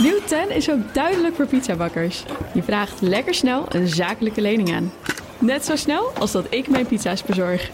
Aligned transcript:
Nieuw 0.00 0.20
10 0.26 0.50
is 0.50 0.70
ook 0.70 0.94
duidelijk 0.94 1.34
voor 1.34 1.46
pizzabakkers. 1.46 2.24
Je 2.54 2.62
vraagt 2.62 3.00
lekker 3.00 3.34
snel 3.34 3.66
een 3.68 3.88
zakelijke 3.88 4.40
lening 4.40 4.74
aan. 4.74 4.92
Net 5.38 5.64
zo 5.64 5.76
snel 5.76 6.10
als 6.18 6.32
dat 6.32 6.46
ik 6.50 6.68
mijn 6.68 6.86
pizza's 6.86 7.22
bezorg. 7.22 7.70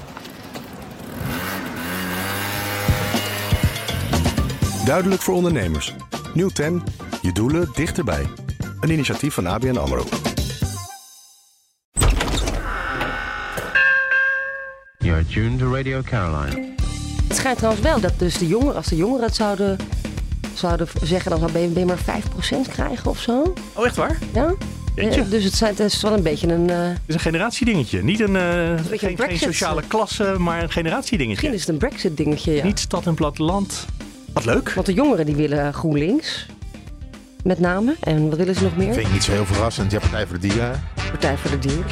Duidelijk 4.85 5.22
voor 5.22 5.35
ondernemers. 5.35 5.95
Nieuw 6.35 6.48
10. 6.48 6.83
Je 7.22 7.33
doelen 7.33 7.69
dichterbij. 7.75 8.27
Een 8.80 8.91
initiatief 8.91 9.34
van 9.34 9.46
ABN 9.46 9.77
AMRO. 9.77 10.05
You're 14.98 15.27
tuned 15.27 15.59
to 15.59 15.75
Radio 15.75 16.00
Caroline. 16.02 16.68
Het 17.29 17.37
schijnt 17.37 17.57
trouwens 17.57 17.84
wel 17.84 18.00
dat 18.00 18.18
dus 18.18 18.39
de 18.39 18.46
jongeren, 18.46 18.75
als 18.75 18.87
de 18.87 18.96
jongeren 18.96 19.27
het 19.27 19.34
zouden, 19.34 19.77
zouden 20.55 20.89
zeggen, 21.03 21.30
dan 21.30 21.41
zou 21.41 21.53
BNB 21.53 21.85
maar 21.85 21.98
5% 21.98 22.69
krijgen 22.73 23.11
of 23.11 23.21
zo. 23.21 23.55
Oh, 23.73 23.87
echt 23.87 23.96
waar? 23.96 24.18
Ja? 24.35 24.54
Eh, 24.95 25.31
Dus 25.31 25.45
het, 25.45 25.54
zijn, 25.54 25.71
het 25.77 25.81
is 25.93 26.03
wel 26.03 26.13
een 26.13 26.22
beetje 26.22 26.49
een... 26.53 26.71
eh, 26.71 26.77
Het 26.89 26.99
is 27.07 27.14
een 27.14 27.21
generatiedingetje. 27.21 28.03
Niet 28.03 28.21
een, 28.21 28.36
eh, 28.36 28.43
geen, 28.91 29.11
een 29.11 29.18
geen 29.18 29.39
sociale 29.39 29.82
klasse, 29.86 30.35
maar 30.39 30.63
een 30.63 30.71
generatiedingetje. 30.71 31.29
misschien 31.31 31.53
is 31.53 31.61
het 31.61 31.68
een 31.68 31.89
brexit 31.89 32.17
dingetje, 32.17 32.53
ja. 32.53 32.64
Niet 32.64 32.78
stad 32.78 33.06
en 33.06 33.14
platteland. 33.14 33.86
Wat 34.33 34.44
leuk. 34.44 34.72
Want 34.72 34.86
de 34.86 34.92
jongeren 34.94 35.27
die 35.27 35.34
willen 35.34 35.75
GroenLinks. 35.75 36.47
Met 37.44 37.58
name. 37.61 37.94
En 38.00 38.28
wat 38.28 38.39
willen 38.39 38.55
ze 38.55 38.62
nog 38.62 38.77
meer? 38.77 38.92
Vind 38.94 39.06
ik 39.06 39.12
niet 39.12 39.25
zo 39.25 39.33
heel 39.33 39.47
verrassend. 39.47 39.91
Ja, 39.92 39.98
Partij 39.98 40.27
voor 40.27 40.39
de 40.41 40.48
Dieren. 40.48 40.83
Partij 41.11 41.36
voor 41.36 41.50
de 41.50 41.58
Dieren. 41.58 41.84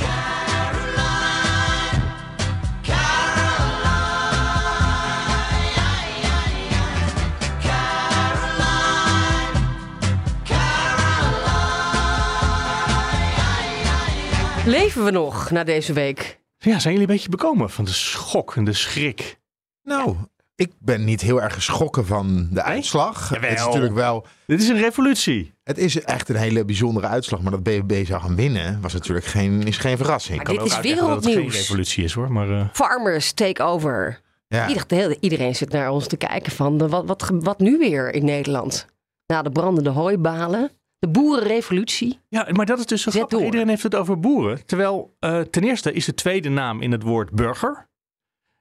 Leven 14.68 15.04
we 15.04 15.10
nog 15.10 15.50
na 15.50 15.64
deze 15.64 15.92
week? 15.92 16.40
Ja, 16.58 16.78
zijn 16.78 16.94
jullie 16.94 17.08
een 17.08 17.14
beetje 17.14 17.28
bekomen 17.28 17.70
van 17.70 17.84
de 17.84 17.92
schok 17.92 18.56
en 18.56 18.64
de 18.64 18.72
schrik? 18.72 19.38
Nou, 19.82 20.16
ik 20.54 20.72
ben 20.78 21.04
niet 21.04 21.20
heel 21.20 21.42
erg 21.42 21.54
geschrokken 21.54 22.06
van 22.06 22.48
de 22.50 22.62
uitslag. 22.62 23.30
Jawel. 23.34 23.48
Het 23.50 23.58
is 23.58 23.64
natuurlijk 23.64 23.94
wel... 23.94 24.26
Dit 24.46 24.62
is 24.62 24.68
een 24.68 24.78
revolutie. 24.80 25.54
Het 25.64 25.78
is 25.78 26.00
echt 26.00 26.28
een 26.28 26.36
hele 26.36 26.64
bijzondere 26.64 27.06
uitslag. 27.06 27.40
Maar 27.40 27.50
dat 27.50 27.62
BBB 27.62 28.06
zou 28.06 28.20
gaan 28.22 28.36
winnen 28.36 28.80
was 28.80 28.92
natuurlijk 28.92 29.26
geen, 29.26 29.62
is 29.62 29.76
geen 29.76 29.96
verrassing. 29.96 30.36
Maar 30.36 30.44
Kan 30.44 30.54
dit 30.54 30.62
ook 30.62 30.68
is 30.70 30.74
uitleggen 30.76 31.06
dat 31.06 31.14
het 31.14 31.24
geen 31.24 31.32
wereldnieuws. 31.34 31.66
revolutie 31.68 32.04
is 32.04 32.12
hoor, 32.12 32.32
maar... 32.32 32.50
eh, 32.50 32.68
Farmers 32.72 33.32
take 33.32 33.62
over. 33.62 34.20
Ja. 34.48 34.68
Ieder- 34.68 34.86
de 34.86 34.94
hele- 34.94 35.16
iedereen 35.20 35.54
zit 35.56 35.72
naar 35.72 35.90
ons 35.90 36.06
te 36.06 36.16
kijken 36.16 36.52
van 36.52 36.78
de- 36.78 36.88
wat, 36.88 37.06
wat, 37.06 37.22
ge- 37.22 37.38
wat 37.38 37.58
nu 37.58 37.78
weer 37.78 38.12
in 38.14 38.24
Nederland? 38.24 38.86
Na 39.26 39.42
de 39.42 39.50
brandende 39.50 39.90
hooibalen, 39.90 40.70
de 40.98 41.08
boerenrevolutie. 41.08 42.18
Ja, 42.28 42.48
maar 42.52 42.66
dat 42.66 42.78
is 42.78 42.86
dus 42.86 43.02
zo 43.02 43.10
grappig. 43.10 43.40
Iedereen 43.40 43.68
heeft 43.68 43.82
het 43.82 43.94
over 43.94 44.20
boeren. 44.20 44.66
Terwijl 44.66 45.16
eh, 45.18 45.40
ten 45.40 45.64
eerste 45.64 45.92
is 45.92 46.04
de 46.04 46.14
tweede 46.14 46.48
naam 46.48 46.82
in 46.82 46.92
het 46.92 47.02
woord 47.02 47.30
burger. 47.30 47.88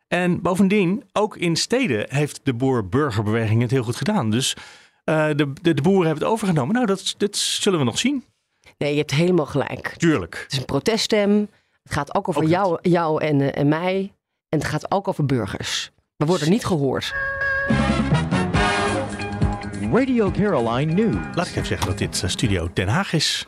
En 0.08 0.42
bovendien, 0.42 1.04
ook 1.14 1.38
in 1.38 1.56
steden 1.56 2.06
heeft 2.10 2.40
de 2.44 2.54
boer-burgerbeweging 2.54 3.62
het 3.62 3.72
heel 3.72 3.84
goed 3.84 3.96
gedaan. 3.96 4.30
Dus 4.30 4.56
eh, 5.04 5.28
de, 5.28 5.54
de, 5.62 5.74
de 5.74 5.82
boeren 5.82 6.06
hebben 6.06 6.24
het 6.24 6.34
overgenomen. 6.34 6.74
Nou, 6.74 6.86
dat, 6.86 7.16
dat 7.18 7.36
zullen 7.36 7.80
we 7.80 7.86
nog 7.86 8.00
zien. 8.00 8.24
Nee, 8.78 8.92
je 8.92 8.98
hebt 8.98 9.12
helemaal 9.12 9.46
gelijk. 9.46 9.94
Tuurlijk. 9.98 10.40
Het 10.44 10.52
is 10.52 10.58
een 10.58 10.66
proteststem. 10.66 11.50
Het 11.84 11.94
gaat 11.94 12.16
ook 12.16 12.28
over 12.28 12.42
Ook 12.44 12.50
jou, 12.50 12.80
jou 12.82 13.24
en, 13.24 13.42
eh, 13.42 13.62
en 13.62 13.68
mij. 13.68 14.14
En 14.50 14.60
het 14.60 14.68
gaat 14.68 14.92
ook 14.92 15.08
over 15.08 15.26
burgers. 15.26 15.92
We 16.16 16.26
worden 16.26 16.50
niet 16.50 16.66
gehoord. 16.66 17.14
Radio 19.94 20.32
Caroline 20.32 20.94
News. 20.94 21.16
Laat 21.36 21.48
ik 21.48 21.52
even 21.56 21.66
zeggen 21.68 21.88
dat 21.88 21.98
dit 21.98 22.24
eh, 22.24 22.30
Studio 22.30 22.70
Den 22.74 22.88
Haag 22.88 23.14
is. 23.14 23.46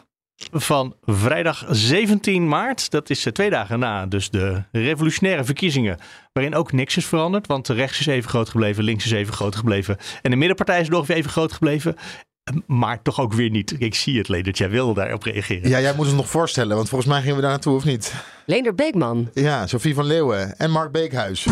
Van 0.51 0.95
vrijdag 1.05 1.65
17 1.69 2.47
maart. 2.47 2.91
Dat 2.91 3.09
is 3.09 3.25
eh, 3.25 3.33
twee 3.33 3.49
dagen 3.49 3.79
na 3.79 4.05
dus 4.05 4.29
de 4.29 4.63
revolutionaire 4.71 5.43
verkiezingen. 5.43 5.97
Waarin 6.33 6.55
ook 6.55 6.71
niks 6.71 6.97
is 6.97 7.05
veranderd. 7.05 7.47
Want 7.47 7.65
de 7.65 7.73
rechts 7.73 7.99
is 7.99 8.05
even 8.05 8.29
groot 8.29 8.49
gebleven. 8.49 8.83
Links 8.83 9.05
is 9.05 9.11
even 9.11 9.33
groot 9.33 9.55
gebleven. 9.55 9.97
En 10.21 10.31
de 10.31 10.37
middenpartij 10.37 10.81
is 10.81 10.89
nog 10.89 11.07
weer 11.07 11.17
even 11.17 11.31
groot 11.31 11.51
gebleven. 11.53 11.95
Eh, 12.43 12.55
Maar 12.67 13.01
toch 13.01 13.19
ook 13.19 13.33
weer 13.33 13.49
niet. 13.49 13.75
Ik 13.77 13.95
zie 13.95 14.17
het, 14.17 14.27
Leendert. 14.27 14.57
Jij 14.57 14.69
wilde 14.69 14.93
daarop 14.93 15.23
reageren. 15.23 15.69
Ja, 15.69 15.79
jij 15.79 15.93
moet 15.95 16.05
het 16.05 16.15
nog 16.15 16.29
voorstellen. 16.29 16.75
Want 16.75 16.89
volgens 16.89 17.09
mij 17.11 17.19
gingen 17.19 17.35
we 17.35 17.41
daar 17.41 17.51
naartoe, 17.51 17.75
of 17.75 17.85
niet? 17.85 18.13
Leender 18.45 18.75
Beekman. 18.75 19.29
Ja, 19.33 19.67
Sophie 19.67 19.93
van 19.93 20.05
Leeuwen 20.05 20.57
en 20.57 20.71
Mark 20.71 20.91
Beekhuis. 20.91 21.47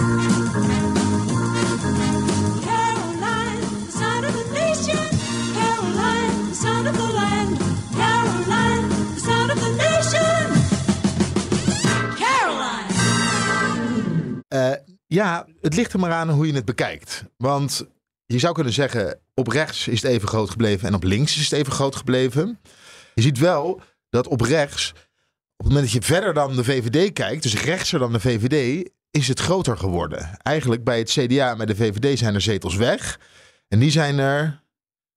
Ja, 15.07 15.47
het 15.61 15.75
ligt 15.75 15.93
er 15.93 15.99
maar 15.99 16.11
aan 16.11 16.29
hoe 16.29 16.47
je 16.47 16.53
het 16.53 16.65
bekijkt. 16.65 17.23
Want 17.37 17.85
je 18.25 18.39
zou 18.39 18.53
kunnen 18.53 18.73
zeggen, 18.73 19.19
op 19.33 19.47
rechts 19.47 19.87
is 19.87 20.01
het 20.01 20.11
even 20.11 20.27
groot 20.27 20.49
gebleven 20.49 20.87
en 20.87 20.93
op 20.93 21.03
links 21.03 21.37
is 21.37 21.49
het 21.49 21.59
even 21.59 21.73
groot 21.73 21.95
gebleven. 21.95 22.59
Je 23.13 23.21
ziet 23.21 23.37
wel 23.37 23.81
dat 24.09 24.27
op 24.27 24.41
rechts, 24.41 24.89
op 24.91 25.65
het 25.65 25.67
moment 25.67 25.83
dat 25.83 25.93
je 25.93 26.01
verder 26.01 26.33
dan 26.33 26.55
de 26.55 26.63
VVD 26.63 27.13
kijkt, 27.13 27.43
dus 27.43 27.63
rechtser 27.63 27.99
dan 27.99 28.11
de 28.11 28.19
VVD, 28.19 28.89
is 29.11 29.27
het 29.27 29.39
groter 29.39 29.77
geworden. 29.77 30.37
Eigenlijk 30.41 30.83
bij 30.83 30.97
het 30.97 31.09
CDA 31.09 31.51
en 31.51 31.57
bij 31.57 31.65
de 31.65 31.75
VVD 31.75 32.17
zijn 32.17 32.33
er 32.33 32.41
zetels 32.41 32.75
weg. 32.75 33.19
En 33.67 33.79
die 33.79 33.91
zijn 33.91 34.19
er 34.19 34.61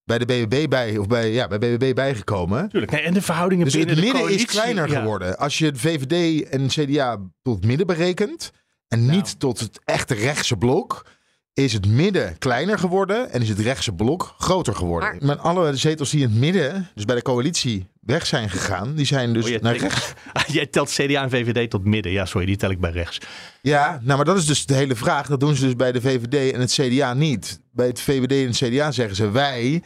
bij 0.04 0.18
de 0.18 0.26
BBB 0.26 0.68
bij, 0.68 0.98
of 0.98 1.06
bij, 1.06 1.32
ja, 1.32 1.48
bij 1.48 1.58
BBB 1.58 1.94
bijgekomen. 1.94 2.68
Tuurlijk. 2.68 2.92
Nee, 2.92 3.02
en 3.02 3.14
de 3.14 3.22
verhoudingen 3.22 3.64
Dus 3.64 3.74
het 3.74 3.86
binnen 3.86 4.04
de 4.04 4.12
midden 4.12 4.34
is 4.34 4.44
kleiner 4.44 4.90
ja. 4.90 4.98
geworden. 4.98 5.38
Als 5.38 5.58
je 5.58 5.66
het 5.66 5.78
VVD 5.78 6.48
en 6.48 6.66
CDA 6.66 7.18
tot 7.42 7.56
het 7.56 7.64
midden 7.64 7.86
berekent 7.86 8.52
en 8.90 9.04
Nou. 9.06 9.16
niet 9.16 9.38
tot 9.40 9.58
het 9.60 9.80
echte 9.84 10.14
rechtse 10.14 10.56
blok, 10.56 11.06
is 11.54 11.72
het 11.72 11.86
midden 11.86 12.38
kleiner 12.38 12.78
geworden 12.78 13.30
en 13.32 13.42
is 13.42 13.48
het 13.48 13.58
rechtse 13.58 13.92
blok 13.92 14.34
groter 14.38 14.74
geworden. 14.74 15.26
Maar- 15.26 15.36
alle 15.36 15.76
zetels 15.76 16.10
die 16.10 16.22
in 16.22 16.28
het 16.30 16.38
midden, 16.38 16.88
dus 16.94 17.04
bij 17.04 17.16
de 17.16 17.22
coalitie, 17.22 17.86
weg 18.00 18.26
zijn 18.26 18.50
gegaan, 18.50 18.94
die 18.94 19.06
zijn 19.06 19.32
dus 19.32 19.44
Oh, 19.44 19.60
naar 19.60 19.76
telt- 19.76 19.92
rechts. 19.92 20.12
Jij 20.52 20.66
telt 20.66 20.90
CDA 20.90 21.22
en 21.22 21.30
VVD 21.30 21.70
tot 21.70 21.84
midden. 21.84 22.12
Ja, 22.12 22.24
sorry, 22.26 22.46
die 22.46 22.56
tel 22.56 22.70
ik 22.70 22.80
bij 22.80 22.90
rechts. 22.90 23.20
Ja, 23.62 24.00
nou, 24.02 24.16
maar 24.16 24.24
dat 24.24 24.36
is 24.36 24.46
dus 24.46 24.66
de 24.66 24.74
hele 24.74 24.96
vraag. 24.96 25.26
Dat 25.26 25.40
doen 25.40 25.54
ze 25.56 25.64
dus 25.64 25.76
bij 25.76 25.92
de 25.92 26.00
VVD 26.00 26.52
en 26.52 26.60
het 26.60 26.72
CDA 26.72 27.14
niet. 27.14 27.60
Bij 27.72 27.86
het 27.86 28.00
VVD 28.00 28.30
en 28.32 28.46
het 28.46 28.56
CDA 28.74 28.90
zeggen 28.92 29.16
ze 29.16 29.30
wij 29.30 29.82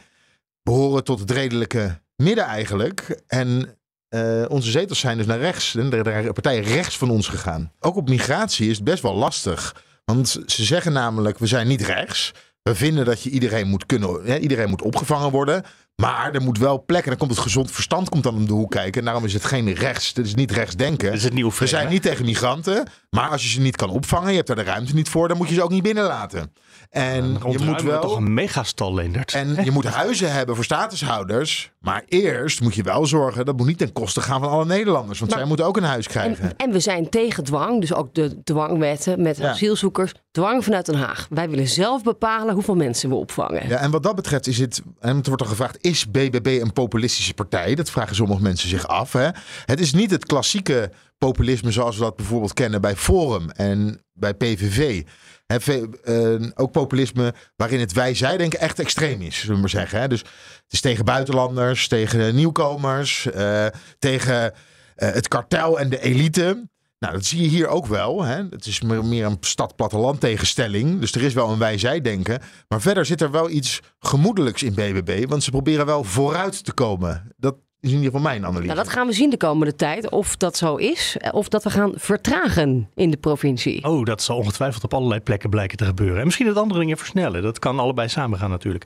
behoren 0.63 1.03
tot 1.03 1.19
het 1.19 1.31
redelijke 1.31 2.01
midden 2.15 2.45
eigenlijk. 2.45 3.21
En 3.27 3.74
eh, 4.15 4.49
onze 4.49 4.71
zetels 4.71 4.99
zijn 4.99 5.17
dus 5.17 5.25
naar 5.25 5.39
rechts. 5.39 5.71
De 5.71 6.29
partijen 6.33 6.63
rechts 6.63 6.97
van 6.97 7.09
ons 7.09 7.27
gegaan. 7.27 7.71
Ook 7.79 7.95
op 7.95 8.09
migratie 8.09 8.69
is 8.69 8.75
het 8.75 8.85
best 8.85 9.03
wel 9.03 9.15
lastig. 9.15 9.75
Want 10.05 10.27
ze 10.45 10.63
zeggen 10.63 10.93
namelijk, 10.93 11.39
we 11.39 11.47
zijn 11.47 11.67
niet 11.67 11.81
rechts. 11.81 12.31
We 12.61 12.75
vinden 12.75 13.05
dat 13.05 13.21
je 13.21 13.29
iedereen 13.29 13.67
moet 13.67 13.85
kunnen, 13.85 14.41
iedereen 14.41 14.69
moet 14.69 14.81
opgevangen 14.81 15.31
worden. 15.31 15.63
Maar 15.95 16.33
er 16.33 16.41
moet 16.41 16.57
wel 16.57 16.83
plek. 16.85 17.03
En 17.03 17.09
dan 17.09 17.17
komt 17.17 17.31
het 17.31 17.39
gezond 17.39 17.71
verstand 17.71 18.09
komt 18.09 18.23
dan 18.23 18.35
om 18.35 18.45
de 18.45 18.53
hoek 18.53 18.71
kijken. 18.71 18.99
En 18.99 19.05
daarom 19.05 19.25
is 19.25 19.33
het 19.33 19.45
geen 19.45 19.73
rechts. 19.73 20.07
Het 20.07 20.25
is 20.25 20.35
niet 20.35 20.51
rechts 20.51 20.75
denken. 20.75 21.05
Dat 21.07 21.17
is 21.17 21.23
het 21.23 21.57
We 21.59 21.67
zijn 21.67 21.89
niet 21.89 22.01
tegen 22.01 22.25
migranten. 22.25 22.87
Maar 23.09 23.29
als 23.29 23.43
je 23.43 23.49
ze 23.49 23.59
niet 23.59 23.75
kan 23.75 23.89
opvangen, 23.89 24.29
je 24.29 24.35
hebt 24.35 24.47
daar 24.47 24.55
de 24.55 24.63
ruimte 24.63 24.93
niet 24.93 25.09
voor, 25.09 25.27
dan 25.27 25.37
moet 25.37 25.49
je 25.49 25.55
ze 25.55 25.63
ook 25.63 25.69
niet 25.69 25.83
binnenlaten. 25.83 26.53
En 26.95 27.23
je 27.25 27.31
moet 27.31 27.43
ontruimen 27.43 27.85
we 27.85 27.91
toch 27.99 28.01
wel. 28.09 28.15
een 28.17 28.33
megastal, 28.33 28.93
Leendert. 28.93 29.33
En 29.33 29.63
je 29.63 29.71
moet 29.71 29.85
huizen 29.85 30.31
hebben 30.33 30.55
voor 30.55 30.63
statushouders. 30.63 31.71
Maar 31.79 32.03
eerst 32.07 32.61
moet 32.61 32.75
je 32.75 32.83
wel 32.83 33.05
zorgen, 33.05 33.45
dat 33.45 33.57
moet 33.57 33.67
niet 33.67 33.77
ten 33.77 33.93
koste 33.93 34.21
gaan 34.21 34.39
van 34.41 34.49
alle 34.49 34.65
Nederlanders. 34.65 35.19
Want 35.19 35.29
Maar- 35.31 35.39
zij 35.39 35.47
moeten 35.47 35.65
ook 35.65 35.77
een 35.77 35.83
huis 35.83 36.07
krijgen. 36.07 36.43
En, 36.43 36.53
en 36.57 36.71
we 36.71 36.79
zijn 36.79 37.09
tegen 37.09 37.43
dwang, 37.43 37.79
dus 37.81 37.93
ook 37.93 38.13
de 38.13 38.43
dwangwetten 38.43 39.21
met 39.21 39.37
Ja. 39.37 39.49
asielzoekers. 39.49 40.11
Dwang 40.31 40.63
vanuit 40.63 40.85
Den 40.85 40.95
Haag. 40.95 41.27
Wij 41.29 41.49
willen 41.49 41.67
zelf 41.67 42.03
bepalen 42.03 42.53
hoeveel 42.53 42.75
mensen 42.75 43.09
we 43.09 43.15
opvangen. 43.15 43.67
Ja, 43.67 43.77
en 43.77 43.91
wat 43.91 44.03
dat 44.03 44.15
betreft 44.15 44.47
is 44.47 44.57
het, 44.57 44.81
en 44.99 45.15
het 45.17 45.27
wordt 45.27 45.41
dan 45.41 45.51
gevraagd, 45.51 45.77
is 45.81 46.11
BBB 46.11 46.59
een 46.61 46.73
populistische 46.73 47.33
partij? 47.33 47.75
Dat 47.75 47.89
vragen 47.89 48.15
sommige 48.15 48.41
mensen 48.41 48.69
zich 48.69 48.87
af. 48.87 49.13
Hè? 49.13 49.29
Het 49.65 49.79
is 49.79 49.93
niet 49.93 50.11
het 50.11 50.25
klassieke 50.25 50.91
populisme 51.17 51.71
zoals 51.71 51.97
we 51.97 52.03
dat 52.03 52.15
bijvoorbeeld 52.15 52.53
kennen 52.53 52.81
bij 52.81 52.95
Forum 52.95 53.49
en 53.49 54.01
bij 54.13 54.33
PVV. 54.33 55.03
Hè, 55.45 55.59
ve- 55.61 55.89
eh, 56.03 56.49
ook 56.55 56.71
populisme 56.71 57.33
waarin 57.55 57.79
het 57.79 57.93
wij-zij-denken 57.93 58.59
echt 58.59 58.79
extreem 58.79 59.21
is, 59.21 59.37
zullen 59.39 59.53
we 59.55 59.59
maar 59.61 59.69
zeggen. 59.69 59.99
Hè? 59.99 60.07
Dus 60.07 60.19
het 60.19 60.73
is 60.73 60.81
tegen 60.81 61.05
buitenlanders, 61.05 61.87
tegen 61.87 62.35
nieuwkomers, 62.35 63.25
eh, 63.31 63.65
tegen 63.99 64.53
eh, 64.95 65.11
het 65.11 65.27
kartel 65.27 65.79
en 65.79 65.89
de 65.89 65.99
elite. 66.01 66.67
Nou, 66.99 67.13
dat 67.13 67.25
zie 67.25 67.41
je 67.41 67.47
hier 67.47 67.67
ook 67.67 67.85
wel. 67.85 68.23
Hè? 68.23 68.43
Het 68.49 68.65
is 68.65 68.81
meer, 68.81 69.25
een 69.25 69.37
stad-platteland 69.39 70.19
tegenstelling. 70.19 70.99
Dus 70.99 71.11
er 71.11 71.23
is 71.23 71.33
wel 71.33 71.49
een 71.49 71.59
wij-zij-denken. 71.59 72.41
Maar 72.67 72.81
verder 72.81 73.05
zit 73.05 73.21
er 73.21 73.31
wel 73.31 73.49
iets 73.49 73.79
gemoedelijks 73.99 74.63
in 74.63 74.73
BBB. 74.73 75.25
Want 75.29 75.43
ze 75.43 75.51
proberen 75.51 75.85
wel 75.85 76.03
vooruit 76.03 76.63
te 76.65 76.73
komen. 76.73 77.33
Dat 77.37 77.55
is 77.85 77.91
in 77.91 77.97
ieder 77.97 78.11
geval 78.11 78.21
mijn 78.31 78.45
analyse. 78.45 78.65
Nou, 78.73 78.77
dat 78.77 78.89
gaan 78.89 79.07
we 79.07 79.13
zien 79.13 79.29
de 79.29 79.37
komende 79.37 79.75
tijd. 79.75 80.09
Of 80.09 80.35
dat 80.37 80.57
zo 80.57 80.75
is. 80.75 81.17
eh, 81.19 81.33
Of 81.33 81.47
dat 81.49 81.63
we 81.63 81.69
gaan 81.69 81.91
vertragen 81.95 82.89
in 82.95 83.11
de 83.11 83.17
provincie. 83.17 83.83
Oh, 83.83 84.03
dat 84.05 84.21
zal 84.21 84.37
ongetwijfeld 84.37 84.83
op 84.83 84.93
allerlei 84.93 85.19
plekken 85.21 85.49
blijken 85.49 85.77
te 85.77 85.85
gebeuren. 85.85 86.17
En 86.19 86.25
misschien 86.25 86.45
dat 86.47 86.57
andere 86.57 86.79
dingen 86.79 86.97
versnellen. 86.97 87.41
Dat 87.41 87.59
kan 87.59 87.79
allebei 87.79 88.09
samen 88.09 88.39
gaan 88.39 88.49
natuurlijk. 88.49 88.83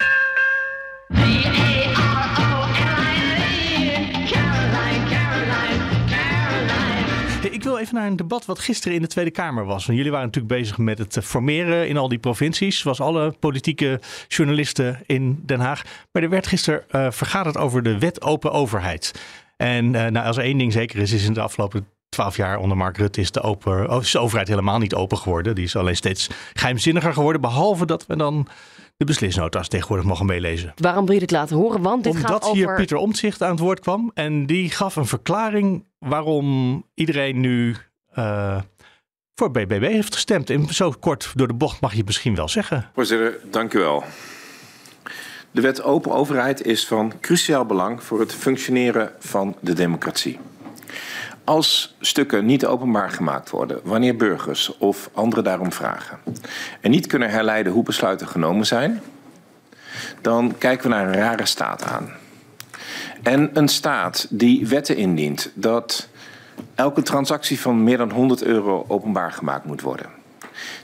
Heel 7.64 7.80
even 7.80 7.96
naar 7.96 8.08
een 8.08 8.16
debat 8.16 8.46
wat 8.46 8.60
gisteren 8.60 8.96
in 8.96 9.02
de 9.02 9.08
Tweede 9.08 9.32
Kamer 9.32 9.66
was. 9.66 9.86
Want 9.86 9.98
jullie 9.98 10.12
waren 10.12 10.28
natuurlijk 10.28 10.54
bezig 10.54 10.78
met 10.78 10.98
het 10.98 11.18
eh, 11.18 11.24
formeren 11.24 11.88
in 11.88 11.98
al 11.98 12.10
die 12.10 12.20
provincies. 12.20 12.80
Zoals 12.80 13.02
alle 13.02 13.34
politieke 13.40 14.00
journalisten 14.28 15.00
in 15.06 15.44
Den 15.46 15.60
Haag. 15.60 15.84
Maar 16.12 16.24
er 16.24 16.30
werd 16.30 16.48
gisteren 16.48 16.84
eh, 16.90 17.12
vergaderd 17.12 17.58
over 17.58 17.84
de 17.84 18.00
wet 18.00 18.22
open 18.22 18.52
overheid. 18.52 19.14
En 19.58 19.96
eh, 19.96 20.12
nou, 20.12 20.26
als 20.26 20.38
er 20.38 20.44
één 20.44 20.58
ding 20.58 20.74
zeker 20.74 21.00
is, 21.00 21.12
is 21.12 21.26
in 21.26 21.34
de 21.34 21.42
afgelopen 21.42 21.88
twaalf 22.10 22.36
jaar 22.36 22.58
onder 22.58 22.78
Mark 22.78 22.98
Rutte 22.98 23.22
is 23.22 23.32
de, 23.32 23.42
open, 23.42 23.90
oh, 23.90 24.02
is 24.02 24.12
de 24.12 24.20
overheid 24.20 24.48
helemaal 24.48 24.80
niet 24.80 24.96
open 24.96 25.18
geworden. 25.18 25.56
Die 25.56 25.64
is 25.64 25.76
alleen 25.76 25.96
steeds 25.96 26.30
geheimzinniger 26.54 27.14
geworden. 27.14 27.42
Behalve 27.42 27.86
dat 27.86 28.06
we 28.06 28.16
dan 28.16 28.48
de 29.00 29.06
beslisnota's 29.06 29.68
tegenwoordig 29.68 30.06
mogen 30.06 30.26
meelezen. 30.26 30.74
Waarom 30.76 31.06
wil 31.06 31.14
je 31.14 31.20
dit 31.20 31.32
laten 31.32 31.56
horen? 31.56 31.82
Want 31.82 32.04
dit 32.04 32.14
Omdat 32.14 32.30
gaat 32.30 32.44
over... 32.44 32.56
hier 32.56 32.76
Pieter 32.76 32.98
Omtzigt 32.98 33.42
aan 33.42 33.52
het 33.52 33.60
woord 33.60 33.80
kwam. 33.80 34.12
En 34.14 34.46
die 34.46 34.70
gaf 34.70 34.96
een 34.96 35.06
verklaring 35.06 35.86
waarom 36.00 36.84
iedereen 36.94 37.40
nu 37.40 37.76
eh, 38.14 38.62
voor 39.36 39.52
BBB 39.52 39.82
heeft 39.82 40.14
gestemd. 40.14 40.50
En 40.50 40.68
zo 40.68 40.94
kort 41.00 41.32
door 41.36 41.48
de 41.48 41.54
bocht 41.54 41.82
mag 41.82 41.92
je 41.92 41.98
het 41.98 42.06
misschien 42.06 42.36
wel 42.36 42.48
zeggen. 42.48 42.90
Voorzitter, 42.94 43.40
dank 43.52 43.74
u 43.74 43.80
wel. 43.80 44.04
De 45.52 45.62
wet 45.62 45.84
open 45.84 46.12
overheid 46.12 46.66
is 46.66 46.88
van 46.88 47.14
cruciaal 47.22 47.66
belang 47.66 48.04
voor 48.04 48.20
het 48.20 48.34
functioneren 48.34 49.12
van 49.20 49.56
de 49.60 49.74
democratie. 49.74 50.40
Als 51.50 51.96
stukken 52.00 52.46
niet 52.46 52.66
openbaar 52.66 53.12
gemaakt 53.12 53.50
worden, 53.50 53.80
wanneer 53.84 54.16
burgers 54.16 54.78
of 54.78 55.10
anderen 55.14 55.44
daarom 55.44 55.72
vragen, 55.72 56.20
en 56.82 56.92
niet 56.92 57.08
kunnen 57.08 57.30
herleiden 57.30 57.74
hoe 57.74 57.84
besluiten 57.84 58.28
genomen 58.28 58.66
zijn, 58.66 59.02
dan 60.22 60.58
kijken 60.58 60.90
we 60.90 60.96
naar 60.96 61.08
een 61.08 61.14
rare 61.14 61.46
staat 61.46 61.84
aan. 61.84 62.10
En 63.24 63.50
een 63.54 63.68
staat 63.68 64.28
die 64.30 64.68
wetten 64.68 64.96
indient 64.96 65.52
dat 65.54 66.08
elke 66.76 67.02
transactie 67.02 67.60
van 67.60 67.84
meer 67.84 67.98
dan 67.98 68.12
100 68.12 68.44
euro 68.44 68.86
openbaar 68.88 69.32
gemaakt 69.32 69.66
moet 69.66 69.82
worden. 69.82 70.10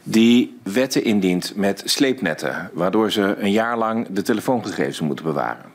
Die 0.03 0.57
wetten 0.63 1.03
indient 1.03 1.56
met 1.56 1.81
sleepnetten, 1.85 2.69
waardoor 2.73 3.12
ze 3.12 3.35
een 3.39 3.51
jaar 3.51 3.77
lang 3.77 4.07
de 4.09 4.21
telefoongegevens 4.21 5.00
moeten 5.00 5.25
bewaren. 5.25 5.65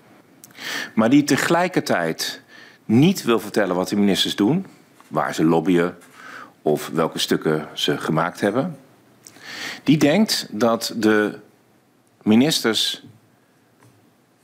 Maar 0.94 1.10
die 1.10 1.24
tegelijkertijd 1.24 2.42
niet 2.84 3.22
wil 3.22 3.40
vertellen 3.40 3.74
wat 3.76 3.88
de 3.88 3.96
ministers 3.96 4.36
doen, 4.36 4.66
waar 5.10 5.34
ze 5.34 5.44
lobbyen 5.44 5.96
of 6.62 6.90
welke 6.92 7.18
stukken 7.18 7.68
ze 7.72 7.98
gemaakt 7.98 8.40
hebben. 8.40 8.78
Die 9.84 9.96
denkt 9.96 10.46
dat 10.50 10.94
de 10.96 11.38
ministers 12.22 13.04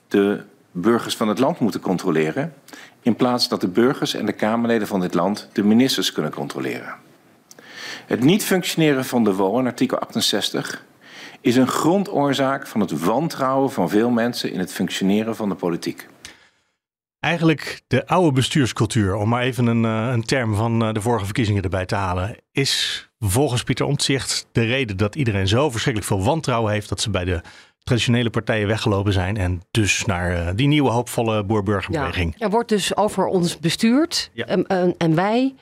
de 0.09 0.43
burgers 0.71 1.17
van 1.17 1.29
het 1.29 1.39
land 1.39 1.59
moeten 1.59 1.81
controleren, 1.81 2.55
in 3.03 3.17
plaats 3.17 3.49
dat 3.49 3.61
de 3.61 3.69
burgers 3.69 4.15
en 4.15 4.27
de 4.27 4.33
Kamerleden 4.33 4.87
van 4.87 5.01
dit 5.01 5.15
land 5.15 5.49
de 5.53 5.65
ministers 5.65 6.13
kunnen 6.13 6.33
controleren. 6.33 6.95
Het 8.07 8.21
niet 8.21 8.45
functioneren 8.45 9.05
van 9.05 9.25
de 9.25 9.35
WO 9.35 9.59
in 9.59 9.67
artikel 9.67 9.99
68 9.99 10.85
is 11.41 11.57
een 11.57 11.69
grondoorzaak 11.69 12.67
van 12.67 12.81
het 12.81 13.05
wantrouwen 13.05 13.73
van 13.73 13.89
veel 13.89 14.11
mensen 14.11 14.53
in 14.53 14.59
het 14.59 14.73
functioneren 14.73 15.37
van 15.37 15.49
de 15.49 15.55
politiek. 15.55 16.07
Eigenlijk 17.27 17.83
de 17.87 18.07
oude 18.07 18.33
bestuurscultuur, 18.33 19.15
om 19.15 19.29
maar 19.29 19.43
even 19.43 19.67
een, 19.67 19.85
eh, 19.85 20.13
een 20.13 20.25
term 20.25 20.55
van 20.55 20.85
eh, 20.85 20.93
de 20.93 21.01
vorige 21.01 21.25
verkiezingen 21.25 21.63
erbij 21.63 21.87
te 21.87 21.95
halen, 21.95 22.37
is 22.53 23.09
volgens 23.19 23.63
Pieter 23.63 23.87
Omtzigt 23.87 24.47
de 24.53 24.65
reden 24.65 24.97
dat 24.97 25.15
iedereen 25.15 25.49
zo 25.49 25.71
verschrikkelijk 25.71 26.13
veel 26.13 26.25
wantrouwen 26.25 26.73
heeft 26.73 26.89
dat 26.89 27.01
ze 27.01 27.11
bij 27.11 27.25
de 27.25 27.41
traditionele 27.79 28.31
partijen 28.31 28.67
weggelopen 28.67 29.13
zijn 29.13 29.37
en 29.37 29.63
dus 29.71 30.05
naar 30.05 30.33
eh, 30.33 30.55
die 30.55 30.69
nieuwe 30.69 30.91
hoopvolle 30.91 31.45
boer-burgerbeweging. 31.45 32.35
Ja, 32.39 32.45
er 32.45 32.51
wordt 32.51 32.69
dus 32.69 32.97
over 32.97 33.27
ons 33.27 33.59
bestuurd 33.59 34.31
Ja. 34.33 34.45
en, 34.45 34.67
en, 34.67 34.95
en 34.99 35.15
wij 35.15 35.55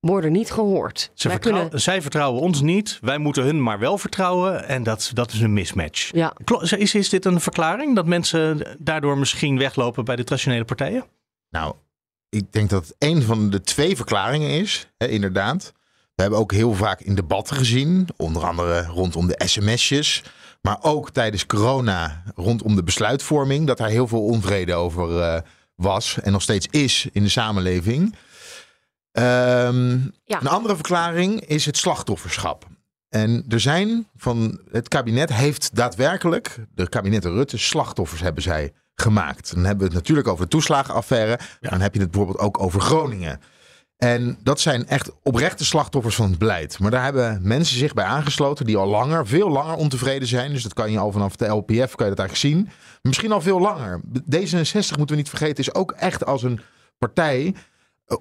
worden 0.00 0.32
niet 0.32 0.50
gehoord. 0.50 1.10
Ze 1.14 1.28
wij 1.28 1.36
vertrouw- 1.40 1.60
kunnen, 1.60 1.80
Zij 1.80 2.02
vertrouwen 2.02 2.40
ons 2.42 2.60
niet, 2.60 2.98
wij 3.00 3.18
moeten 3.18 3.42
hun 3.42 3.62
maar 3.62 3.78
wel 3.78 3.98
vertrouwen 3.98 4.64
en 4.68 4.82
dat, 4.82 5.10
dat 5.14 5.32
is 5.32 5.40
een 5.40 5.52
mismatch. 5.52 6.10
ja, 6.14 6.32
Is, 6.76 6.94
is 6.94 7.08
dit 7.08 7.24
een 7.24 7.40
verklaring 7.40 7.94
dat 7.94 8.06
mensen 8.06 8.76
daardoor 8.78 9.18
misschien 9.18 9.58
weglopen 9.58 10.04
bij 10.04 10.16
de 10.16 10.24
traditionele 10.24 10.64
partijen? 10.64 11.04
Nou, 11.50 11.74
ik 12.28 12.52
denk 12.52 12.70
dat 12.70 12.86
het 12.86 12.94
een 12.98 13.22
van 13.22 13.50
de 13.50 13.60
twee 13.60 13.96
verklaringen 13.96 14.50
is, 14.50 14.88
hè, 14.98 15.08
inderdaad. 15.08 15.72
We 16.14 16.22
hebben 16.24 16.38
ook 16.40 16.52
heel 16.52 16.74
vaak 16.74 17.00
in 17.00 17.14
debatten 17.14 17.56
gezien, 17.56 18.08
onder 18.16 18.44
andere 18.46 18.82
rondom 18.86 19.26
de 19.26 19.42
sms'jes, 19.46 20.22
maar 20.62 20.78
ook 20.80 21.10
tijdens 21.10 21.46
corona 21.46 22.22
rondom 22.34 22.76
de 22.76 22.82
besluitvorming, 22.82 23.66
dat 23.66 23.78
daar 23.78 23.88
heel 23.88 24.08
veel 24.08 24.24
onvrede 24.24 24.74
over 24.74 25.20
eh, 25.20 25.40
was 25.74 26.18
en 26.20 26.32
nog 26.32 26.42
steeds 26.42 26.66
is 26.70 27.08
in 27.12 27.22
de 27.22 27.28
samenleving. 27.28 28.14
Ehm, 29.18 29.98
Ja. 30.24 30.40
Een 30.40 30.46
andere 30.46 30.74
verklaring 30.74 31.40
is 31.40 31.66
het 31.66 31.76
slachtofferschap. 31.76 32.66
En 33.08 33.44
er 33.48 33.60
zijn 33.60 34.08
van 34.16 34.60
het 34.70 34.88
kabinet 34.88 35.32
heeft 35.32 35.74
daadwerkelijk, 35.74 36.56
de 36.74 36.88
kabinetten 36.88 37.32
Rutte, 37.32 37.58
slachtoffers 37.58 38.20
hebben 38.20 38.42
zij 38.42 38.72
gemaakt. 38.94 39.54
Dan 39.54 39.64
hebben 39.64 39.78
we 39.78 39.84
het 39.84 39.94
natuurlijk 40.02 40.28
over 40.28 40.44
de 40.44 40.50
toeslagenaffaire. 40.50 41.38
Dan 41.60 41.80
heb 41.80 41.94
je 41.94 42.00
het 42.00 42.10
bijvoorbeeld 42.10 42.40
ook 42.46 42.60
over 42.60 42.80
Groningen. 42.80 43.40
En 43.96 44.38
dat 44.42 44.60
zijn 44.60 44.86
echt 44.86 45.10
oprechte 45.22 45.64
slachtoffers 45.64 46.14
van 46.14 46.30
het 46.30 46.38
beleid. 46.38 46.78
Maar 46.78 46.90
daar 46.90 47.04
hebben 47.04 47.40
mensen 47.42 47.78
zich 47.78 47.94
bij 47.94 48.04
aangesloten 48.04 48.66
die 48.66 48.76
al 48.76 48.86
langer, 48.88 49.26
veel 49.26 49.50
langer 49.50 49.74
ontevreden 49.76 50.28
zijn. 50.28 50.52
Dus 50.52 50.62
dat 50.62 50.74
kan 50.74 50.90
je 50.92 50.98
al 50.98 51.12
vanaf 51.12 51.36
de 51.36 51.46
LPF, 51.46 51.94
kan 51.94 52.06
je 52.06 52.14
dat 52.14 52.26
eigenlijk 52.26 52.36
zien. 52.36 52.68
Misschien 53.02 53.32
al 53.32 53.40
veel 53.40 53.60
langer. 53.60 54.00
D66 54.34 54.72
moeten 54.72 55.08
we 55.08 55.14
niet 55.14 55.28
vergeten, 55.28 55.64
is 55.64 55.74
ook 55.74 55.92
echt 55.92 56.26
als 56.26 56.42
een 56.42 56.60
partij 56.98 57.54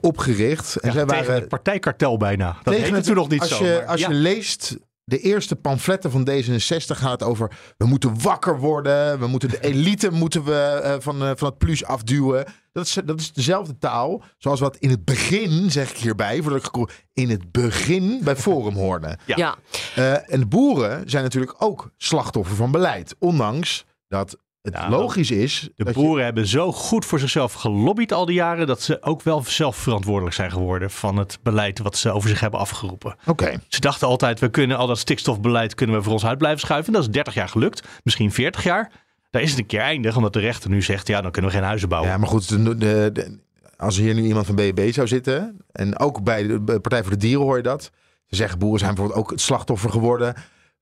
opgericht. 0.01 0.75
En 0.75 0.87
Ja, 0.89 0.93
zij 0.95 1.05
tegen 1.05 1.23
waren 1.25 1.39
het 1.41 1.49
partijkartel 1.49 2.17
bijna. 2.17 2.45
Dat 2.51 2.63
tegen 2.63 2.79
heette 2.81 2.95
het- 2.95 3.05
toen 3.05 3.15
nog 3.15 3.29
niet 3.29 3.39
als 3.39 3.49
zo. 3.49 3.65
Je, 3.65 3.71
maar 3.71 3.85
als 3.85 3.99
ja. 4.01 4.07
je 4.09 4.13
leest 4.13 4.77
de 5.03 5.19
eerste 5.19 5.55
pamfletten 5.55 6.11
van 6.11 6.29
D66 6.29 6.97
gaat 6.97 7.11
het 7.11 7.23
over 7.23 7.51
we 7.77 7.85
moeten 7.85 8.21
wakker 8.21 8.59
worden, 8.59 9.19
we 9.19 9.27
moeten 9.27 9.49
de 9.49 9.59
elite 9.71 10.11
moeten 10.11 10.43
we 10.43 10.53
eh, 10.83 10.95
van, 10.99 11.23
eh, 11.23 11.31
van 11.35 11.47
het 11.47 11.57
plus 11.57 11.85
afduwen. 11.85 12.45
Dat 12.71 12.85
is, 12.85 12.97
dat 13.05 13.19
is 13.19 13.33
dezelfde 13.33 13.77
taal 13.77 14.23
zoals 14.37 14.59
wat 14.59 14.77
in 14.77 14.89
het 14.89 15.05
begin, 15.05 15.71
zeg 15.71 15.89
ik 15.91 15.97
hierbij, 15.97 16.41
voordat 16.41 16.65
ik 16.65 16.95
in 17.13 17.29
het 17.29 17.51
begin 17.51 18.19
bij 18.23 18.35
Forum 18.45 18.73
hoorde. 18.75 19.17
Ja. 19.25 19.35
ja. 19.35 19.55
Eh, 19.95 20.33
en 20.33 20.39
de 20.39 20.45
boeren 20.47 21.09
zijn 21.09 21.23
natuurlijk 21.23 21.55
ook 21.57 21.91
slachtoffer 21.97 22.55
van 22.55 22.71
beleid, 22.71 23.15
ondanks 23.19 23.85
dat 24.07 24.37
het 24.73 24.83
Ja, 24.83 24.89
logisch 24.89 25.31
is. 25.31 25.69
De 25.75 25.85
je- 25.85 25.91
boeren 25.91 26.23
hebben 26.23 26.47
zo 26.47 26.71
goed 26.71 27.05
voor 27.05 27.19
zichzelf 27.19 27.53
gelobbyd 27.53 28.11
al 28.13 28.25
die 28.25 28.35
jaren 28.35 28.67
dat 28.67 28.81
ze 28.81 29.01
ook 29.03 29.21
wel 29.21 29.43
zelf 29.47 29.75
verantwoordelijk 29.75 30.35
zijn 30.35 30.51
geworden 30.51 30.91
van 30.91 31.17
het 31.17 31.39
beleid 31.43 31.79
wat 31.79 31.97
ze 31.97 32.11
over 32.11 32.29
zich 32.29 32.39
hebben 32.39 32.59
afgeroepen. 32.59 33.15
Oké. 33.25 33.59
Ze 33.67 33.79
dachten 33.79 34.07
altijd, 34.07 34.39
we 34.39 34.49
kunnen 34.49 34.77
al 34.77 34.87
dat 34.87 34.97
stikstofbeleid 34.97 35.75
kunnen 35.75 35.95
we 35.95 36.01
voor 36.03 36.13
ons 36.13 36.25
uit 36.25 36.37
blijven 36.37 36.59
schuiven. 36.59 36.93
Dat 36.93 37.01
is 37.01 37.09
30 37.09 37.33
jaar 37.33 37.49
gelukt, 37.49 37.87
misschien 38.03 38.31
40 38.31 38.63
jaar. 38.63 38.91
Daar 39.31 39.41
is 39.41 39.49
het 39.49 39.59
een 39.59 39.65
keer 39.65 39.79
eindig, 39.79 40.15
omdat 40.15 40.33
de 40.33 40.39
rechter 40.39 40.69
nu 40.69 40.81
zegt, 40.81 41.07
ja, 41.07 41.21
dan 41.21 41.31
kunnen 41.31 41.51
we 41.51 41.57
geen 41.57 41.65
huizen 41.65 41.89
bouwen. 41.89 42.11
Ja, 42.11 42.17
maar 42.17 42.27
goed, 42.27 42.49
de, 42.49 42.77
de, 42.77 43.09
de- 43.13 43.39
als 43.77 43.97
er 43.97 44.03
hier 44.03 44.13
nu 44.13 44.23
iemand 44.23 44.45
van 44.45 44.55
BBB 44.55 44.91
zou 44.93 45.07
zitten, 45.07 45.57
en 45.71 45.99
ook 45.99 46.23
bij 46.23 46.47
de 46.47 46.59
Partij 46.61 47.01
voor 47.01 47.11
de 47.11 47.17
Dieren 47.17 47.45
hoor 47.45 47.57
je 47.57 47.63
dat. 47.63 47.91
Ze 48.27 48.35
zeggen 48.35 48.59
boeren 48.59 48.79
zijn 48.79 48.93
bijvoorbeeld 48.95 49.23
ook 49.25 49.31
het 49.31 49.41
slachtoffer 49.41 49.89
geworden 49.89 50.33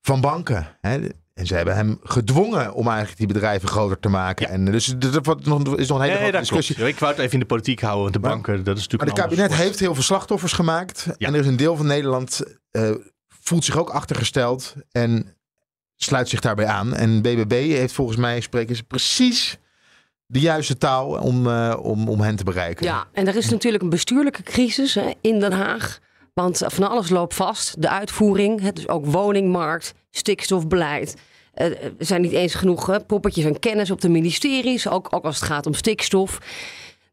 van 0.02 0.20
banken. 0.20 0.66
Hè? 0.80 0.98
En 1.36 1.46
ze 1.46 1.54
hebben 1.54 1.74
hem 1.74 1.98
gedwongen 2.02 2.74
om 2.74 2.86
eigenlijk 2.88 3.18
die 3.18 3.26
bedrijven 3.26 3.68
groter 3.68 3.98
te 3.98 4.08
maken. 4.08 4.46
Ja. 4.46 4.52
En 4.52 4.64
dus 4.64 4.86
dat 4.98 5.14
is 5.14 5.44
nog 5.44 5.64
een 5.64 5.76
hele 5.78 6.00
nee, 6.00 6.16
grote 6.16 6.38
discussie. 6.38 6.74
klopt. 6.74 6.90
Ik 6.90 6.98
wou 6.98 7.12
het 7.12 7.20
even 7.20 7.32
in 7.32 7.40
de 7.40 7.46
politiek 7.46 7.80
houden, 7.80 8.02
want 8.02 8.14
de 8.14 8.20
Maar- 8.20 8.30
banken, 8.30 8.64
dat 8.64 8.76
is 8.76 8.82
natuurlijk 8.82 9.10
Maar 9.10 9.20
het 9.22 9.30
kabinet 9.30 9.50
soort. 9.50 9.62
heeft 9.62 9.80
heel 9.80 9.94
veel 9.94 10.02
slachtoffers 10.02 10.52
gemaakt. 10.52 11.06
Ja. 11.18 11.26
En 11.26 11.34
er 11.34 11.40
is 11.40 11.46
een 11.46 11.56
deel 11.56 11.76
van 11.76 11.86
Nederland 11.86 12.40
eh, 12.70 12.90
voelt 13.40 13.64
zich 13.64 13.76
ook 13.78 13.90
achtergesteld 13.90 14.74
en 14.92 15.36
sluit 15.96 16.28
zich 16.28 16.40
daarbij 16.40 16.66
aan. 16.66 16.94
En 16.94 17.22
BBB 17.22 17.50
heeft 17.52 17.94
volgens 17.94 18.16
mij 18.18 18.40
spreken 18.40 18.76
ze 18.76 18.82
precies 18.82 19.58
de 20.26 20.40
juiste 20.40 20.78
taal 20.78 21.08
om, 21.08 21.46
eh, 21.46 21.76
om, 21.82 22.08
om 22.08 22.20
hen 22.20 22.36
te 22.36 22.44
bereiken. 22.44 22.86
Ja, 22.86 23.06
en 23.12 23.26
er 23.28 23.36
is 23.36 23.50
natuurlijk 23.50 23.82
een 23.82 23.90
bestuurlijke 23.90 24.42
crisis 24.42 24.94
hè, 24.94 25.10
in 25.20 25.40
Den 25.40 25.52
Haag. 25.52 25.98
Want 26.34 26.62
van 26.66 26.90
alles 26.90 27.08
loopt 27.08 27.34
vast. 27.34 27.82
De 27.82 27.88
uitvoering, 27.90 28.60
hè, 28.60 28.72
dus 28.72 28.88
ook 28.88 29.06
woningmarkt, 29.06 29.94
stikstofbeleid. 30.16 31.14
Eh, 31.54 31.66
Er 31.66 31.92
zijn 31.98 32.20
niet 32.20 32.32
eens 32.32 32.54
genoeg 32.54 33.06
poppetjes 33.06 33.44
en 33.44 33.58
kennis 33.58 33.90
op 33.90 34.00
de 34.00 34.08
ministeries, 34.08 34.88
ook, 34.88 35.08
ook 35.10 35.24
als 35.24 35.36
het 35.40 35.44
gaat 35.44 35.66
om 35.66 35.74
stikstof. 35.74 36.38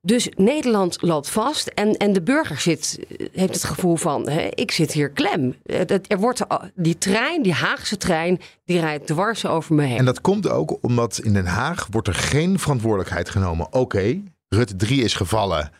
Dus 0.01 0.29
Nederland 0.35 0.97
loopt 1.01 1.29
vast 1.29 1.67
en, 1.67 1.97
en 1.97 2.13
de 2.13 2.21
burger 2.21 2.59
zit, 2.59 2.99
heeft 3.31 3.53
het 3.53 3.63
gevoel 3.63 3.95
van, 3.95 4.29
hè, 4.29 4.47
ik 4.53 4.71
zit 4.71 4.91
hier 4.91 5.09
klem. 5.09 5.55
Eh, 5.65 5.79
Er 6.07 6.19
wordt, 6.19 6.41
die 6.75 6.97
trein, 6.97 7.41
die 7.43 7.53
Haagse 7.53 7.97
trein, 7.97 8.39
die 8.65 8.79
rijdt 8.79 9.07
dwars 9.07 9.45
over 9.45 9.75
me 9.75 9.83
heen. 9.83 9.97
En 9.97 10.05
dat 10.05 10.21
komt 10.21 10.49
ook 10.49 10.77
omdat 10.81 11.19
in 11.23 11.33
Den 11.33 11.45
Haag 11.45 11.87
wordt 11.91 12.07
er 12.07 12.13
geen 12.13 12.59
verantwoordelijkheid 12.59 13.29
genomen. 13.29 13.73
Oké, 13.73 14.21
Rutte 14.49 14.75
3 14.75 15.03
is 15.03 15.13
gevallen 15.13 15.71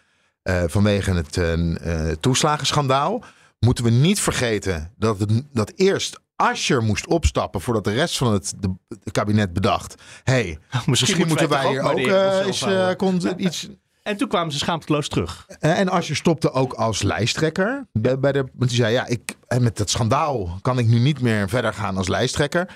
eh, 0.44 0.64
vanwege 0.68 1.14
het 1.14 1.38
eh, 1.38 2.10
eh, 2.10 2.16
toeslagenschandaal. 2.20 3.24
Moeten 3.60 3.84
we 3.84 3.90
niet 3.90 4.20
vergeten 4.20 4.92
dat, 4.98 5.26
dat 5.52 5.72
eerst 5.76 6.20
Ascher 6.44 6.84
moest 6.84 7.08
opstappen 7.08 7.62
voordat 7.62 7.84
de 7.84 7.94
rest 7.94 8.18
van 8.18 8.34
het 8.34 8.54
de, 8.60 9.12
kabinet 9.12 9.54
bedacht. 9.54 10.02
hey, 10.24 10.58
misschien, 10.86 11.28
moeten 11.28 11.50
wij 11.50 11.68
hier 11.68 11.82
ook 11.82 11.98
eh, 11.98 12.90
eh, 12.90 13.38
iets... 13.38 13.70
En 14.04 14.18
toen 14.18 14.28
kwamen 14.28 14.52
ze 14.52 14.58
schaamteloos 14.58 15.08
terug. 15.08 15.46
Eh, 15.60 15.80
En 15.80 15.90
Asscher 15.90 16.16
stopte 16.16 16.52
ook 16.52 16.74
als 16.74 17.02
lijsttrekker. 17.02 17.88
Bij, 17.92 18.20
bij 18.20 18.32
de, 18.32 18.40
want 18.54 18.70
hij 18.70 18.80
zei, 18.80 18.94
ja, 18.94 19.06
ik, 19.08 19.36
met 19.60 19.78
dat 19.78 19.90
schandaal 19.90 20.58
kan 20.62 20.80
ik 20.80 20.88
nu 20.88 21.00
niet 21.00 21.22
meer 21.22 21.50
verder 21.50 21.74
gaan 21.74 21.98
als 21.98 22.08
lijsttrekker. 22.08 22.76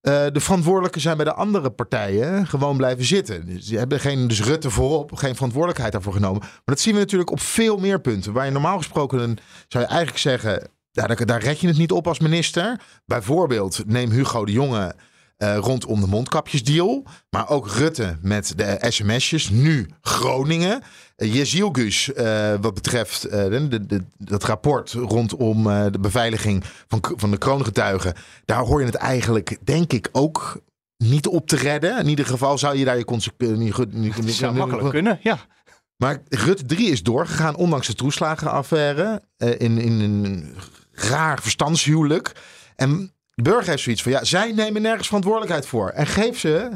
De 0.00 0.40
verantwoordelijken 0.40 1.00
zijn 1.00 1.16
bij 1.16 1.24
de 1.24 1.34
andere 1.34 1.70
partijen 1.70 2.46
gewoon 2.46 2.76
blijven 2.76 3.04
zitten. 3.04 3.46
Dus 3.46 3.66
die 3.66 3.78
hebben 3.78 4.00
geen, 4.00 4.28
dus 4.28 4.42
Rutte 4.42 4.70
voorop, 4.70 5.14
geen 5.14 5.34
verantwoordelijkheid 5.34 5.92
daarvoor 5.92 6.12
genomen. 6.12 6.40
Maar 6.40 6.60
dat 6.64 6.80
zien 6.80 6.94
we 6.94 7.00
natuurlijk 7.00 7.30
op 7.30 7.40
veel 7.40 7.76
meer 7.76 8.00
punten. 8.00 8.32
Waar 8.32 8.44
je 8.44 8.50
normaal 8.50 8.76
gesproken, 8.76 9.38
zou 9.68 9.84
je 9.84 9.90
eigenlijk 9.90 10.18
zeggen, 10.18 10.70
ja, 10.96 11.06
daar, 11.06 11.26
daar 11.26 11.42
red 11.42 11.60
je 11.60 11.66
het 11.66 11.78
niet 11.78 11.92
op 11.92 12.06
als 12.06 12.18
minister. 12.18 12.80
Bijvoorbeeld, 13.04 13.82
neem 13.86 14.10
Hugo 14.10 14.44
de 14.44 14.52
Jonge 14.52 14.94
eh, 15.36 15.56
rondom 15.56 16.00
de 16.00 16.06
mondkapjesdeal. 16.06 17.04
Maar 17.30 17.48
ook 17.48 17.68
Rutte 17.68 18.16
met 18.22 18.52
de 18.56 18.76
sms'jes. 18.80 19.48
Nu 19.50 19.90
Groningen. 20.00 20.82
Uh, 21.16 21.34
Jezielgus, 21.34 22.12
eh, 22.12 22.54
wat 22.60 22.74
betreft 22.74 23.24
eh, 23.24 23.48
de, 23.68 24.02
dat 24.16 24.44
rapport 24.44 24.92
rondom 24.92 25.70
eh, 25.70 25.86
de 25.90 25.98
beveiliging 25.98 26.64
van, 26.88 27.00
van 27.16 27.30
de 27.30 27.38
kroongetuigen. 27.38 28.14
Daar 28.44 28.62
hoor 28.62 28.80
je 28.80 28.86
het 28.86 28.94
eigenlijk, 28.94 29.56
denk 29.64 29.92
ik, 29.92 30.08
ook 30.12 30.60
niet 30.96 31.26
op 31.26 31.46
te 31.46 31.56
redden. 31.56 31.98
In 31.98 32.08
ieder 32.08 32.26
geval 32.26 32.58
zou 32.58 32.76
je 32.76 32.84
daar 32.84 32.98
je 32.98 33.04
consequenties... 33.04 33.76
Het 33.76 34.34
zou 34.44 34.54
makkelijk 34.54 34.90
kunnen, 34.90 35.18
ja. 35.22 35.38
Maar 35.96 36.22
Rutte 36.28 36.64
3 36.64 36.90
is 36.90 37.02
doorgegaan, 37.02 37.56
ondanks 37.56 37.86
de 37.86 37.94
toeslagenaffaire. 37.94 39.22
eh, 39.36 39.60
in, 39.60 39.78
in 39.78 40.00
een 40.00 40.54
raar 40.96 41.42
verstandshuwelijk. 41.42 42.32
En 42.76 43.12
de 43.34 43.42
burger 43.42 43.68
heeft 43.68 43.82
zoiets 43.82 44.02
van: 44.02 44.12
ja, 44.12 44.24
zij 44.24 44.52
nemen 44.52 44.82
nergens 44.82 45.06
verantwoordelijkheid 45.06 45.66
voor. 45.66 45.88
En 45.88 46.06
geef 46.06 46.38
ze, 46.38 46.70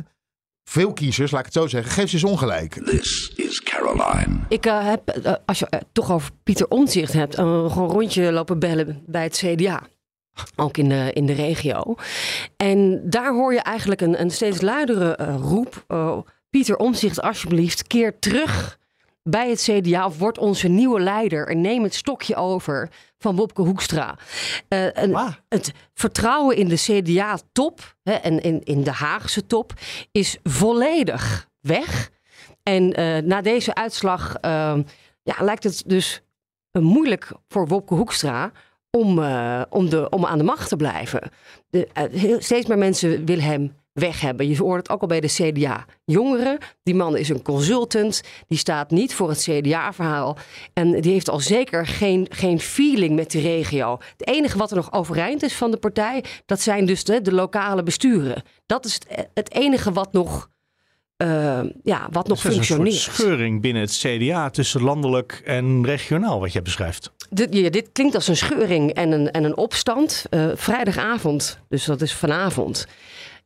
veel 0.65 0.93
kiezers, 0.93 1.31
laat 1.31 1.41
ik 1.41 1.47
het 1.47 1.55
zo 1.55 1.67
zeggen, 1.67 1.93
geef 1.93 2.09
ze 2.09 2.15
eens 2.15 2.25
ongelijk. 2.25 2.73
This 2.73 3.33
is 3.37 3.63
Caroline. 3.63 4.39
Ik 4.49 4.67
eh, 4.67 4.87
heb, 4.87 5.09
eh, 5.09 5.33
als 5.47 5.59
je 5.59 5.67
het 5.71 5.85
toch 5.93 6.11
over 6.13 6.31
Pieter 6.43 6.69
Omtzigt 6.69 7.13
hebt, 7.13 7.35
eh, 7.35 7.45
gewoon 7.45 7.89
een 7.89 7.95
rondje 7.95 8.33
lopen 8.33 8.59
bellen 8.59 9.03
bij 9.07 9.23
het 9.23 9.37
CDA. 9.37 9.83
Ook 10.57 10.77
in 10.77 10.89
de, 10.89 11.11
in 11.13 11.27
de 11.27 11.33
regio. 11.33 11.95
En 12.57 13.01
daar 13.11 13.33
hoor 13.33 13.53
je 13.53 13.61
eigenlijk 13.61 14.01
een, 14.01 14.21
een 14.21 14.31
steeds 14.31 14.61
luidere 14.61 15.15
eh, 15.17 15.37
roep. 15.41 15.85
eh, 15.89 16.19
Pieter 16.51 16.77
Omtzigt, 16.77 17.23
alsjeblieft, 17.23 17.87
keer 17.87 18.19
terug 18.19 18.79
bij 19.23 19.51
het 19.51 19.61
CDA 19.63 20.07
of 20.07 20.19
word 20.19 20.39
onze 20.39 20.69
nieuwe 20.69 21.01
leider 21.01 21.49
en 21.49 21.61
neem 21.61 21.83
het 21.83 21.95
stokje 21.95 22.37
over 22.37 22.91
van 23.19 23.37
Wopke 23.37 23.63
Hoekstra. 23.63 24.19
Eh, 24.69 24.99
en. 24.99 25.39
Het 25.49 25.73
vertrouwen 25.95 26.57
in 26.57 26.69
de 26.69 26.77
CDA-top 26.77 27.97
en 28.03 28.41
in, 28.41 28.63
in 28.65 28.83
de 28.85 28.93
Haagse 28.93 29.47
top 29.47 29.73
is 30.13 30.39
volledig 30.43 31.49
weg. 31.61 32.11
En 32.63 32.93
eh, 32.93 33.23
na 33.23 33.41
deze 33.41 33.75
uitslag 33.75 34.35
eh, 34.35 34.79
ja, 35.23 35.35
lijkt 35.39 35.65
het 35.65 35.83
dus 35.87 36.23
moeilijk 36.73 37.33
voor 37.49 37.69
Wopke 37.69 37.95
Hoekstra 37.95 38.51
om, 38.91 39.23
eh, 39.23 39.63
om, 39.71 39.89
de, 39.89 40.09
om 40.09 40.27
aan 40.27 40.39
de 40.39 40.45
macht 40.45 40.69
te 40.69 40.77
blijven. 40.77 41.31
De, 41.71 41.89
heel, 42.13 42.41
steeds 42.41 42.67
meer 42.67 42.79
mensen 42.79 43.25
willen 43.25 43.45
hem 43.45 43.75
weg 43.93 44.21
hebben. 44.21 44.49
Je 44.49 44.57
hoort 44.57 44.83
het 44.83 44.91
ook 44.91 45.01
al 45.01 45.07
bij 45.07 45.21
de 45.21 45.27
CDA-jongeren. 45.27 46.59
Die 46.83 46.95
man 46.95 47.17
is 47.17 47.29
een 47.29 47.43
consultant. 47.43 48.23
Die 48.47 48.59
staat 48.59 48.91
niet 48.91 49.15
voor 49.15 49.29
het 49.29 49.49
CDA-verhaal. 49.51 50.37
En 50.73 51.01
die 51.01 51.13
heeft 51.13 51.29
al 51.29 51.41
zeker 51.41 51.87
geen, 51.87 52.27
geen 52.31 52.61
feeling 52.61 53.15
met 53.17 53.31
de 53.31 53.41
regio. 53.41 53.99
Het 54.17 54.29
enige 54.29 54.59
wat 54.59 54.71
er 54.71 54.77
nog 54.77 54.93
overeind 54.93 55.43
is 55.43 55.55
van 55.55 55.71
de 55.71 55.77
partij... 55.77 56.25
dat 56.47 56.61
zijn 56.61 56.87
dus 56.87 57.05
de, 57.05 57.21
de 57.21 57.33
lokale 57.33 57.83
besturen. 57.83 58.43
Dat 58.67 58.85
is 58.85 58.95
het, 59.09 59.29
het 59.35 59.53
enige 59.53 59.93
wat 59.93 60.13
nog, 60.13 60.51
eh, 61.17 61.61
ja, 61.83 62.09
wat 62.11 62.29
nog 62.29 62.45
Er 62.45 62.51
is 62.51 62.57
een 62.57 62.65
soort 62.65 62.81
functioneert. 62.81 63.17
scheuring 63.17 63.61
binnen 63.61 63.83
het 63.83 63.99
CDA 63.99 64.51
tussen 64.51 64.83
landelijk 64.83 65.43
en 65.45 65.85
regionaal, 65.85 66.41
wat 66.41 66.53
jij 66.53 66.63
beschrijft. 66.63 67.13
Dit, 67.31 67.55
ja, 67.55 67.71
dit 67.71 67.89
klinkt 67.93 68.15
als 68.15 68.29
een 68.29 68.37
scheuring 68.37 68.93
en 68.93 69.13
een, 69.13 69.31
en 69.31 69.45
een 69.45 69.57
opstand. 69.57 70.25
Eh, 70.31 70.49
vrijdagavond, 70.55 71.59
dus 71.69 71.85
dat 71.85 72.01
is 72.01 72.15
vanavond, 72.15 72.87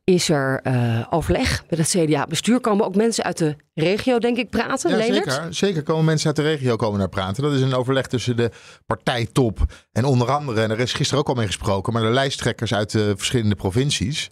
is 0.05 0.29
er 0.29 0.59
eh, 0.63 1.07
overleg 1.09 1.63
met 1.69 1.79
het 1.79 1.87
CDA-bestuur. 1.87 2.59
Komen 2.59 2.85
ook 2.85 2.95
mensen 2.95 3.23
uit 3.23 3.37
de 3.37 3.55
regio, 3.73 4.19
denk 4.19 4.37
ik, 4.37 4.49
praten, 4.49 4.89
Ja, 4.89 4.97
Leonard? 4.97 5.31
zeker, 5.31 5.53
zeker 5.53 5.83
komen 5.83 6.05
mensen 6.05 6.27
uit 6.27 6.35
de 6.35 6.41
regio 6.41 6.75
komen 6.75 6.99
daar 6.99 7.09
praten. 7.09 7.43
Dat 7.43 7.53
is 7.53 7.61
een 7.61 7.73
overleg 7.73 8.07
tussen 8.07 8.37
de 8.37 8.51
partijtop 8.85 9.59
en 9.91 10.05
onder 10.05 10.31
andere, 10.31 10.61
en 10.61 10.71
er 10.71 10.79
is 10.79 10.93
gisteren 10.93 11.19
ook 11.19 11.29
al 11.29 11.35
mee 11.35 11.45
gesproken, 11.45 11.93
maar 11.93 12.01
de 12.01 12.07
lijsttrekkers 12.07 12.73
uit 12.73 12.91
de 12.91 13.13
verschillende 13.17 13.55
provincies. 13.55 14.29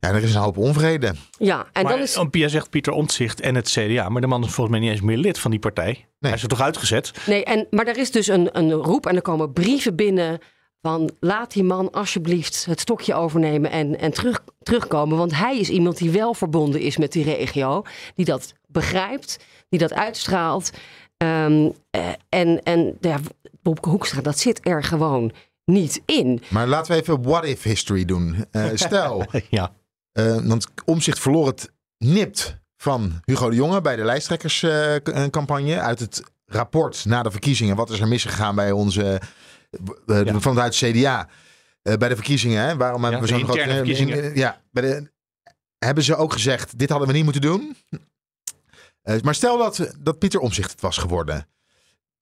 Ja, 0.00 0.10
er 0.10 0.22
is 0.22 0.34
een 0.34 0.40
hoop 0.40 0.56
onvrede. 0.56 1.14
Ja, 1.38 1.66
en 1.72 1.82
maar 1.82 1.92
dan 1.92 2.02
is... 2.02 2.18
Pia 2.30 2.48
zegt 2.48 2.70
Pieter 2.70 2.92
Omtzigt 2.92 3.40
en 3.40 3.54
het 3.54 3.68
CDA. 3.68 4.08
Maar 4.08 4.20
de 4.20 4.26
man 4.26 4.44
is 4.44 4.50
volgens 4.50 4.76
mij 4.76 4.78
niet 4.78 4.90
eens 4.90 5.00
meer 5.00 5.16
lid 5.16 5.38
van 5.38 5.50
die 5.50 5.60
partij. 5.60 6.06
Hij 6.18 6.32
is 6.32 6.42
er 6.42 6.48
toch 6.48 6.60
uitgezet? 6.60 7.12
Nee, 7.26 7.44
en, 7.44 7.66
maar 7.70 7.86
er 7.86 7.98
is 7.98 8.10
dus 8.10 8.26
een, 8.26 8.58
een 8.58 8.72
roep 8.72 9.06
en 9.06 9.16
er 9.16 9.22
komen 9.22 9.52
brieven 9.52 9.96
binnen 9.96 10.38
van 10.84 11.10
laat 11.20 11.52
die 11.52 11.64
man 11.64 11.90
alsjeblieft 11.90 12.64
het 12.64 12.80
stokje 12.80 13.14
overnemen 13.14 13.70
en, 13.70 13.98
en 13.98 14.12
terug, 14.12 14.44
terugkomen. 14.62 15.18
Want 15.18 15.36
hij 15.36 15.58
is 15.58 15.68
iemand 15.68 15.98
die 15.98 16.10
wel 16.10 16.34
verbonden 16.34 16.80
is 16.80 16.96
met 16.96 17.12
die 17.12 17.24
regio, 17.24 17.82
die 18.14 18.24
dat 18.24 18.54
begrijpt, 18.66 19.38
die 19.68 19.78
dat 19.78 19.92
uitstraalt. 19.92 20.70
Ehm, 21.16 21.70
eh, 21.90 22.08
en 22.28 22.62
en 22.62 22.96
ja, 23.00 23.18
Bob 23.62 23.84
Hoekstra, 23.84 24.20
dat 24.20 24.38
zit 24.38 24.66
er 24.66 24.82
gewoon 24.82 25.32
niet 25.64 26.02
in. 26.06 26.42
Maar 26.48 26.66
laten 26.66 26.92
we 26.92 27.00
even 27.00 27.22
what 27.22 27.44
if 27.44 27.62
history 27.62 28.04
doen. 28.04 28.44
Eh, 28.50 28.66
stel, 28.86 29.26
ja. 29.50 29.72
eh, 30.12 30.36
want 30.42 30.66
Omzicht 30.84 31.18
verloor 31.18 31.46
het 31.46 31.72
nipt 31.98 32.56
van 32.76 33.20
Hugo 33.24 33.50
de 33.50 33.56
Jonge 33.56 33.80
bij 33.80 33.96
de 33.96 34.04
lijsttrekkerscampagne. 34.04 35.80
uit 35.80 36.00
het 36.00 36.22
rapport 36.46 37.04
na 37.04 37.22
de 37.22 37.30
verkiezingen. 37.30 37.76
Wat 37.76 37.90
is 37.90 38.00
er 38.00 38.08
misgegaan 38.08 38.54
bij 38.54 38.72
onze, 38.72 39.20
Ja. 40.06 40.40
vanuit 40.40 40.74
CDA 40.74 41.28
eh, 41.82 41.94
bij 41.96 42.08
de 42.08 42.14
verkiezingen. 42.14 42.62
Hè? 42.62 42.76
Waarom 42.76 43.02
hebben 43.02 43.20
we 43.20 43.26
zo'n 43.26 43.44
grote- 43.44 43.60
verkiezingen. 43.74 44.24
in- 44.24 44.34
ja, 44.34 44.60
bij 44.70 44.82
de, 44.82 45.12
hebben 45.78 46.04
ze 46.04 46.16
ook 46.16 46.32
gezegd, 46.32 46.78
dit 46.78 46.88
hadden 46.90 47.08
we 47.08 47.14
niet 47.14 47.24
moeten 47.24 47.42
doen. 47.42 47.76
Eh, 49.02 49.20
maar 49.20 49.34
stel 49.34 49.58
dat, 49.58 49.94
dat 49.98 50.18
Pieter 50.18 50.40
Omzicht 50.40 50.70
het 50.70 50.80
was 50.80 50.96
geworden. 50.98 51.48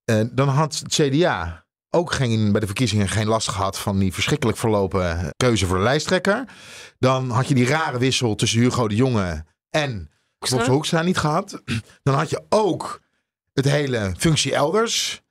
Eh, 0.04 0.21
dan 0.32 0.49
had 0.49 0.78
het 0.78 0.94
CDA 0.94 1.66
ook 1.90 2.12
geen, 2.12 2.50
bij 2.52 2.61
de 2.61 2.66
verkiezingen 2.66 3.09
geen 3.09 3.26
last 3.26 3.49
gehad 3.49 3.78
van 3.78 3.99
die 3.99 4.12
verschrikkelijk 4.12 4.59
verlopen 4.59 5.30
keuze 5.37 5.66
voor 5.66 5.76
de 5.76 5.82
lijsttrekker. 5.82 6.44
Dan 6.99 7.30
had 7.30 7.49
je 7.49 7.54
die 7.54 7.66
rare 7.66 7.99
wissel 7.99 8.35
tussen 8.35 8.61
Hugo 8.61 8.88
de 8.88 8.94
Jonge 8.97 9.44
en 9.71 10.11
Bob 10.38 10.66
Hoekstra 10.66 11.02
niet 11.02 11.18
gehad. 11.18 11.62
Dan 12.02 12.14
had 12.14 12.30
je 12.30 12.42
ook 12.49 13.00
het 13.52 13.64
hele 13.64 14.14
functie 14.18 14.54
elders. 14.54 15.22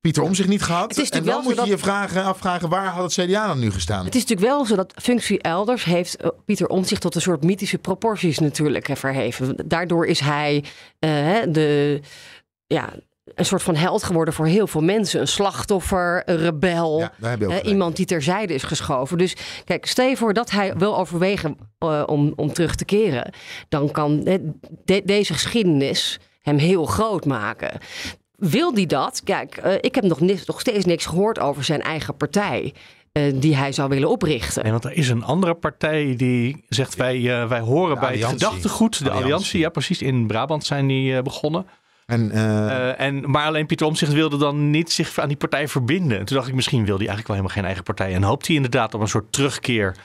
Pieter 0.00 0.22
Omzicht 0.22 0.48
niet 0.48 0.62
gehad. 0.62 0.96
En 0.98 1.24
dan 1.24 1.42
moet 1.42 1.54
je 1.54 1.66
je 1.66 1.78
vragen, 1.78 2.24
afvragen 2.24 2.68
waar 2.68 2.86
had 2.86 3.16
het 3.16 3.26
CDA 3.26 3.46
dan 3.46 3.58
nu 3.58 3.70
gestaan? 3.70 4.04
Het 4.04 4.14
is 4.14 4.20
natuurlijk 4.20 4.48
wel 4.48 4.64
zo 4.66 4.76
dat 4.76 4.92
functie 5.02 5.42
elders 5.42 5.84
heeft 5.84 6.16
eh, 6.16 6.28
Pieter 6.44 6.66
Omtzigt 6.68 7.00
tot 7.00 7.14
een 7.14 7.20
soort 7.20 7.44
mythische 7.44 7.78
proporties 7.78 8.38
natuurlijk 8.38 8.88
eh, 8.88 8.96
verheven. 8.96 9.56
Daardoor 9.66 10.06
is 10.06 10.20
hij 10.20 10.64
eh, 10.98 11.36
de, 11.48 12.00
ja, 12.66 12.92
een 13.34 13.44
soort 13.44 13.62
van 13.62 13.74
held 13.76 14.02
geworden 14.02 14.34
voor 14.34 14.46
heel 14.46 14.66
veel 14.66 14.80
mensen. 14.82 15.20
Een 15.20 15.28
slachtoffer, 15.28 16.22
een 16.24 16.36
rebel. 16.36 16.98
Ja, 16.98 17.12
hè, 17.38 17.62
iemand 17.62 17.96
die 17.96 18.06
terzijde 18.06 18.54
is 18.54 18.62
geschoven. 18.62 19.18
Dus 19.18 19.36
kijk, 19.64 19.86
stel 19.86 20.08
je 20.08 20.16
voor 20.16 20.32
dat 20.34 20.50
hij 20.50 20.76
wil 20.76 20.98
overwegen 20.98 21.56
om, 22.06 22.32
om 22.36 22.52
terug 22.52 22.74
te 22.74 22.84
keren. 22.84 23.32
Dan 23.68 23.90
kan 23.90 24.20
de- 24.20 25.02
deze 25.04 25.32
geschiedenis 25.32 26.18
hem 26.40 26.56
heel 26.58 26.86
groot 26.86 27.24
maken. 27.24 27.78
Wil 28.40 28.74
die 28.74 28.86
dat? 28.86 29.20
Kijk, 29.24 29.56
eh, 29.56 29.74
ik 29.80 29.94
heb 29.94 30.04
nog, 30.04 30.20
nog 30.20 30.60
steeds 30.60 30.84
niks 30.84 31.06
gehoord 31.06 31.38
over 31.38 31.64
zijn 31.64 31.80
eigen 31.82 32.16
partij. 32.16 32.74
eh, 33.12 33.22
die 33.34 33.56
hij 33.56 33.72
zou 33.72 33.88
willen 33.88 34.08
oprichten. 34.10 34.62
Nee, 34.62 34.72
want 34.72 34.84
er 34.84 34.92
is 34.92 35.08
een 35.08 35.24
andere 35.24 35.54
partij 35.54 36.14
die 36.16 36.64
zegt 36.68 36.96
wij, 36.96 37.16
eh, 37.40 37.48
wij 37.48 37.60
horen 37.60 37.94
De 37.94 38.00
bij 38.00 38.08
Alliantie. 38.10 38.36
het 38.38 38.44
gedachtegoed. 38.46 38.92
De 38.98 39.04
Alliantie. 39.04 39.24
Alliantie. 39.24 39.60
ja 39.60 39.68
precies. 39.68 40.02
In 40.02 40.26
Brabant 40.26 40.64
zijn 40.64 40.86
die 40.86 41.16
eh, 41.16 41.22
begonnen. 41.22 41.66
En, 42.06 42.30
eh, 42.30 42.88
Eh, 42.88 43.00
en, 43.00 43.30
maar 43.30 43.46
alleen 43.46 43.66
Pieter 43.66 43.86
Omtzigt 43.86 44.12
wilde 44.12 44.36
dan 44.36 44.70
niet 44.70 44.92
zich 44.92 45.18
aan 45.18 45.28
die 45.28 45.36
partij 45.36 45.68
verbinden. 45.68 46.18
En 46.18 46.24
toen 46.24 46.36
dacht 46.36 46.48
ik, 46.48 46.54
misschien 46.54 46.84
wil 46.84 46.96
hij 46.98 47.06
eigenlijk 47.06 47.26
wel 47.28 47.36
helemaal 47.36 47.56
geen 47.56 47.66
eigen 47.66 47.84
partij. 47.84 48.14
En 48.14 48.22
hoopt 48.22 48.46
hij 48.46 48.56
inderdaad 48.56 48.94
op 48.94 49.00
een 49.00 49.08
soort 49.08 49.32
terugkeer 49.32 49.96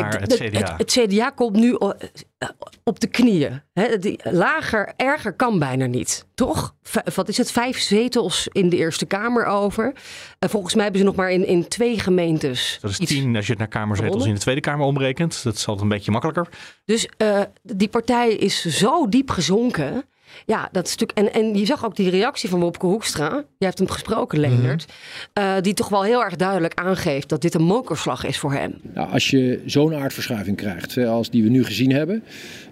naar 0.00 0.20
het 0.20 0.34
CDA. 0.34 0.58
Het, 0.58 0.72
het 0.76 1.10
CDA 1.10 1.30
komt 1.30 1.56
nu 1.56 1.74
eh, 1.74 2.48
op 2.84 3.00
de 3.00 3.06
knieën. 3.06 3.62
Hè, 3.72 3.98
die, 3.98 4.20
lager, 4.22 4.92
erger 4.96 5.32
kan 5.32 5.58
bijna 5.58 5.86
niet. 5.86 6.26
Toch? 6.34 6.74
V- 6.82 7.14
wat 7.14 7.28
is 7.28 7.36
het? 7.36 7.52
Vijf 7.52 7.78
zetels 7.78 8.48
in 8.52 8.68
de 8.68 8.76
Eerste 8.76 9.06
Kamer 9.06 9.44
over. 9.44 9.92
En 10.38 10.50
volgens 10.50 10.74
mij 10.74 10.82
hebben 10.82 11.00
ze 11.00 11.06
nog 11.06 11.16
maar 11.16 11.30
in, 11.30 11.46
in 11.46 11.68
twee 11.68 11.98
gemeentes. 11.98 12.78
dat 12.80 12.90
is 12.90 12.98
tien 12.98 13.36
als 13.36 13.44
je 13.44 13.50
het 13.50 13.60
naar 13.60 13.68
kamerzetels 13.68 14.26
in 14.26 14.34
de 14.34 14.40
Tweede 14.40 14.60
Kamer 14.60 14.86
omrekent. 14.86 15.42
Dat 15.42 15.54
is 15.54 15.66
altijd 15.66 15.82
een 15.82 15.88
beetje 15.88 16.10
makkelijker. 16.10 16.48
Dus 16.84 17.08
eh, 17.16 17.40
die 17.62 17.88
partij 17.88 18.32
is 18.32 18.64
zo 18.64 19.08
diep 19.08 19.30
gezonken. 19.30 20.04
Ja, 20.46 20.68
dat 20.72 20.88
stuk. 20.88 21.10
En, 21.10 21.32
en 21.32 21.54
je 21.54 21.66
zag 21.66 21.84
ook 21.84 21.96
die 21.96 22.10
reactie 22.10 22.48
van 22.48 22.60
Wopke 22.60 22.86
Hoekstra. 22.86 23.44
Je 23.58 23.64
hebt 23.64 23.78
hem 23.78 23.88
gesproken, 23.88 24.40
Leonard. 24.40 24.86
eh, 25.32 25.54
die 25.60 25.74
toch 25.74 25.88
wel 25.88 26.02
heel 26.02 26.24
erg 26.24 26.36
duidelijk 26.36 26.74
aangeeft 26.74 27.28
dat 27.28 27.40
dit 27.40 27.54
een 27.54 27.62
mokerslag 27.62 28.24
is 28.24 28.38
voor 28.38 28.52
hem. 28.52 28.74
Nou, 28.94 29.12
als 29.12 29.30
je 29.30 29.62
zo'n 29.66 29.94
aardverschuiving 29.94 30.56
krijgt 30.56 30.96
als 30.98 31.30
die 31.30 31.42
we 31.42 31.48
nu 31.48 31.64
gezien 31.64 31.92
hebben, 31.92 32.22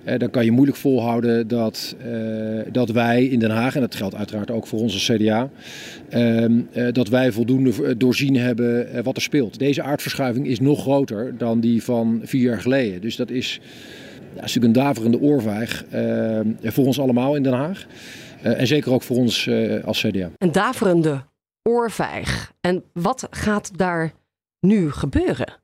eh, 0.05 0.19
dan 0.19 0.31
kan 0.31 0.45
je 0.45 0.51
moeilijk 0.51 0.79
volhouden 0.79 1.49
dat, 1.49 1.97
eh, 2.05 2.73
dat 2.73 2.91
wij 2.91 3.25
in 3.25 3.39
Den 3.39 3.51
Haag, 3.51 3.75
en 3.75 3.81
dat 3.81 3.95
geldt 3.95 4.15
uiteraard 4.15 4.51
ook 4.51 4.67
voor 4.67 4.81
onze 4.81 5.13
CDA, 5.13 5.51
ehm, 6.09 6.61
eh, 6.73 6.93
dat 6.93 7.09
wij 7.09 7.33
voldoende 7.33 7.97
doorzien 7.97 8.37
hebben 8.37 9.03
wat 9.03 9.17
er 9.17 9.23
speelt. 9.23 9.59
Deze 9.59 9.83
aardverschuiving 9.83 10.47
is 10.47 10.61
nog 10.61 10.81
groter 10.81 11.35
dan 11.39 11.61
die 11.61 11.83
van 11.83 12.21
vier 12.25 12.43
jaar 12.43 12.61
geleden. 12.61 13.01
Dus 13.01 13.17
dat 13.17 13.31
is, 13.31 13.61
ja, 14.35 14.43
is 14.43 14.55
natuurlijk 14.55 14.65
een 14.65 14.85
daverende 14.85 15.21
oorvijg 15.21 15.85
eh, 15.85 16.73
voor 16.73 16.87
ons 16.87 17.01
allemaal 17.01 17.37
in 17.37 17.43
Den 17.43 17.53
Haag. 17.53 17.87
Eh, 18.43 18.61
en 18.61 18.67
zeker 18.67 18.93
ook 18.93 19.03
voor 19.03 19.17
ons 19.17 19.47
eh, 19.47 19.85
als 19.85 20.01
CDA. 20.01 20.31
Een 20.39 20.53
daverende 20.53 21.25
oorvijg. 21.63 22.53
En 22.61 22.85
wat 22.93 23.27
gaat 23.31 23.79
daar 23.79 24.13
nu 24.61 24.93
gebeuren? 24.93 25.59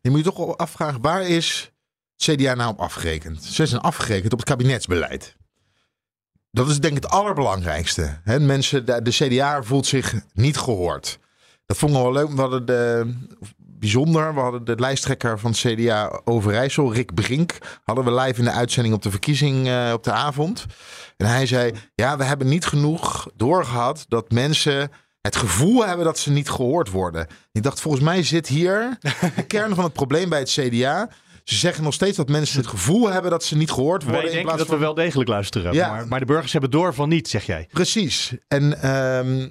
Je 0.00 0.10
moet 0.10 0.18
je 0.18 0.24
toch 0.24 0.56
afvragen, 0.56 1.00
waar 1.00 1.28
is 1.28 1.72
het 2.16 2.36
CDA 2.36 2.54
nou 2.54 2.70
op 2.70 2.78
afgerekend? 2.78 3.42
Ze 3.44 3.66
zijn 3.66 3.80
afgerekend 3.80 4.32
op 4.32 4.38
het 4.38 4.48
kabinetsbeleid. 4.48 5.36
Dat 6.50 6.68
is 6.68 6.80
denk 6.80 6.96
ik 6.96 7.02
het 7.02 7.12
allerbelangrijkste. 7.12 8.20
Hè, 8.24 8.40
mensen, 8.40 8.86
de, 8.86 9.02
de 9.02 9.10
CDA 9.10 9.62
voelt 9.62 9.86
zich 9.86 10.14
niet 10.32 10.56
gehoord. 10.56 11.18
Dat 11.66 11.76
vonden 11.76 11.98
we 11.98 12.04
wel 12.04 12.12
leuk. 12.12 12.34
We 12.34 12.40
hadden 12.40 12.66
de, 12.66 13.14
bijzonder, 13.82 14.34
we 14.34 14.40
hadden 14.40 14.64
de 14.64 14.74
lijsttrekker 14.78 15.38
van 15.38 15.52
CDA 15.52 16.20
Overijssel, 16.24 16.92
Rick 16.92 17.14
Brink, 17.14 17.58
hadden 17.84 18.04
we 18.04 18.14
live 18.14 18.38
in 18.38 18.44
de 18.44 18.50
uitzending 18.50 18.94
op 18.94 19.02
de 19.02 19.10
verkiezing 19.10 19.68
eh, 19.68 19.90
op 19.92 20.04
de 20.04 20.12
avond. 20.12 20.66
En 21.16 21.26
hij 21.26 21.46
zei, 21.46 21.72
ja, 21.94 22.16
we 22.16 22.24
hebben 22.24 22.48
niet 22.48 22.66
genoeg 22.66 23.28
doorgehad 23.36 24.04
dat 24.08 24.30
mensen 24.30 24.90
het 25.20 25.36
gevoel 25.36 25.86
hebben 25.86 26.04
dat 26.04 26.18
ze 26.18 26.30
niet 26.30 26.50
gehoord 26.50 26.90
worden. 26.90 27.26
Ik 27.52 27.62
dacht, 27.62 27.80
volgens 27.80 28.02
mij 28.02 28.22
zit 28.22 28.48
hier 28.48 28.98
de 29.36 29.46
kern 29.46 29.74
van 29.74 29.84
het 29.84 29.92
probleem 29.92 30.28
bij 30.28 30.38
het 30.38 30.50
CDA. 30.50 31.10
Ze 31.44 31.56
zeggen 31.56 31.84
nog 31.84 31.94
steeds 31.94 32.16
dat 32.16 32.28
mensen 32.28 32.58
het 32.58 32.66
gevoel 32.66 33.10
hebben 33.10 33.30
dat 33.30 33.44
ze 33.44 33.56
niet 33.56 33.70
gehoord 33.70 34.02
worden. 34.02 34.22
Wij 34.22 34.32
denken 34.32 34.56
dat 34.56 34.68
we 34.68 34.76
wel 34.76 34.94
degelijk 34.94 35.28
luisteren. 35.28 35.72
Ja. 35.72 35.88
Maar, 35.88 36.08
maar 36.08 36.20
de 36.20 36.26
burgers 36.26 36.52
hebben 36.52 36.70
door 36.70 36.94
van 36.94 37.08
niet, 37.08 37.28
zeg 37.28 37.46
jij. 37.46 37.68
Precies. 37.72 38.32
En 38.48 38.82
ehm, 38.82 39.48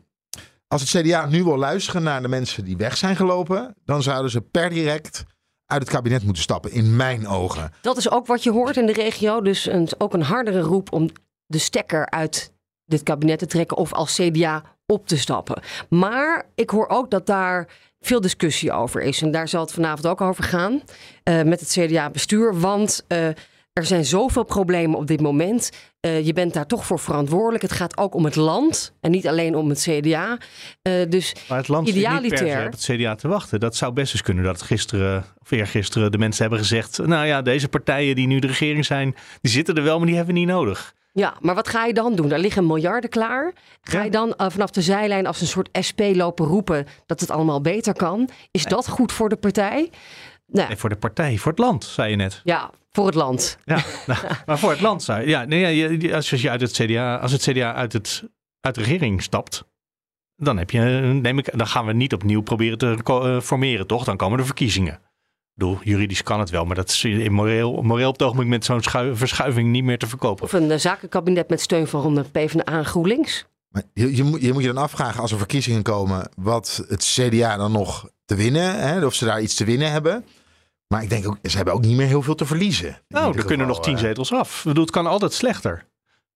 als 0.72 0.92
het 0.92 1.04
CDA 1.04 1.25
nu 1.25 1.44
wil 1.44 1.58
luisteren 1.58 2.04
naar 2.04 2.22
de 2.22 2.28
mensen 2.28 2.66
die 2.66 2.78
weg 2.78 2.98
zijn 2.98 3.16
gelopen, 3.16 3.75
dan 3.86 4.04
zouden 4.04 4.32
ze 4.32 4.42
per 4.42 4.70
direct 4.70 5.24
uit 5.66 5.82
het 5.82 5.90
kabinet 5.90 6.24
moeten 6.24 6.44
stappen, 6.44 6.72
in 6.72 6.96
mijn 6.96 7.28
ogen. 7.28 7.72
Dat 7.82 7.98
is 7.98 8.10
ook 8.12 8.28
wat 8.28 8.44
je 8.44 8.51
hoort 8.51 8.78
in 8.78 8.86
de 8.86 8.94
regio. 8.94 9.42
Dus 9.42 9.70
ook 9.98 10.13
een 10.13 10.22
hardere 10.22 10.60
roep 10.60 10.92
om 10.92 11.10
de 11.46 11.58
stekker 11.58 12.10
uit 12.10 12.54
dit 12.86 13.04
kabinet 13.04 13.40
te 13.40 13.46
trekken 13.46 13.78
of 13.78 13.94
als 13.94 14.16
CDA 14.16 14.63
op 14.86 15.08
te 15.08 15.18
stappen. 15.18 15.62
Maar 15.90 16.50
ik 16.56 16.70
hoor 16.70 16.88
ook 16.88 17.12
dat 17.12 17.25
daar 17.25 17.68
veel 18.00 18.22
discussie 18.22 18.72
over 18.72 19.01
is. 19.01 19.22
En 19.22 19.32
daar 19.32 19.48
zal 19.48 19.62
het 19.62 19.72
vanavond 19.72 20.08
ook 20.08 20.22
over 20.22 20.44
gaan 20.44 20.82
eh, 21.24 21.42
met 21.42 21.60
het 21.60 21.70
CDA-bestuur. 21.70 22.60
Want 22.60 23.04
eh, 23.08 23.28
er 23.74 23.86
zijn 23.86 24.06
zoveel 24.06 24.44
problemen 24.44 24.98
op 24.98 25.08
dit 25.08 25.22
moment. 25.22 25.70
Eh, 26.00 26.25
je 26.25 26.34
bent 26.34 26.54
daar 26.54 26.66
toch 26.66 26.86
voor 26.86 27.00
verantwoordelijk. 27.00 27.62
Het 27.62 27.72
gaat 27.72 27.98
ook 27.98 28.13
om 28.16 28.25
het 28.25 28.36
land 28.36 28.94
en 29.01 29.12
niet 29.12 29.28
alleen 29.28 29.56
om 29.56 29.70
het 29.70 29.80
CDA. 29.90 30.38
Eh, 30.82 30.94
dus 31.10 31.36
Maar 31.50 31.58
het 31.58 31.68
land 31.68 31.88
zit 31.88 31.96
niet 31.96 32.06
idealiter. 32.06 32.66
op 32.66 32.72
het 32.72 32.82
CDA 32.92 33.16
te 33.16 33.28
wachten. 33.28 33.60
Dat 33.60 33.75
zou 33.75 33.94
best 33.94 34.13
eens 34.13 34.22
kunnen 34.22 34.44
dat 34.44 34.62
gisteren 34.62 35.25
of 35.42 35.51
eergisteren 35.51 36.12
de 36.12 36.18
mensen 36.18 36.42
hebben 36.42 36.60
gezegd... 36.60 36.98
nou 37.06 37.25
ja, 37.25 37.42
deze 37.42 37.68
partijen 37.68 38.16
die 38.16 38.28
nu 38.28 38.40
de 38.40 38.48
regering 38.48 38.86
zijn, 38.86 39.16
die 39.42 39.51
zitten 39.51 39.75
er 39.75 39.84
wel, 39.84 39.98
maar 39.98 40.08
die 40.08 40.16
hebben 40.16 40.34
we 40.34 40.40
niet 40.40 40.50
nodig. 40.50 40.94
Ja, 41.13 41.34
maar 41.40 41.56
wat 41.56 41.68
ga 41.68 41.86
je 41.86 41.94
dan 41.94 42.16
doen? 42.16 42.28
Daar 42.30 42.40
liggen 42.40 42.68
miljarden 42.68 43.10
klaar. 43.10 43.54
Ga 43.82 43.98
Ja. 43.98 44.04
je 44.04 44.12
dan 44.12 44.34
eh, 44.36 44.50
vanaf 44.50 44.70
de 44.70 44.82
zijlijn 44.82 45.28
als 45.28 45.42
een 45.42 45.48
soort 45.48 45.70
SP 45.88 46.00
lopen 46.13 46.46
roepen 46.46 46.86
dat 47.06 47.20
het 47.20 47.30
allemaal 47.32 47.62
beter 47.62 47.94
kan? 47.94 48.30
Is 48.51 48.63
dat 48.66 48.88
goed 48.88 49.12
voor 49.12 49.30
de 49.30 49.36
partij? 49.36 49.90
Nou, 50.48 50.68
Nee, 50.68 50.78
voor 50.78 50.90
de 50.90 50.96
partij, 50.96 51.38
voor 51.38 51.51
het 51.51 51.60
land, 51.60 51.84
zei 51.84 52.10
je 52.10 52.16
net. 52.16 52.42
ja, 52.44 52.70
voor 52.91 53.05
het 53.05 53.15
land. 53.15 53.57
Ja, 53.65 53.83
nou, 54.07 54.19
maar 54.45 54.60
voor 54.60 54.69
het 54.69 54.81
land 54.81 55.03
zou. 55.03 55.27
Ja, 55.27 55.43
nee, 55.43 55.75
ja, 55.75 56.15
als, 56.15 56.31
als 56.31 56.41
je 56.41 56.50
uit 56.50 56.62
het 56.62 56.71
CDA, 56.71 57.17
als 57.17 57.31
het 57.31 57.41
CDA 57.41 57.74
uit, 57.74 57.93
het, 57.93 58.24
uit 58.60 58.75
de 58.75 58.81
regering 58.81 59.24
stapt... 59.24 59.69
Dan, 60.36 60.57
heb 60.57 60.69
je, 60.71 60.79
neem 61.21 61.38
ik, 61.38 61.57
dan 61.57 61.67
gaan 61.67 61.86
we 61.86 61.93
niet 61.93 62.13
opnieuw 62.13 62.41
proberen 62.41 62.77
te 62.77 62.97
eh, 63.04 63.39
formeren, 63.39 63.88
toch? 63.88 64.04
Dan 64.04 64.17
komen 64.17 64.38
de 64.38 64.45
verkiezingen. 64.45 64.93
Ik 64.93 64.99
bedoel, 65.54 65.80
juridisch 65.84 66.23
kan 66.23 66.39
het 66.39 66.49
wel, 66.49 66.65
maar 66.65 66.75
dat 66.75 66.89
is 66.89 67.04
in 67.04 67.34
moreel, 67.34 67.82
moreel 67.82 68.08
op 68.08 68.13
het 68.13 68.23
ogenblik 68.23 68.47
met 68.47 68.65
zo'n 68.65 68.82
schui- 68.82 69.15
verschuiving 69.15 69.69
niet 69.69 69.84
meer 69.84 69.97
te 69.97 70.08
verkopen. 70.08 70.43
Of 70.43 70.54
een 70.54 70.71
eh, 70.71 70.77
zakenkabinet 70.77 71.49
met 71.49 71.62
steun 71.62 71.88
van 71.88 72.15
de 72.15 72.23
PvdA 72.23 72.63
en 72.63 72.86
GroenLinks. 72.86 73.45
Maar 73.67 73.84
je, 73.93 74.15
je, 74.15 74.23
moet, 74.23 74.41
je 74.41 74.54
moet 74.54 74.62
je 74.62 74.73
dan 74.73 74.84
afvragen 74.84 75.21
als 75.21 75.32
er 75.32 75.38
verkiezingen 75.38 75.84
komen, 75.84 76.30
wat 76.36 76.84
het 76.88 77.04
CDA 77.04 77.58
dan 77.58 77.71
nog 77.71 78.10
te 78.25 78.36
winnen, 78.36 78.80
hè, 78.80 79.06
of 79.06 79.13
ze 79.13 79.25
daar 79.25 79.41
iets 79.41 79.56
te 79.56 79.65
winnen 79.65 79.91
hebben. 79.91 80.25
Maar 80.91 81.04
ik 81.04 81.10
denk 81.10 81.27
ook, 81.27 81.38
ze 81.43 81.56
hebben 81.56 81.73
ook 81.73 81.86
niet 81.86 81.97
meer 81.97 82.08
heel 82.08 82.21
veel 82.21 82.36
te 82.36 82.45
verliezen. 82.45 83.01
Nou, 83.08 83.38
er 83.38 83.45
kunnen 83.45 83.67
nog 83.67 83.82
tien 83.82 83.93
eh. 83.93 83.99
zetel 83.99 84.30
af. 84.30 84.58
Ik 84.58 84.63
bedoel, 84.63 84.84
het 84.84 84.93
kan 84.93 85.08
altijd 85.08 85.34
slechter. 85.34 85.86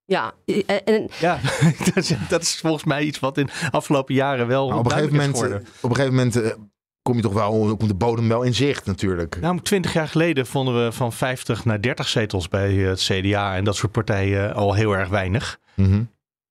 Ja, 0.04 0.34
eh, 0.44 0.78
en, 0.84 1.08
Ja, 1.20 1.40
dat 1.84 1.96
is, 1.96 2.14
dat 2.28 2.42
is 2.42 2.58
volgens 2.60 2.84
mij 2.84 3.02
iets 3.02 3.18
wat 3.18 3.38
in 3.38 3.46
de 3.46 3.52
afgelopen 3.70 4.14
jaren 4.14 4.46
wel 4.46 4.68
Maar 4.68 4.78
op 4.78 4.84
een 4.84 4.90
gegeven 4.90 5.16
moment, 5.16 5.42
op 5.80 5.90
een 5.90 5.96
gegeven 5.96 6.14
moment 6.14 6.36
eh, 6.36 6.50
kom 7.02 7.16
je 7.16 7.22
toch 7.22 7.32
wel, 7.32 7.76
komt 7.76 7.88
de 7.88 7.94
bodem 7.94 8.28
wel 8.28 8.42
in 8.42 8.54
zicht 8.54 8.86
natuurlijk. 8.86 9.40
Nou, 9.40 9.60
twintig 9.60 9.92
jaar 9.92 10.08
geleden 10.08 10.46
vonden 10.46 10.84
we 10.84 10.92
van 10.92 11.12
50 11.12 11.64
naar 11.64 11.80
30 11.80 12.08
zetels 12.08 12.48
bij 12.48 12.72
het 12.74 13.00
CDA 13.00 13.56
en 13.56 13.64
dat 13.64 13.76
soort 13.76 13.92
partijen 13.92 14.54
al 14.54 14.74
heel 14.74 14.92
erg 14.92 15.08
weinig. 15.08 15.58
Mhm. 15.74 16.02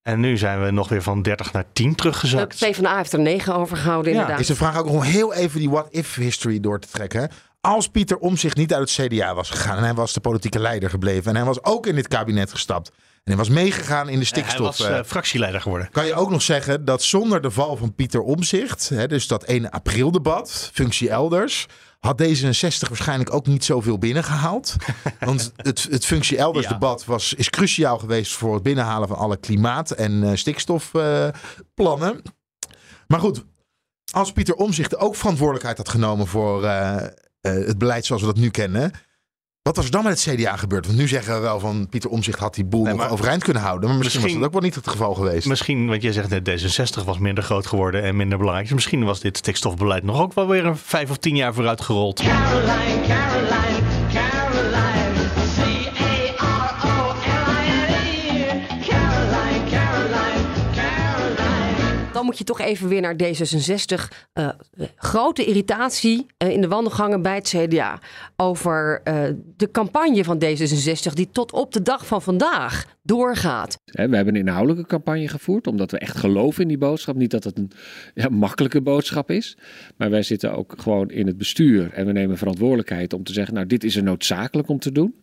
En 0.01 0.19
nu 0.19 0.37
zijn 0.37 0.63
we 0.63 0.71
nog 0.71 0.89
weer 0.89 1.01
van 1.01 1.21
30 1.21 1.53
naar 1.53 1.65
10 1.73 1.89
de 1.89 1.95
teruggezakt. 1.95 2.55
PvdA 2.55 2.97
heeft 2.97 3.13
er 3.13 3.19
negen 3.19 3.55
overgehouden 3.55 4.11
Ja, 4.11 4.17
inderdaad. 4.17 4.41
Is 4.41 4.47
de 4.47 4.55
vraag 4.55 4.77
ook 4.77 4.89
om 4.89 5.01
heel 5.01 5.33
even 5.33 5.59
die 5.59 5.69
what-if 5.69 6.15
history 6.15 6.59
door 6.59 6.79
te 6.79 6.87
trekken. 6.87 7.29
Als 7.65 7.87
Pieter 7.87 8.17
Omzicht 8.17 8.57
niet 8.57 8.73
uit 8.73 8.95
het 8.95 9.07
CDA 9.07 9.33
was 9.35 9.49
gegaan 9.49 9.77
en 9.77 9.83
hij 9.83 9.93
was 9.93 10.13
de 10.13 10.19
politieke 10.19 10.59
leider 10.59 10.89
gebleven 10.89 11.29
en 11.29 11.35
hij 11.35 11.45
was 11.45 11.63
ook 11.63 11.87
in 11.87 11.95
dit 11.95 12.07
kabinet 12.07 12.51
gestapt 12.51 12.89
en 12.89 12.95
hij 13.23 13.35
was 13.35 13.49
meegegaan 13.49 14.05
in 14.05 14.11
de 14.11 14.15
Hij 14.15 14.25
stikstof. 14.25 14.77
was 14.77 14.79
eh, 14.79 14.97
eh, 14.97 15.05
fractieleider 15.05 15.61
geworden. 15.61 15.89
kan 15.91 16.05
je 16.05 16.13
ook 16.13 16.29
nog 16.29 16.41
zeggen 16.41 16.85
dat 16.85 17.03
zonder 17.03 17.41
de 17.41 17.51
val 17.51 17.77
van 17.77 17.95
Pieter 17.95 18.21
Omzicht, 18.21 19.09
dus 19.09 19.27
dat 19.27 19.43
1 19.43 19.69
april 19.69 20.11
debat, 20.11 20.69
functie 20.73 21.09
elders, 21.09 21.65
had 21.99 22.21
D66 22.23 22.87
waarschijnlijk 22.87 23.33
ook 23.33 23.45
niet 23.45 23.65
zoveel 23.65 23.97
binnengehaald. 23.97 24.75
Want 25.19 25.51
het, 25.55 25.87
het 25.89 26.05
functie 26.05 26.37
elders 26.37 26.67
debat 26.67 27.05
was, 27.05 27.33
is 27.33 27.49
cruciaal 27.49 27.97
geweest 27.97 28.33
voor 28.33 28.53
het 28.53 28.63
binnenhalen 28.63 29.07
van 29.07 29.17
alle 29.17 29.37
klimaat- 29.37 29.91
en 29.91 30.23
eh, 30.23 30.35
stikstofplannen. 30.35 32.21
maar 33.07 33.19
goed, 33.19 33.43
als 34.11 34.31
Pieter 34.31 34.55
Omzicht 34.55 34.97
ook 34.97 35.15
verantwoordelijkheid 35.15 35.77
had 35.77 35.89
genomen 35.89 36.27
voor 36.27 36.63
het 37.51 37.77
beleid 37.77 38.05
zoals 38.05 38.21
we 38.21 38.27
dat 38.27 38.37
nu 38.37 38.49
kennen. 38.49 38.91
Wat 39.61 39.75
was 39.75 39.85
er 39.85 39.91
dan 39.91 40.03
met 40.03 40.23
het 40.25 40.35
CDA 40.35 40.55
gebeurd? 40.55 40.85
Want 40.85 40.97
nu 40.97 41.07
zeggen 41.07 41.33
we 41.33 41.39
wel 41.39 41.59
van 41.59 41.87
Pieter 41.89 42.09
Omzicht 42.09 42.39
had 42.39 42.55
die 42.55 42.65
boel 42.65 42.83
Nee, 42.83 42.93
nog 42.93 43.09
overeind 43.09 43.43
kunnen 43.43 43.61
houden. 43.63 43.89
Maar 43.89 43.97
misschien, 43.97 44.21
Misschien- 44.21 44.41
was 44.41 44.49
dat 44.51 44.55
ook 44.55 44.61
wel 44.61 44.69
niet 44.71 44.85
het 44.85 44.93
geval 44.93 45.13
geweest. 45.13 45.47
Misschien, 45.47 45.87
want 45.87 46.01
jij 46.01 46.11
zegt 46.11 46.29
net 46.29 46.49
D66 46.99 47.03
was 47.05 47.17
minder 47.19 47.43
groot 47.43 47.65
geworden 47.67 48.03
en 48.03 48.15
minder 48.15 48.37
belangrijk. 48.37 48.67
Dus 48.67 48.75
misschien 48.75 49.03
was 49.03 49.19
dit 49.19 49.37
stikstofbeleid 49.37 50.03
nog 50.03 50.19
ook 50.21 50.33
wel 50.33 50.47
weer 50.47 50.65
een 50.65 50.77
vijf 50.77 51.09
of 51.09 51.17
tien 51.17 51.35
jaar 51.35 51.53
vooruit 51.53 51.81
gerold. 51.81 52.21
Caroline, 52.21 53.07
Caroline. 53.07 53.74
Dan 62.25 62.33
moet 62.33 62.47
je 62.47 62.53
toch 62.53 62.61
even 62.61 62.87
weer 62.87 63.01
naar 63.01 63.15
D66. 63.23 64.07
Eh, 64.33 64.49
grote 64.95 65.45
irritatie 65.45 66.25
eh, 66.37 66.49
in 66.49 66.61
de 66.61 66.67
wandelgangen 66.67 67.21
bij 67.21 67.35
het 67.35 67.47
CDA. 67.47 67.99
Over 68.35 69.01
eh, 69.03 69.23
de 69.57 69.71
campagne 69.71 70.23
van 70.23 70.43
D66 70.43 71.13
die 71.13 71.29
tot 71.31 71.51
op 71.51 71.73
de 71.73 71.81
dag 71.81 72.07
van 72.07 72.21
vandaag 72.21 72.85
doorgaat. 73.01 73.77
Hè, 73.85 74.09
We 74.09 74.15
hebben 74.15 74.35
een 74.35 74.41
inhoudelijke 74.41 74.87
campagne 74.87 75.27
gevoerd, 75.27 75.67
omdat 75.67 75.91
we 75.91 75.99
echt 75.99 76.17
geloven 76.17 76.61
in 76.61 76.67
die 76.67 76.77
boodschap. 76.77 77.15
Niet 77.15 77.31
dat 77.31 77.43
het 77.43 77.57
een 77.57 77.71
ja, 78.13 78.29
makkelijke 78.29 78.81
boodschap 78.81 79.31
is, 79.31 79.57
maar 79.97 80.09
wij 80.09 80.23
zitten 80.23 80.53
ook 80.53 80.73
gewoon 80.77 81.09
in 81.09 81.27
het 81.27 81.37
bestuur 81.37 81.93
en 81.93 82.05
we 82.05 82.11
nemen 82.11 82.37
verantwoordelijkheid 82.37 83.13
om 83.13 83.23
te 83.23 83.33
zeggen, 83.33 83.53
nou 83.53 83.67
dit 83.67 83.83
is 83.83 83.95
er 83.95 84.03
noodzakelijk 84.03 84.69
om 84.69 84.79
te 84.79 84.91
doen. 84.91 85.15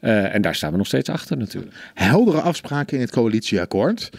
Eh, 0.00 0.34
en 0.34 0.42
daar 0.42 0.54
staan 0.54 0.70
we 0.70 0.76
nog 0.76 0.86
steeds 0.86 1.08
achter 1.08 1.36
natuurlijk. 1.36 1.74
heldere 1.94 2.40
afspraken 2.40 2.94
in 2.94 3.02
het 3.02 3.10
coalitieakkoord. 3.10 4.10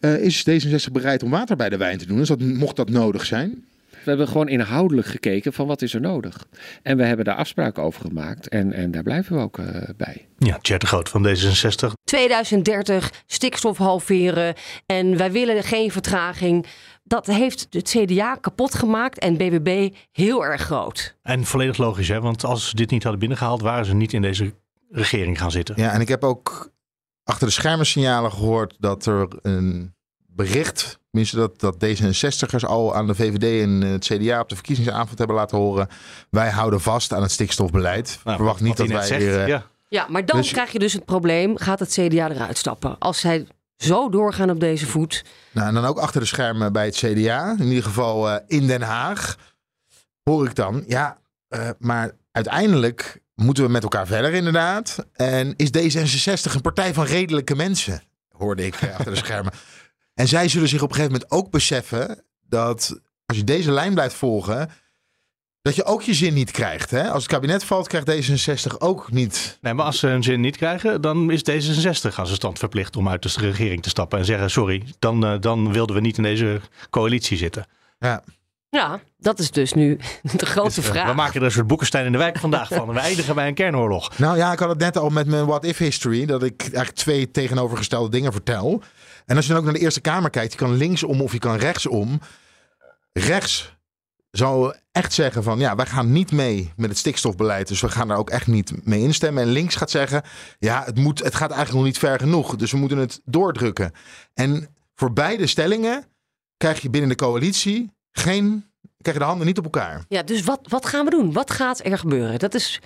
Eh, 0.00 0.22
is 0.22 0.48
D66 0.50 0.92
bereid 0.92 1.22
om 1.22 1.30
water 1.30 1.56
bij 1.56 1.68
de 1.68 1.76
wijn 1.76 1.98
te 1.98 2.06
doen? 2.06 2.16
Dus 2.16 2.28
dat, 2.28 2.40
mocht 2.40 2.76
dat 2.76 2.90
nodig 2.90 3.24
zijn? 3.24 3.64
We 3.90 4.14
hebben 4.14 4.28
gewoon 4.28 4.48
inhoudelijk 4.48 5.06
gekeken 5.06 5.52
van 5.52 5.66
wat 5.66 5.82
is 5.82 5.94
er 5.94 6.00
nodig. 6.00 6.46
En 6.82 6.96
we 6.96 7.04
hebben 7.04 7.24
daar 7.24 7.34
afspraken 7.34 7.82
over 7.82 8.00
gemaakt 8.00 8.48
en, 8.48 8.72
en 8.72 8.90
daar 8.90 9.02
blijven 9.02 9.36
we 9.36 9.42
ook 9.42 9.58
eh, 9.58 9.66
bij. 9.96 10.26
Ja, 10.38 10.58
Tjert 10.60 10.80
de 10.80 10.86
Groot 10.86 11.08
van 11.08 11.26
D66. 11.26 11.92
2030 12.04 13.12
stikstof 13.26 13.78
halveren 13.78 14.54
en 14.86 15.16
wij 15.16 15.32
willen 15.32 15.62
geen 15.62 15.92
vertraging. 15.92 16.66
Dat 17.04 17.26
heeft 17.26 17.66
het 17.70 17.88
CDA 17.88 18.34
kapot 18.34 18.74
gemaakt 18.74 19.18
en 19.18 19.36
BBB 19.36 19.94
heel 20.12 20.44
erg 20.44 20.62
groot. 20.62 21.16
En 21.22 21.44
volledig 21.44 21.76
logisch, 21.76 22.08
hè? 22.08 22.20
want 22.20 22.44
als 22.44 22.68
ze 22.68 22.76
dit 22.76 22.90
niet 22.90 23.02
hadden 23.02 23.20
binnengehaald, 23.20 23.60
waren 23.60 23.84
ze 23.84 23.94
niet 23.94 24.12
in 24.12 24.22
deze 24.22 24.52
regering 24.90 25.38
gaan 25.38 25.50
zitten. 25.50 25.74
Ja, 25.78 25.92
en 25.92 26.00
ik 26.00 26.08
heb 26.08 26.24
ook 26.24 26.72
achter 27.28 27.46
de 27.46 27.52
schermen 27.52 27.86
signalen 27.86 28.32
gehoord 28.32 28.76
dat 28.78 29.06
er 29.06 29.28
een 29.42 29.94
bericht, 30.26 30.98
tenminste 31.10 31.36
dat, 31.36 31.60
dat 31.60 31.74
D66'ers 31.84 32.64
al 32.66 32.94
aan 32.94 33.06
de 33.06 33.14
VVD 33.14 33.62
en 33.62 33.70
het 33.80 34.04
CDA 34.04 34.40
op 34.40 34.48
de 34.48 34.54
verkiezingsavond 34.54 35.18
hebben 35.18 35.36
laten 35.36 35.58
horen. 35.58 35.88
Wij 36.30 36.50
houden 36.50 36.80
vast 36.80 37.12
aan 37.12 37.22
het 37.22 37.30
stikstofbeleid. 37.30 38.18
Nou, 38.24 38.36
Verwacht 38.36 38.60
niet 38.60 38.76
dat 38.76 38.86
wij 38.88 39.06
zegt, 39.06 39.22
weer... 39.22 39.40
eh, 39.40 39.48
ja. 39.48 39.66
Ja, 39.88 40.06
maar 40.08 40.24
dan 40.24 40.36
Dus- 40.36 40.50
krijg 40.50 40.72
je 40.72 40.78
dus 40.78 40.92
het 40.92 41.04
probleem, 41.04 41.56
gaat 41.58 41.78
het 41.78 41.90
CDA 41.90 42.30
eruit 42.30 42.56
stappen? 42.58 42.98
Als 42.98 43.20
zij 43.20 43.46
zo 43.76 44.08
doorgaan 44.08 44.50
op 44.50 44.60
deze 44.60 44.86
voet. 44.86 45.24
Nou, 45.50 45.68
en 45.68 45.74
dan 45.74 45.84
ook 45.84 45.98
achter 45.98 46.20
de 46.20 46.26
schermen 46.26 46.72
bij 46.72 46.84
het 46.84 46.96
CDA, 46.96 47.54
in 47.58 47.66
ieder 47.66 47.82
geval 47.84 48.30
eh, 48.30 48.36
in 48.46 48.66
Den 48.66 48.82
Haag, 48.82 49.36
hoor 50.22 50.46
ik 50.46 50.54
dan, 50.54 50.84
ja, 50.86 51.18
eh, 51.48 51.68
maar 51.78 52.10
uiteindelijk 52.32 53.20
moeten 53.38 53.64
we 53.64 53.70
met 53.70 53.82
elkaar 53.82 54.06
verder 54.06 54.32
inderdaad. 54.32 55.06
En 55.12 55.54
is 55.56 55.68
D66 55.68 56.54
een 56.54 56.60
partij 56.60 56.94
van 56.94 57.04
redelijke 57.04 57.54
mensen, 57.54 58.02
hoorde 58.32 58.66
ik 58.66 58.74
eh, 58.74 58.90
achter 58.94 59.12
de 59.12 59.18
schermen. 59.24 59.52
En 60.14 60.28
zij 60.28 60.48
zullen 60.48 60.68
zich 60.68 60.82
op 60.82 60.88
een 60.88 60.94
gegeven 60.94 61.12
moment 61.12 61.30
ook 61.30 61.50
beseffen 61.50 62.22
dat 62.48 63.00
als 63.26 63.36
je 63.36 63.44
deze 63.44 63.70
lijn 63.70 63.94
blijft 63.94 64.14
volgen, 64.14 64.70
dat 65.62 65.76
je 65.76 65.84
ook 65.84 66.02
je 66.02 66.14
zin 66.14 66.34
niet 66.34 66.50
krijgt. 66.50 66.90
Hè? 66.90 67.10
Als 67.10 67.22
het 67.22 67.32
kabinet 67.32 67.64
valt, 67.64 67.88
krijgt 67.88 68.30
D66 68.30 68.78
ook 68.78 69.12
niet 69.12 69.58
Nee, 69.60 69.74
maar 69.74 69.84
als 69.84 69.98
ze 69.98 70.06
hun 70.06 70.22
zin 70.22 70.40
niet 70.40 70.56
krijgen, 70.56 71.00
dan 71.00 71.30
is 71.30 71.40
D66 71.40 72.14
als 72.14 72.30
een 72.30 72.36
stand 72.36 72.58
verplicht 72.58 72.96
om 72.96 73.08
uit 73.08 73.22
de 73.22 73.40
regering 73.40 73.82
te 73.82 73.88
stappen 73.88 74.18
en 74.18 74.24
zeggen: 74.24 74.50
sorry, 74.50 74.82
dan, 74.98 75.26
eh, 75.26 75.40
dan 75.40 75.72
wilden 75.72 75.96
we 75.96 76.02
niet 76.02 76.16
in 76.16 76.22
deze 76.22 76.60
coalitie 76.90 77.36
zitten. 77.36 77.66
Ja. 77.98 78.22
Ja, 78.70 79.00
dat 79.16 79.38
is 79.38 79.50
dus 79.50 79.72
nu 79.72 79.98
de 80.36 80.46
grote 80.46 80.74
Dus, 80.74 80.84
vraag. 80.86 81.08
we 81.08 81.14
maken 81.14 81.40
er 81.40 81.46
een 81.46 81.52
soort 81.52 81.66
Boekenstein 81.66 82.06
in 82.06 82.12
de 82.12 82.18
wijk 82.18 82.38
vandaag 82.38 82.68
van. 82.68 82.92
We 82.92 82.98
eindigen 82.98 83.34
bij 83.34 83.48
een 83.48 83.54
kernoorlog. 83.54 84.12
Nou 84.18 84.36
ja, 84.36 84.52
ik 84.52 84.58
had 84.58 84.68
het 84.68 84.78
net 84.78 84.96
al 84.96 85.08
met 85.10 85.26
mijn 85.26 85.46
What 85.46 85.64
If 85.64 85.78
History. 85.78 86.26
Dat 86.26 86.42
ik 86.42 86.60
eigenlijk 86.60 86.90
twee 86.90 87.30
tegenovergestelde 87.30 88.10
dingen 88.10 88.32
vertel. 88.32 88.82
En 89.26 89.36
als 89.36 89.44
je 89.46 89.50
dan 89.50 89.60
ook 89.60 89.66
naar 89.66 89.74
de 89.74 89.80
Eerste 89.80 90.00
Kamer 90.00 90.30
kijkt. 90.30 90.52
Je 90.52 90.58
kan 90.58 90.76
linksom 90.76 91.20
of 91.20 91.32
je 91.32 91.38
kan 91.38 91.56
rechtsom. 91.56 92.20
Rechts 93.12 93.76
zou 94.30 94.74
echt 94.92 95.12
zeggen 95.12 95.42
van 95.42 95.58
ja, 95.58 95.74
wij 95.74 95.86
gaan 95.86 96.12
niet 96.12 96.32
mee 96.32 96.72
met 96.76 96.88
het 96.88 96.98
stikstofbeleid. 96.98 97.68
Dus 97.68 97.80
we 97.80 97.88
gaan 97.88 98.08
daar 98.08 98.18
ook 98.18 98.30
echt 98.30 98.46
niet 98.46 98.86
mee 98.86 99.00
instemmen. 99.00 99.42
En 99.42 99.48
links 99.48 99.74
gaat 99.76 99.90
zeggen 99.90 100.22
ja, 100.58 100.82
het, 100.84 100.96
moet, 100.96 101.18
het 101.18 101.34
gaat 101.34 101.50
eigenlijk 101.50 101.78
nog 101.78 101.84
niet 101.84 101.98
ver 101.98 102.18
genoeg. 102.18 102.56
Dus 102.56 102.70
we 102.70 102.76
moeten 102.76 102.98
het 102.98 103.20
doordrukken. 103.24 103.92
En 104.34 104.76
voor 104.94 105.12
beide 105.12 105.46
stellingen 105.46 106.04
krijg 106.56 106.80
je 106.80 106.90
binnen 106.90 107.10
de 107.10 107.16
coalitie 107.16 107.96
geen... 108.12 108.70
Krijg 109.00 109.16
je 109.16 109.22
de 109.22 109.28
handen 109.28 109.46
niet 109.46 109.58
op 109.58 109.64
elkaar. 109.64 110.04
Ja, 110.08 110.22
dus 110.22 110.42
wat, 110.42 110.60
wat 110.62 110.86
gaan 110.86 111.04
we 111.04 111.10
doen? 111.10 111.32
Wat 111.32 111.50
gaat 111.50 111.84
er 111.84 111.98
gebeuren? 111.98 112.38
Dat 112.38 112.54
is 112.54 112.80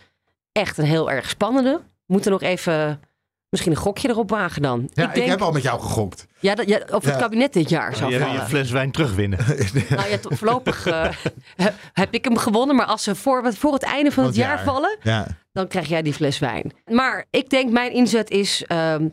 echt 0.52 0.78
een 0.78 0.84
heel 0.84 1.10
erg 1.10 1.28
spannende. 1.28 1.80
We 2.06 2.12
moeten 2.12 2.30
nog 2.30 2.42
even 2.42 3.00
misschien 3.48 3.72
een 3.72 3.78
gokje 3.78 4.08
erop 4.08 4.30
wagen 4.30 4.62
dan. 4.62 4.90
Ja, 4.92 5.12
ik, 5.12 5.24
heb 5.24 5.42
al 5.42 5.52
met 5.52 5.62
jou 5.62 5.80
gegokt. 5.80 6.26
Ja, 6.40 6.54
dat, 6.54 6.68
ja, 6.68 6.76
of 6.90 7.04
het 7.04 7.14
Ja. 7.14 7.18
kabinet 7.20 7.52
dit 7.52 7.68
jaar 7.68 7.96
zou 7.96 8.10
Je, 8.12 8.18
je 8.18 8.24
vallen. 8.24 8.46
fles 8.48 8.70
wijn 8.70 8.90
terugwinnen. 8.90 9.38
Nou 9.88 10.08
ja, 10.08 10.18
voorlopig 10.22 10.86
eh, 10.86 11.08
he- 11.56 11.70
heb 11.92 12.14
ik 12.14 12.24
hem 12.24 12.36
gewonnen. 12.36 12.76
Maar 12.76 12.86
als 12.86 13.02
ze 13.02 13.14
voor, 13.14 13.54
voor 13.54 13.72
het 13.72 13.82
einde 13.82 14.10
van 14.12 14.24
het 14.24 14.34
Van 14.34 14.42
jaar, 14.44 14.56
het 14.56 14.64
jaar. 14.64 14.74
vallen, 14.74 14.96
Ja. 15.02 15.26
dan 15.52 15.68
krijg 15.68 15.88
jij 15.88 16.02
die 16.02 16.12
fles 16.14 16.38
wijn. 16.38 16.72
Maar 16.86 17.26
ik 17.30 17.50
denk 17.50 17.70
mijn 17.72 17.92
inzet 17.92 18.30
is, 18.30 18.64
ehm, 18.66 19.08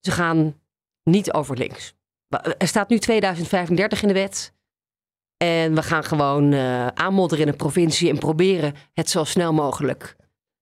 ze 0.00 0.10
gaan 0.10 0.54
niet 1.04 1.32
over 1.32 1.56
links. 1.56 1.94
Er 2.58 2.68
staat 2.68 2.88
nu 2.88 2.98
2035 2.98 4.02
in 4.02 4.08
de 4.08 4.14
wet. 4.14 4.52
En 5.42 5.74
we 5.74 5.82
gaan 5.82 6.04
gewoon 6.04 6.52
eh 6.52 6.86
aanmodderen 6.86 7.44
in 7.44 7.50
de 7.50 7.56
provincie 7.56 8.10
en 8.10 8.18
proberen 8.18 8.74
het 8.92 9.10
zo 9.10 9.24
snel 9.24 9.52
mogelijk 9.52 10.16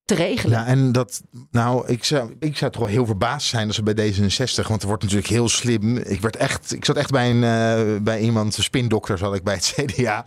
te 0.09 0.15
regelen. 0.15 0.59
Ja, 0.59 0.67
en 0.67 0.93
dat, 0.93 1.23
nou, 1.51 1.87
ik 1.87 2.05
zou, 2.05 2.37
ik 2.39 2.57
zou 2.57 2.71
toch 2.71 2.81
wel 2.81 2.91
heel 2.91 3.07
verbaasd 3.07 3.49
zijn 3.49 3.67
als 3.67 3.77
ze 3.77 3.83
bij 3.83 3.95
D66, 3.95 4.67
want 4.69 4.83
er 4.83 4.89
wordt 4.89 5.03
natuurlijk 5.03 5.31
heel 5.31 5.49
slim. 5.49 5.97
Ik 5.97 6.21
werd 6.21 6.37
echt, 6.37 6.73
ik 6.73 6.85
zat 6.85 6.97
echt 6.97 7.11
bij 7.11 7.31
een, 7.31 7.45
eh, 7.45 8.03
bij 8.03 8.21
iemand, 8.21 8.57
een 8.57 8.63
spindokter 8.63 9.19
zat 9.19 9.35
ik 9.35 9.43
bij 9.43 9.55
het 9.55 9.75
CDA. 9.77 10.25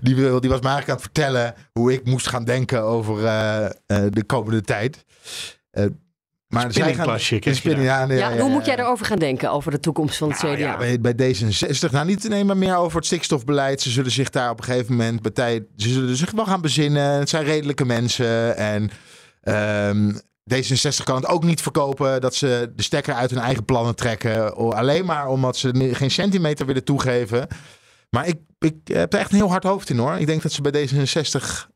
Die, 0.00 0.16
wil, 0.16 0.40
die 0.40 0.50
was 0.50 0.60
me 0.60 0.68
eigenlijk 0.68 0.88
aan 0.88 0.94
het 0.94 1.04
vertellen 1.04 1.54
hoe 1.72 1.92
ik 1.92 2.04
moest 2.04 2.28
gaan 2.28 2.44
denken 2.44 2.82
over 2.82 3.24
eh, 3.24 3.64
eh, 3.64 3.70
de 4.10 4.24
komende 4.24 4.60
tijd. 4.60 5.04
Maar 6.48 6.72
zij 6.72 6.94
gaan, 6.94 7.18
spinning, 7.20 7.82
ja, 7.82 8.06
nee, 8.06 8.18
Ja, 8.18 8.28
ja, 8.28 8.34
en 8.34 8.40
hoe 8.40 8.50
moet 8.50 8.66
jij 8.66 8.78
erover 8.78 9.06
gaan 9.06 9.18
denken 9.18 9.50
over 9.50 9.70
de 9.70 9.80
toekomst 9.80 10.16
van 10.16 10.30
het 10.30 10.42
Nou 10.42 10.54
CDA? 10.54 10.64
ja, 10.64 10.76
bij, 10.76 11.14
bij 11.14 11.34
D66, 11.34 11.90
nou 11.90 12.06
niet 12.06 12.26
alleen 12.26 12.46
maar 12.46 12.56
meer 12.56 12.76
over 12.76 12.96
het 12.96 13.06
stikstofbeleid. 13.06 13.80
Ze 13.80 13.90
zullen 13.90 14.10
zich 14.10 14.30
daar 14.30 14.50
op 14.50 14.58
een 14.58 14.64
gegeven 14.64 14.96
moment 14.96 15.22
bij 15.22 15.30
tijd, 15.30 15.62
ze 15.76 15.88
zullen 15.88 16.16
zich 16.16 16.30
wel 16.30 16.44
gaan 16.44 16.60
bezinnen. 16.60 17.18
Het 17.18 17.28
zijn 17.28 17.44
redelijke 17.44 17.84
mensen 17.84 18.56
en 18.56 18.90
ehm, 19.42 20.12
D66 20.54 21.04
kan 21.04 21.16
het 21.16 21.26
ook 21.26 21.44
niet 21.44 21.62
verkopen 21.62 22.20
dat 22.20 22.34
ze 22.34 22.72
de 22.76 22.82
stekker 22.82 23.14
uit 23.14 23.30
hun 23.30 23.40
eigen 23.40 23.64
plannen 23.64 23.94
trekken. 23.94 24.54
Alleen 24.56 25.04
maar 25.04 25.28
omdat 25.28 25.56
ze 25.56 25.90
geen 25.92 26.10
centimeter 26.10 26.66
willen 26.66 26.84
toegeven. 26.84 27.46
Maar 28.10 28.26
ik, 28.26 28.36
ik 28.58 28.74
heb 28.84 29.12
er 29.12 29.18
echt 29.18 29.30
een 29.30 29.36
heel 29.36 29.50
hard 29.50 29.64
hoofd 29.64 29.90
in 29.90 29.98
hoor. 29.98 30.18
Ik 30.18 30.26
denk 30.26 30.42
dat 30.42 30.52
ze 30.52 30.62
bij 30.62 30.88
D66 30.88 31.68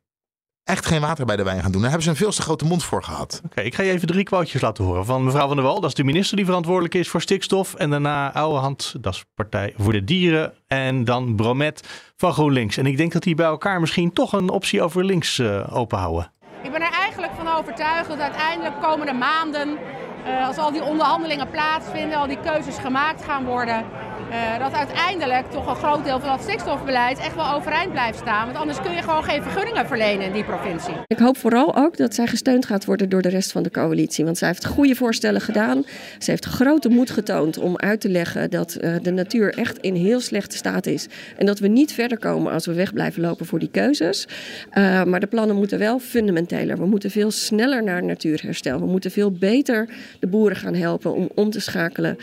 echt 0.64 0.86
geen 0.86 1.00
water 1.00 1.26
bij 1.26 1.36
de 1.36 1.42
wijn 1.42 1.62
gaan 1.62 1.72
doen. 1.72 1.80
Daar 1.80 1.90
hebben 1.90 2.06
ze 2.06 2.10
een 2.10 2.24
veel 2.24 2.32
te 2.32 2.42
grote 2.42 2.64
mond 2.64 2.84
voor 2.84 3.02
gehad. 3.02 3.40
Oké, 3.44 3.60
ik 3.60 3.74
ga 3.74 3.82
je 3.82 3.90
even 3.90 4.06
drie 4.06 4.24
quotejes 4.24 4.60
laten 4.60 4.84
horen. 4.84 5.04
Van 5.04 5.24
mevrouw 5.24 5.46
Van 5.46 5.56
der 5.56 5.64
Wal, 5.64 5.80
dat 5.80 5.90
is 5.90 5.94
de 5.94 6.04
minister 6.04 6.36
die 6.36 6.46
verantwoordelijk 6.46 6.94
is 6.94 7.08
voor 7.08 7.20
stikstof. 7.20 7.74
En 7.74 7.90
daarna 7.90 8.32
Ouwehand, 8.32 8.94
dat 9.00 9.14
is 9.14 9.24
Partij 9.34 9.74
voor 9.76 9.92
de 9.92 10.04
Dieren. 10.04 10.54
En 10.66 11.04
dan 11.04 11.36
Bromet 11.36 11.88
van 12.16 12.32
GroenLinks. 12.32 12.76
En 12.76 12.86
ik 12.86 12.96
denk 12.96 13.12
dat 13.12 13.22
die 13.22 13.34
bij 13.34 13.46
elkaar 13.46 13.80
misschien 13.80 14.12
toch 14.12 14.32
een 14.32 14.50
optie 14.50 14.82
over 14.82 15.04
links 15.04 15.38
eh 15.38 15.76
openhouden. 15.76 16.32
Ik 16.62 16.72
ben 16.72 16.82
er 16.82 16.92
eigenlijk 16.92 17.32
van 17.36 17.48
overtuigd 17.48 18.08
dat 18.08 18.18
uiteindelijk 18.18 18.80
komende 18.80 19.12
maanden, 19.12 19.78
eh, 20.24 20.46
als 20.46 20.56
al 20.56 20.72
die 20.72 20.84
onderhandelingen 20.84 21.50
plaatsvinden, 21.50 22.18
al 22.18 22.26
die 22.26 22.40
keuzes 22.40 22.78
gemaakt 22.78 23.24
gaan 23.24 23.44
worden, 23.44 23.84
eh, 24.32 24.58
dat 24.58 24.72
uiteindelijk 24.72 25.50
toch 25.50 25.66
een 25.66 25.76
groot 25.76 26.04
deel 26.04 26.20
van 26.20 26.28
dat 26.28 26.42
stikstofbeleid 26.42 27.18
echt 27.18 27.34
wel 27.34 27.52
overeind 27.52 27.92
blijft 27.92 28.18
staan. 28.18 28.46
Want 28.46 28.58
anders 28.58 28.80
kun 28.80 28.92
je 28.92 29.02
gewoon 29.02 29.24
geen 29.24 29.42
vergunningen 29.42 29.86
verlenen 29.86 30.26
in 30.26 30.32
die 30.32 30.44
provincie. 30.44 30.94
Ik 31.06 31.18
hoop 31.18 31.36
vooral 31.36 31.76
ook 31.76 31.96
dat 31.96 32.14
zij 32.14 32.26
gesteund 32.26 32.66
gaat 32.66 32.84
worden 32.84 33.08
door 33.08 33.22
de 33.22 33.28
rest 33.28 33.52
van 33.52 33.62
de 33.62 33.70
coalitie. 33.70 34.24
Want 34.24 34.38
zij 34.38 34.48
heeft 34.48 34.66
goede 34.66 34.94
voorstellen 34.94 35.40
gedaan. 35.40 35.84
Ze 36.18 36.30
heeft 36.30 36.44
grote 36.44 36.88
moed 36.88 37.10
getoond 37.10 37.58
om 37.58 37.76
uit 37.76 38.00
te 38.00 38.08
leggen 38.08 38.50
dat 38.50 38.74
eh, 38.74 38.94
de 39.02 39.10
natuur 39.10 39.54
echt 39.54 39.78
in 39.78 39.94
heel 39.94 40.20
slechte 40.20 40.56
staat 40.56 40.86
is. 40.86 41.06
En 41.36 41.46
dat 41.46 41.58
we 41.58 41.68
niet 41.68 41.92
verder 41.92 42.18
komen 42.18 42.52
als 42.52 42.66
we 42.66 42.72
weg 42.72 42.92
blijven 42.92 43.22
lopen 43.22 43.46
voor 43.46 43.58
die 43.58 43.70
keuzes. 43.70 44.28
Eh, 44.70 45.04
maar 45.04 45.20
de 45.20 45.26
plannen 45.26 45.56
moeten 45.56 45.78
wel 45.78 45.98
fundamenteler. 45.98 46.76
We 46.76 46.86
moeten 46.86 47.10
veel 47.10 47.30
sneller 47.30 47.82
naar 47.82 48.04
natuurherstel. 48.04 48.80
We 48.80 48.86
moeten 48.86 49.10
veel 49.10 49.30
beter 49.30 49.88
de 50.20 50.26
boeren 50.26 50.56
gaan 50.56 50.74
helpen 50.74 51.14
om 51.14 51.30
om 51.34 51.50
te 51.50 51.60
schakelen 51.60 52.16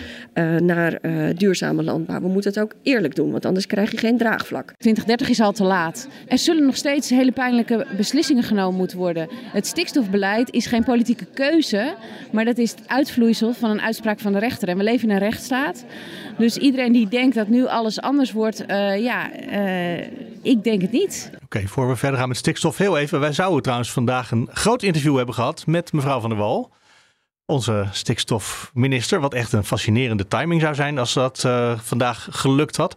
naar 0.60 1.00
duurzame 1.36 1.84
landbouw. 1.84 1.99
We 2.06 2.28
moeten 2.28 2.52
het 2.52 2.60
ook 2.60 2.74
eerlijk 2.84 3.16
doen, 3.16 3.32
want 3.32 3.46
anders 3.46 3.66
krijg 3.66 3.92
je 3.92 3.98
geen 3.98 4.18
draagvlak. 4.18 4.74
2030 4.78 5.30
is 5.30 5.40
al 5.40 5.52
te 5.52 5.64
laat. 5.64 6.08
Er 6.28 6.38
zullen 6.38 6.66
nog 6.66 6.76
steeds 6.76 7.10
hele 7.10 7.32
pijnlijke 7.32 7.88
beslissingen 7.98 8.44
genomen 8.44 8.78
moeten 8.78 8.98
worden. 8.98 9.28
Het 9.32 9.68
stikstofbeleid 9.68 10.52
is 10.52 10.66
geen 10.66 10.84
politieke 10.84 11.26
keuze, 11.26 11.96
maar 12.32 12.46
dat 12.46 12.58
is 12.58 12.72
het 12.72 12.82
uitvloeisel 12.88 13.54
van 13.54 13.70
een 13.70 13.82
uitspraak 13.82 14.20
van 14.20 14.34
de 14.34 14.40
rechter. 14.40 14.68
En 14.68 14.78
we 14.78 14.84
leven 14.84 15.10
in 15.10 15.16
een 15.16 15.22
rechtsstaat. 15.22 15.86
Dus 16.38 16.58
iedereen 16.58 16.92
die 16.92 17.08
denkt 17.08 17.36
dat 17.36 17.48
nu 17.48 17.66
alles 17.66 18.02
anders 18.02 18.32
wordt, 18.32 18.66
eh, 18.66 19.02
ja, 19.02 19.32
eh, 19.32 20.08
ik 20.42 20.64
denk 20.64 20.82
het 20.82 20.92
niet. 20.92 21.32
Oké, 21.44 21.68
voor 21.68 21.88
we 21.88 21.96
verder 21.96 22.20
gaan 22.20 22.28
met 22.28 22.38
stikstof, 22.38 22.78
heel 22.78 22.98
even. 22.98 23.20
Wij 23.20 23.34
zouden 23.34 23.62
trouwens 23.62 23.92
vandaag 23.92 24.32
een 24.32 24.50
groot 24.52 24.84
interview 24.84 25.18
hebben 25.18 25.36
gehad 25.36 25.66
met 25.66 25.94
mevrouw 25.94 26.20
Van 26.20 26.30
der 26.30 26.40
Wal. 26.40 26.72
Onze 27.50 27.88
stikstofminister. 27.92 29.20
Wat 29.20 29.34
echt 29.34 29.54
een 29.54 29.64
fascinerende 29.64 30.28
timing 30.28 30.62
zou 30.62 30.76
zijn 30.76 30.98
als 30.98 31.14
dat 31.14 31.44
eh, 31.44 31.80
vandaag 31.80 32.28
gelukt 32.32 32.76
had. 32.76 32.96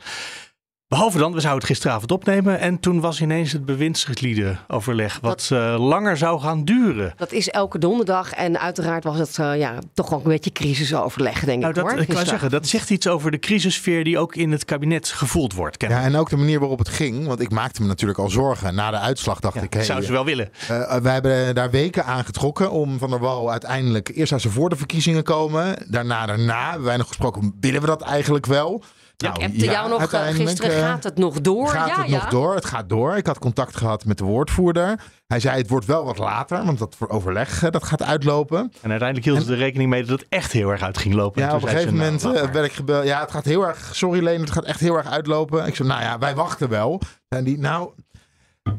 Behalve 0.93 1.19
dan, 1.19 1.33
we 1.33 1.41
zouden 1.41 1.61
het 1.63 1.69
gisteravond 1.71 2.11
opnemen. 2.11 2.59
En 2.59 2.81
toen 2.81 3.01
was 3.01 3.21
ineens 3.21 3.53
het 3.53 3.65
bewindsliedenoverleg. 3.65 5.19
Wat 5.23 5.49
eh, 5.53 5.75
langer 5.79 6.17
zou 6.17 6.41
gaan 6.41 6.65
duren. 6.65 7.13
Dat 7.17 7.33
is 7.33 7.49
elke 7.49 7.79
donderdag 7.79 8.33
en 8.33 8.61
uiteraard 8.61 9.05
was 9.05 9.19
het 9.19 9.39
eh, 9.39 9.59
ja, 9.59 9.79
toch 9.95 10.15
ook 10.15 10.25
een 10.25 10.31
beetje 10.31 10.53
crisisoverleg, 10.53 11.45
denk 11.45 11.59
Nou, 11.61 11.69
ik 11.69 11.75
dat, 11.75 11.85
hoor. 11.85 11.93
ik 11.93 11.99
gisteren. 11.99 12.27
zeggen, 12.27 12.51
dat 12.51 12.67
zegt 12.67 12.91
iets 12.91 13.07
over 13.07 13.31
de 13.31 13.39
crisissfeer 13.39 14.05
die 14.05 14.19
ook 14.19 14.35
in 14.35 14.53
het 14.53 14.65
kabinet 14.65 15.09
gevoeld 15.09 15.53
wordt. 15.55 15.83
Ja, 15.83 16.03
en 16.03 16.17
ook 16.17 16.31
de 16.31 16.37
manier 16.37 16.59
waarop 16.59 16.79
het 16.79 16.89
ging. 16.89 17.27
Want 17.27 17.41
ik 17.41 17.51
maakte 17.51 17.83
me 17.83 17.87
natuurlijk 17.89 18.19
al 18.19 18.31
zorgen. 18.31 18.75
Na 18.75 18.91
de 18.91 18.99
uitslag 18.99 19.41
dacht 19.41 19.63
ik... 19.63 19.73
Hey, 19.73 19.85
zou 19.85 20.03
ze 20.03 20.13
wel 20.13 20.25
willen. 20.25 20.51
eh, 20.69 20.97
wij 20.97 21.13
hebben 21.13 21.55
daar 21.55 21.71
weken 21.71 22.05
aan 22.05 22.25
getrokken 22.25 22.71
om 22.71 22.99
Van 22.99 23.11
der 23.11 23.19
Wal 23.19 23.51
uiteindelijk... 23.51 24.09
Eerst 24.15 24.29
zou 24.29 24.41
ze 24.41 24.51
voor 24.51 24.69
de 24.69 24.77
verkiezingen 24.77 25.23
komen. 25.23 25.77
Daarna, 25.89 26.27
daarna. 26.27 26.69
hebben 26.69 26.87
wij 26.87 26.97
nog 26.97 27.09
gesproken, 27.09 27.55
willen 27.61 27.81
we 27.81 27.87
dat 27.87 28.03
eigenlijk 28.03 28.47
wel? 28.47 28.83
Nou, 29.23 29.35
ik 29.35 29.41
heb 29.43 29.59
te 29.59 29.65
jou 29.65 29.89
nog 29.89 30.13
eh, 30.13 30.27
gisteren, 30.27 30.75
eh, 30.77 30.81
gaat 30.81 31.05
het 31.05 31.19
nog 31.19 31.41
door? 31.41 31.69
Gaat 31.69 31.89
ja, 31.89 32.01
het 32.01 32.11
ja. 32.11 32.17
nog 32.17 32.29
door? 32.29 32.55
Het 32.55 32.65
gaat 32.65 32.89
door. 32.89 33.17
Ik 33.17 33.27
had 33.27 33.39
contact 33.39 33.77
gehad 33.77 34.05
met 34.05 34.19
de 34.19 34.25
woordvoerder. 34.25 35.01
Hij 35.27 35.41
zei 35.41 35.57
het 35.59 35.69
wordt 35.69 35.87
wel 35.87 36.05
wat 36.05 36.19
later, 36.19 36.65
want 36.65 36.79
dat 36.79 36.95
voor 36.99 37.09
overleg 37.09 37.63
eh, 37.63 37.71
dat 37.71 37.85
gaat 37.85 38.03
uitlopen. 38.03 38.59
En 38.59 38.91
uiteindelijk 38.91 39.25
hielden 39.25 39.45
ze 39.45 39.53
er 39.53 39.59
rekening 39.59 39.91
mee 39.91 40.05
dat 40.05 40.19
het 40.21 40.29
echt 40.29 40.53
heel 40.53 40.71
erg 40.71 40.83
uit 40.83 40.99
ging 40.99 41.15
lopen. 41.15 41.43
En 41.43 41.49
Ja, 41.49 41.55
op 41.55 41.63
een 41.63 41.69
gegeven 41.69 41.95
nou, 41.95 42.05
moment 42.13 42.23
maar. 42.43 42.53
werd 42.53 42.67
ik 42.67 42.73
gebeld. 42.73 43.05
Ja, 43.05 43.21
het 43.21 43.31
gaat 43.31 43.45
heel 43.45 43.67
erg. 43.67 43.91
Sorry, 43.93 44.23
Leen, 44.23 44.41
het 44.41 44.51
gaat 44.51 44.65
echt 44.65 44.81
heel 44.81 44.97
erg 44.97 45.07
uitlopen. 45.11 45.67
Ik 45.67 45.75
zei, 45.77 45.89
nou 45.89 46.01
ja, 46.03 46.19
wij 46.19 46.35
wachten 46.35 46.69
wel. 46.69 47.01
En 47.29 47.45
die, 47.45 47.59
nou, 47.59 47.91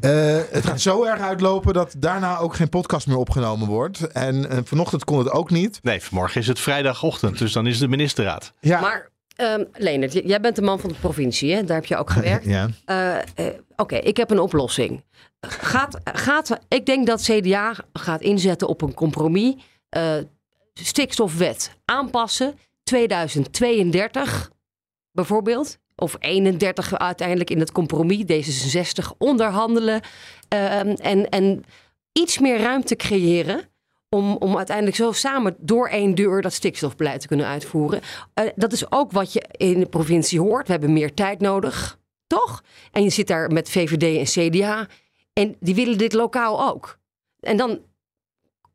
Eh, 0.00 0.36
het 0.50 0.66
gaat 0.66 0.80
zo 0.80 1.04
erg 1.04 1.20
uitlopen 1.20 1.72
dat 1.74 1.94
daarna 1.98 2.38
ook 2.38 2.54
geen 2.54 2.68
podcast 2.68 3.06
meer 3.06 3.16
opgenomen 3.16 3.68
wordt. 3.68 4.00
En 4.12 4.62
vanochtend 4.64 5.04
kon 5.04 5.18
het 5.18 5.30
ook 5.30 5.50
niet. 5.50 5.78
Nee, 5.82 6.02
vanmorgen 6.02 6.40
is 6.40 6.46
het 6.46 6.60
vrijdagochtend, 6.60 7.38
dus 7.38 7.52
dan 7.52 7.66
is 7.66 7.78
de 7.78 7.88
ministerraad. 7.88 8.52
Ja. 8.60 8.80
Maar 8.80 9.10
Leonard, 9.72 10.12
j- 10.12 10.22
jij 10.24 10.40
bent 10.40 10.56
de 10.56 10.62
man 10.62 10.80
van 10.80 10.88
de 10.90 10.96
provincie, 11.00 11.54
hè? 11.54 11.64
daar 11.64 11.76
heb 11.76 11.84
je 11.86 11.96
ook 11.96 12.10
gewerkt. 12.10 12.44
Ja. 12.56 12.68
Eh, 12.84 13.16
eh, 13.18 13.54
Oké, 13.76 13.96
ik 13.96 14.16
heb 14.16 14.30
een 14.30 14.38
oplossing. 14.40 15.04
Gaat, 15.40 16.00
gaat, 16.04 16.58
ik 16.68 16.86
denk 16.86 17.06
dat 17.06 17.22
CDA 17.22 17.74
gaat 17.92 18.20
inzetten 18.20 18.68
op 18.68 18.82
een 18.82 18.94
compromis. 18.94 19.54
Eh, 19.88 20.16
stikstofwet 20.74 21.70
aanpassen. 21.84 22.58
2032 22.82 24.50
bijvoorbeeld. 25.12 25.78
Of 25.96 26.16
31 26.18 26.98
uiteindelijk 26.98 27.50
in 27.50 27.58
het 27.58 27.72
compromis. 27.72 28.24
D66 28.24 29.16
onderhandelen. 29.18 30.00
Ehm, 30.48 30.88
en, 30.88 31.28
en 31.28 31.64
iets 32.12 32.38
meer 32.38 32.58
ruimte 32.60 32.96
creëren. 32.96 33.60
Om, 34.14 34.36
om 34.36 34.56
uiteindelijk 34.56 34.96
zo 34.96 35.12
samen 35.12 35.56
door 35.58 35.88
één 35.88 36.14
deur 36.14 36.42
dat 36.42 36.52
stikstofbeleid 36.52 37.20
te 37.20 37.26
kunnen 37.26 37.46
uitvoeren. 37.46 38.00
Eh, 38.34 38.44
dat 38.56 38.72
is 38.72 38.92
ook 38.92 39.12
wat 39.12 39.32
je 39.32 39.44
in 39.50 39.78
de 39.80 39.86
provincie 39.86 40.40
hoort. 40.40 40.66
We 40.66 40.72
hebben 40.72 40.92
meer 40.92 41.14
tijd 41.14 41.40
nodig, 41.40 41.98
toch? 42.26 42.62
En 42.92 43.02
je 43.02 43.10
zit 43.10 43.26
daar 43.26 43.50
met 43.52 43.70
VVD 43.70 44.36
en 44.36 44.50
CDA. 44.50 44.86
En 45.32 45.56
die 45.60 45.74
willen 45.74 45.98
dit 45.98 46.12
lokaal 46.12 46.68
ook. 46.68 46.98
En 47.40 47.56
dan 47.56 47.78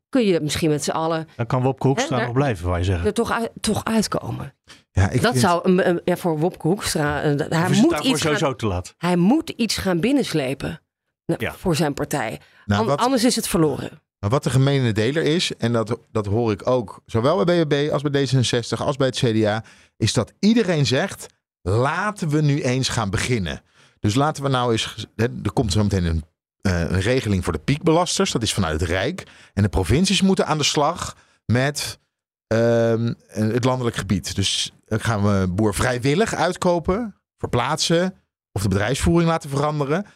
kun 0.08 0.24
je 0.24 0.40
misschien 0.40 0.70
met 0.70 0.84
z'n 0.84 0.90
allen 0.90 1.28
Dan 1.36 1.46
kan 1.46 1.62
Wopke 1.62 1.86
Hoekstra 1.86 2.18
Hè, 2.18 2.24
nog 2.24 2.32
blijven, 2.32 2.68
waar 2.68 2.78
je 2.78 2.84
zeggen. 2.84 3.06
er 3.06 3.12
toch, 3.14 3.30
uit, 3.32 3.50
toch 3.60 3.84
uitkomen. 3.84 4.54
Ja, 4.92 5.10
ik 5.10 5.22
dat 5.22 5.30
vind- 5.30 5.44
zou 5.44 5.60
een, 5.68 5.88
een- 5.88 6.00
ja, 6.04 6.16
voor 6.16 6.38
Wopke 6.38 6.66
Hoekstra... 6.68 7.22
eh, 7.22 7.34
hij, 7.48 7.70
Of 7.70 7.80
moet 7.80 7.98
iets 8.04 8.20
sowieso 8.20 8.46
gaan, 8.46 8.56
te 8.56 8.66
laat? 8.66 8.94
hij 8.98 9.16
moet 9.16 9.48
iets 9.50 9.76
gaan 9.76 10.00
binnenslepen 10.00 10.80
nou, 11.26 11.44
Ja. 11.44 11.52
voor 11.54 11.76
zijn 11.76 11.94
partij. 11.94 12.40
Nou, 12.66 12.80
An- 12.80 12.86
wat- 12.86 13.00
Anders 13.00 13.24
is 13.24 13.36
het 13.36 13.48
verloren. 13.48 14.02
Maar 14.20 14.30
wat 14.30 14.42
de 14.42 14.50
gemene 14.50 14.92
deler 14.92 15.22
is, 15.22 15.56
en 15.56 15.72
dat, 15.72 15.98
dat 16.12 16.26
hoor 16.26 16.52
ik 16.52 16.66
ook 16.66 17.02
zowel 17.06 17.44
bij 17.44 17.66
BBB 17.66 17.92
als 17.92 18.02
bij 18.02 18.28
D66 18.28 18.78
als 18.78 18.96
bij 18.96 19.06
het 19.06 19.16
CDA, 19.16 19.64
is 19.96 20.12
dat 20.12 20.32
iedereen 20.38 20.86
zegt: 20.86 21.26
laten 21.62 22.28
we 22.28 22.40
nu 22.40 22.62
eens 22.62 22.88
gaan 22.88 23.10
beginnen. 23.10 23.62
Dus 24.00 24.14
laten 24.14 24.42
we 24.42 24.48
nou 24.48 24.72
eens. 24.72 25.06
Er 25.16 25.52
komt 25.52 25.72
zo 25.72 25.82
meteen 25.82 26.04
een, 26.04 26.24
eh, 26.60 26.80
een 26.80 27.00
regeling 27.00 27.44
voor 27.44 27.52
de 27.52 27.58
piekbelasters, 27.58 28.32
dat 28.32 28.42
is 28.42 28.54
vanuit 28.54 28.80
het 28.80 28.88
Rijk. 28.88 29.26
En 29.54 29.62
de 29.62 29.68
provincies 29.68 30.22
moeten 30.22 30.46
aan 30.46 30.58
de 30.58 30.64
slag 30.64 31.16
met 31.46 31.98
ehm, 32.46 33.12
het 33.26 33.64
landelijk 33.64 33.96
gebied. 33.96 34.34
Dus 34.34 34.72
dan 34.84 35.00
gaan 35.00 35.22
we 35.22 35.48
boer 35.48 35.74
vrijwillig 35.74 36.34
uitkopen, 36.34 37.16
verplaatsen 37.38 38.14
of 38.52 38.62
de 38.62 38.68
bedrijfsvoering 38.68 39.30
laten 39.30 39.50
veranderen. 39.50 40.06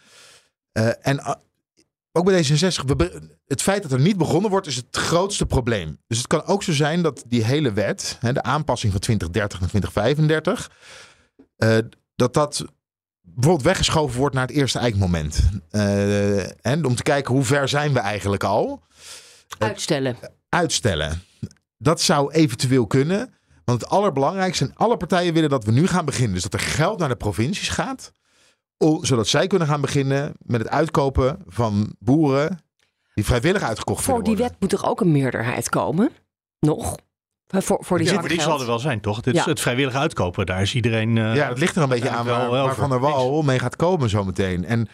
Eh, 0.72 0.88
en 1.00 1.38
ook 2.16 2.24
bij 2.24 2.44
D66, 2.44 2.84
we 2.86 2.96
be- 2.96 3.36
het 3.46 3.62
feit 3.62 3.82
dat 3.82 3.92
er 3.92 4.00
niet 4.00 4.16
begonnen 4.16 4.50
wordt, 4.50 4.66
is 4.66 4.76
het 4.76 4.86
grootste 4.96 5.46
probleem. 5.46 5.98
Dus 6.06 6.18
het 6.18 6.26
kan 6.26 6.44
ook 6.44 6.62
zo 6.62 6.72
zijn 6.72 7.02
dat 7.02 7.24
die 7.26 7.44
hele 7.44 7.72
wet, 7.72 8.16
hè, 8.20 8.32
de 8.32 8.42
aanpassing 8.42 8.92
van 8.92 9.00
2030 9.00 9.60
naar 9.60 9.68
2035, 9.68 10.70
eh, 11.56 11.76
dat 12.16 12.34
dat 12.34 12.64
bijvoorbeeld 13.20 13.64
weggeschoven 13.66 14.18
wordt 14.18 14.34
naar 14.34 14.46
het 14.46 14.56
eerste 14.56 14.78
eikmoment. 14.78 15.40
Eh, 15.70 16.66
en 16.66 16.84
om 16.84 16.94
te 16.94 17.02
kijken 17.02 17.34
hoe 17.34 17.44
ver 17.44 17.68
zijn 17.68 17.92
we 17.92 17.98
eigenlijk 17.98 18.44
al. 18.44 18.82
Uitstellen. 19.58 20.16
Uitstellen. 20.48 21.22
Dat 21.78 22.00
zou 22.00 22.32
eventueel 22.32 22.86
kunnen. 22.86 23.34
Want 23.64 23.80
het 23.80 23.90
allerbelangrijkste, 23.90 24.64
en 24.64 24.74
alle 24.74 24.96
partijen 24.96 25.34
willen 25.34 25.50
dat 25.50 25.64
we 25.64 25.72
nu 25.72 25.86
gaan 25.86 26.04
beginnen. 26.04 26.32
Dus 26.32 26.42
dat 26.42 26.52
er 26.52 26.60
geld 26.60 26.98
naar 26.98 27.08
de 27.08 27.16
provincies 27.16 27.68
gaat. 27.68 28.12
Zodat 29.00 29.28
zij 29.28 29.46
kunnen 29.46 29.68
gaan 29.68 29.80
beginnen 29.80 30.32
met 30.38 30.60
het 30.60 30.70
uitkopen 30.70 31.38
van 31.46 31.94
boeren 31.98 32.58
die 33.14 33.24
vrijwillig 33.24 33.62
uitgekocht 33.62 34.04
Voor 34.04 34.12
willen 34.18 34.28
die 34.36 34.44
wet 34.44 34.54
moet 34.58 34.72
er 34.72 34.86
ook 34.86 35.00
een 35.00 35.12
meerderheid 35.12 35.68
komen. 35.68 36.10
Nog. 36.60 36.96
Voor, 37.46 37.78
voor 37.84 37.98
die 37.98 38.06
Ja, 38.06 38.14
maar 38.14 38.28
die 38.28 38.38
geld. 38.38 38.50
zal 38.50 38.60
er 38.60 38.66
wel 38.66 38.78
zijn, 38.78 39.00
toch? 39.00 39.20
Dit 39.20 39.34
is 39.34 39.44
Ja. 39.44 39.50
het 39.50 39.60
vrijwillig 39.60 39.94
uitkopen. 39.94 40.46
Daar 40.46 40.62
is 40.62 40.74
iedereen. 40.74 41.18
eh, 41.18 41.34
Ja, 41.34 41.48
dat 41.48 41.58
ligt 41.58 41.76
er 41.76 41.82
een 41.82 41.88
beetje 41.88 42.08
aan 42.08 42.26
waar. 42.26 42.74
Van 42.74 42.90
der 42.90 43.00
Wal 43.00 43.42
mee 43.42 43.58
gaat 43.58 43.76
komen 43.76 44.08
zometeen. 44.08 44.64
En 44.64 44.88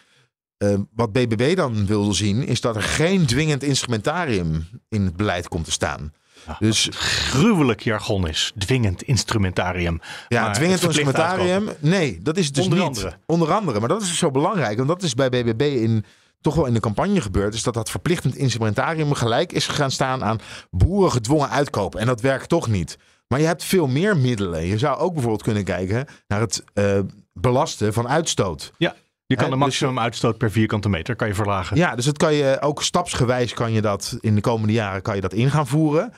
eh, 0.57 0.79
wat 0.95 1.13
BBB 1.13 1.57
dan 1.57 1.87
wil 1.87 2.13
zien, 2.13 2.47
is 2.47 2.61
dat 2.61 2.77
er 2.77 2.83
geen 2.83 3.27
dwingend 3.27 3.63
instrumentarium 3.63 4.69
in 4.89 5.05
het 5.05 5.17
beleid 5.17 5.49
komt 5.49 5.65
te 5.65 5.71
staan. 5.73 6.13
Dus 6.59 6.89
gruwelijk 6.93 7.81
jargon 7.81 8.29
is. 8.29 8.53
Dwingend 8.59 9.03
instrumentarium. 9.03 10.01
ja, 10.29 10.43
Maar 10.43 10.55
dwingend 10.55 10.83
instrumentarium, 10.83 11.69
nee, 11.79 12.19
dat 12.23 12.37
is 12.37 12.47
het 12.47 12.55
dus 12.55 12.65
Onder 12.65 12.79
niet. 12.79 12.89
andere. 12.89 13.17
Onder 13.27 13.53
andere, 13.53 13.81
maar 13.81 13.89
dat 13.89 14.03
is 14.03 14.19
zo 14.19 14.31
belangrijk. 14.31 14.77
Want 14.77 14.89
dat 14.89 15.03
is 15.03 15.15
bij 15.15 15.29
BBB 15.29 15.61
in, 15.63 16.05
toch 16.41 16.55
wel 16.55 16.67
in 16.67 16.75
de 16.75 16.81
campagne 16.81 17.21
gebeurd. 17.21 17.55
Is 17.55 17.63
dat 17.63 17.75
dat 17.75 17.91
verplichtend 17.91 18.37
instrumentarium 18.37 19.13
gelijk 19.15 19.53
is 19.53 19.67
gaan 19.67 19.91
staan 19.91 20.25
aan 20.25 20.39
boeren 20.71 21.13
gedwongen 21.13 21.51
uitkopen. 21.51 22.01
En 22.01 22.07
dat 22.07 22.21
werkt 22.21 22.49
toch 22.49 22.69
niet. 22.69 22.99
Maar 23.29 23.41
je 23.41 23.47
hebt 23.47 23.65
veel 23.65 23.87
meer 23.87 24.17
middelen. 24.17 24.67
Je 24.67 24.79
zou 24.79 24.99
ook 24.99 25.13
bijvoorbeeld 25.13 25.43
kunnen 25.43 25.65
kijken 25.65 26.07
naar 26.27 26.41
het 26.41 26.65
eh, 26.75 26.99
belasten 27.33 27.93
van 27.93 28.09
uitstoot. 28.09 28.73
Ja, 28.79 28.95
je 29.27 29.37
kan 29.37 29.45
de 29.45 29.51
dus- 29.51 29.61
maximum 29.61 29.99
uitstoot 29.99 30.39
per 30.39 30.51
vierkante 30.51 30.89
meter 30.89 31.17
kan 31.17 31.29
je 31.29 31.35
verlagen. 31.35 31.77
Ja, 31.77 31.95
dus 31.95 32.05
dat 32.05 32.17
kan 32.17 32.35
je 32.35 32.57
ook 32.61 32.83
stapsgewijs 32.83 33.55
kan 33.55 33.73
je 33.73 33.81
dat 33.81 34.17
in 34.21 34.35
de 34.35 34.41
komende 34.41 34.73
jaren 34.73 35.03
kan 35.03 35.15
je 35.15 35.21
dat 35.21 35.33
in 35.33 35.51
gaan 35.51 35.67
voeren. 35.67 36.13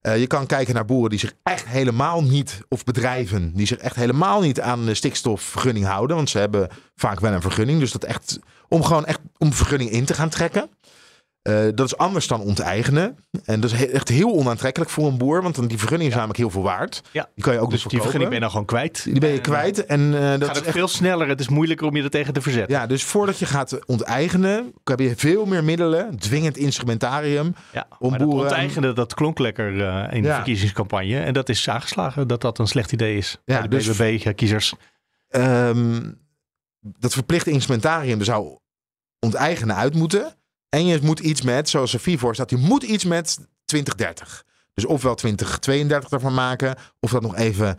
Eh, 0.00 0.18
je 0.18 0.26
kan 0.26 0.46
kijken 0.46 0.74
naar 0.74 0.84
boeren 0.84 1.10
die 1.10 1.18
zich 1.18 1.34
echt 1.42 1.66
helemaal 1.66 2.22
niet, 2.22 2.60
of 2.68 2.84
bedrijven 2.84 3.52
die 3.54 3.66
zich 3.66 3.78
echt 3.78 3.96
helemaal 3.96 4.40
niet 4.40 4.60
aan 4.60 4.84
de 4.86 4.94
stikstofvergunning 4.94 5.86
houden. 5.86 6.16
Want 6.16 6.30
ze 6.30 6.38
hebben 6.38 6.68
vaak 6.94 7.20
wel 7.20 7.32
een 7.32 7.40
vergunning. 7.42 7.80
Dus 7.80 7.92
dat 7.92 8.04
echt, 8.04 8.38
om 8.68 8.82
gewoon 8.82 9.04
echt 9.04 9.20
om 9.38 9.52
vergunning 9.52 9.90
in 9.90 10.04
te 10.04 10.14
gaan 10.14 10.28
trekken. 10.28 10.70
Eh, 11.42 11.64
dat 11.74 11.86
is 11.86 11.96
anders 11.96 12.26
dan 12.26 12.40
onteigenen. 12.40 13.16
En 13.44 13.60
dat 13.60 13.70
is 13.70 13.78
he- 13.78 13.84
echt 13.84 14.08
heel 14.08 14.32
onaantrekkelijk 14.34 14.90
voor 14.90 15.06
een 15.06 15.18
boer. 15.18 15.42
Want 15.42 15.54
dan 15.54 15.66
die 15.66 15.78
vergunning 15.78 16.08
is 16.08 16.14
namelijk 16.14 16.38
heel 16.38 16.50
veel 16.50 16.62
waard. 16.62 17.02
Ja. 17.12 17.28
Die 17.34 17.44
kan 17.44 17.52
je 17.52 17.58
ook 17.60 17.70
Dus 17.70 17.82
dus 17.82 17.90
die 17.90 18.00
vergunning 18.00 18.30
ben 18.30 18.38
je 18.38 18.44
dan 18.44 18.50
gewoon 18.50 18.66
kwijt. 18.66 19.04
Die 19.04 19.20
ben 19.20 19.30
je 19.30 19.40
kwijt. 19.40 19.86
En 19.86 20.14
eh, 20.14 20.30
dat 20.38 20.44
gaat 20.48 20.56
is 20.56 20.62
echt 20.62 20.76
veel 20.76 20.88
sneller. 20.88 21.28
Het 21.28 21.40
is 21.40 21.48
moeilijker 21.48 21.86
om 21.86 21.96
je 21.96 22.02
er 22.02 22.10
tegen 22.10 22.32
te 22.32 22.40
verzetten. 22.42 22.76
ja, 22.76 22.86
dus 22.86 23.04
voordat 23.04 23.38
je 23.38 23.46
gaat 23.46 23.86
onteigenen, 23.86 24.72
heb 24.84 25.00
je 25.00 25.16
veel 25.16 25.46
meer 25.46 25.64
middelen, 25.64 26.18
dwingend 26.18 26.56
instrumentarium. 26.56 27.54
Ja, 27.72 27.86
om 27.98 28.10
maar 28.10 28.18
dat 28.18 28.28
boeren- 28.28 28.48
onteigenen, 28.48 28.94
dat 28.94 29.14
klonk 29.14 29.38
lekker 29.38 29.86
eh, 29.86 30.16
in 30.16 30.22
de 30.22 30.28
Ja. 30.28 30.34
verkiezingscampagne. 30.34 31.20
En 31.20 31.32
dat 31.32 31.48
is 31.48 31.68
aangeslagen 31.68 32.28
dat 32.28 32.40
dat 32.40 32.58
een 32.58 32.66
slecht 32.66 32.92
idee 32.92 33.16
is. 33.16 33.36
Ja, 33.44 33.62
de 33.62 33.68
dus- 33.68 33.86
BBB-kiezers. 33.96 34.74
Ehm, 35.28 36.10
dat 36.80 37.12
verplicht 37.12 37.46
instrumentarium 37.46 38.22
zou 38.24 38.58
onteigenen 39.18 39.76
uit 39.76 39.94
moeten. 39.94 40.34
En 40.70 40.86
je 40.86 40.98
moet 41.02 41.20
iets 41.20 41.42
met, 41.42 41.68
zoals 41.68 41.90
Sofie 41.90 42.18
voorstelt, 42.18 42.50
je 42.50 42.56
moet 42.56 42.82
iets 42.82 43.04
met 43.04 43.38
2030. 43.64 44.44
Dus 44.74 44.84
ofwel 44.86 45.14
2032 45.14 46.10
ervan 46.10 46.34
maken, 46.34 46.74
of 47.00 47.10
dat 47.10 47.22
nog 47.22 47.36
even, 47.36 47.78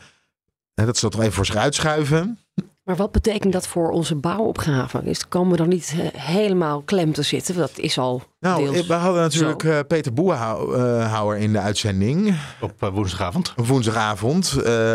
hè, 0.73 0.86
dat 0.86 0.95
ze 0.97 1.01
dat 1.01 1.12
nog 1.13 1.21
even 1.21 1.34
voor 1.36 1.45
zich 1.45 1.56
uitschuiven. 1.56 2.39
Maar 2.84 2.95
wat 2.95 3.12
betekent 3.12 3.54
dat 3.54 3.67
voor 3.67 3.89
onze 3.91 4.15
bouwopgave? 4.15 5.01
Is, 5.04 5.27
komen 5.27 5.51
we 5.51 5.58
dan 5.58 5.69
niet 5.69 5.95
eh, 5.99 6.21
helemaal 6.21 6.82
klem 6.82 7.13
te 7.13 7.21
zitten? 7.21 7.56
Dat 7.56 7.71
is 7.75 7.97
al 7.97 8.23
Nou, 8.39 8.71
deels 8.71 8.88
we 8.88 8.93
hadden 8.93 9.21
natuurlijk 9.21 9.62
zo. 9.62 9.69
eh, 9.71 9.80
Peter 9.88 10.13
Boehouwer 10.13 11.38
in 11.38 11.54
de 11.54 11.60
uitzending. 11.60 12.36
Op 12.62 12.84
eh, 12.84 12.89
woensdagavond. 12.89 13.54
Op 13.58 13.67
woensdagavond. 13.67 14.51
eh, 14.63 14.93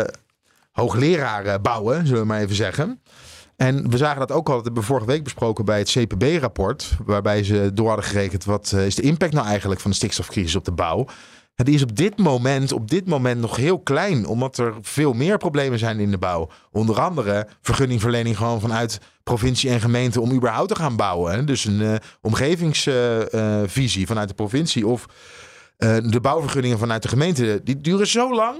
hoogleraar 0.71 1.45
eh, 1.45 1.55
bouwen, 1.61 2.07
zullen 2.07 2.21
we 2.21 2.27
maar 2.27 2.41
even 2.41 2.55
zeggen. 2.55 3.01
En 3.57 3.89
we 3.89 3.97
zagen 3.97 4.19
dat 4.19 4.31
ook 4.31 4.47
al, 4.47 4.55
dat 4.55 4.63
hebben 4.63 4.81
we 4.81 4.87
vorige 4.87 5.07
week 5.07 5.23
besproken 5.23 5.65
bij 5.65 5.77
het 5.77 5.89
CPB-rapport. 5.89 6.97
Waarbij 7.05 7.43
ze 7.43 7.71
door 7.73 7.87
hadden 7.87 8.05
gerekend 8.05 8.45
wat 8.45 8.71
eh, 8.71 8.85
is 8.85 8.95
de 8.95 9.01
impact 9.01 9.33
nou 9.33 9.47
eigenlijk 9.47 9.81
van 9.81 9.91
de 9.91 9.97
stikstofcrisis 9.97 10.55
op 10.55 10.65
de 10.65 10.71
bouw. 10.71 11.05
Die 11.55 11.75
is 11.75 11.83
op 11.83 11.95
dit 11.95 12.17
moment, 12.17 12.71
op 12.71 12.89
dit 12.89 13.07
moment 13.07 13.41
nog 13.41 13.55
heel 13.55 13.79
klein, 13.79 14.25
omdat 14.25 14.57
er 14.57 14.73
veel 14.81 15.13
meer 15.13 15.37
problemen 15.37 15.79
zijn 15.79 15.99
in 15.99 16.11
de 16.11 16.17
bouw. 16.17 16.49
Onder 16.71 17.01
andere 17.01 17.47
vergunningverlening 17.61 18.37
gewoon 18.37 18.61
vanuit 18.61 18.99
provincie 19.23 19.69
en 19.69 19.79
gemeente 19.79 20.21
om 20.21 20.31
überhaupt 20.31 20.69
te 20.69 20.75
gaan 20.75 20.95
bouwen. 20.95 21.45
Dus 21.45 21.65
een 21.65 21.81
eh, 21.81 21.95
omgevingsvisie 22.21 24.07
vanuit 24.07 24.27
de 24.27 24.33
provincie 24.35 24.87
of 24.87 25.05
eh, 25.77 25.97
de 26.03 26.21
bouwvergunningen 26.21 26.77
vanuit 26.77 27.01
de 27.01 27.07
gemeente. 27.07 27.61
Die 27.63 27.81
duren 27.81 28.07
zo 28.07 28.35
lang 28.35 28.57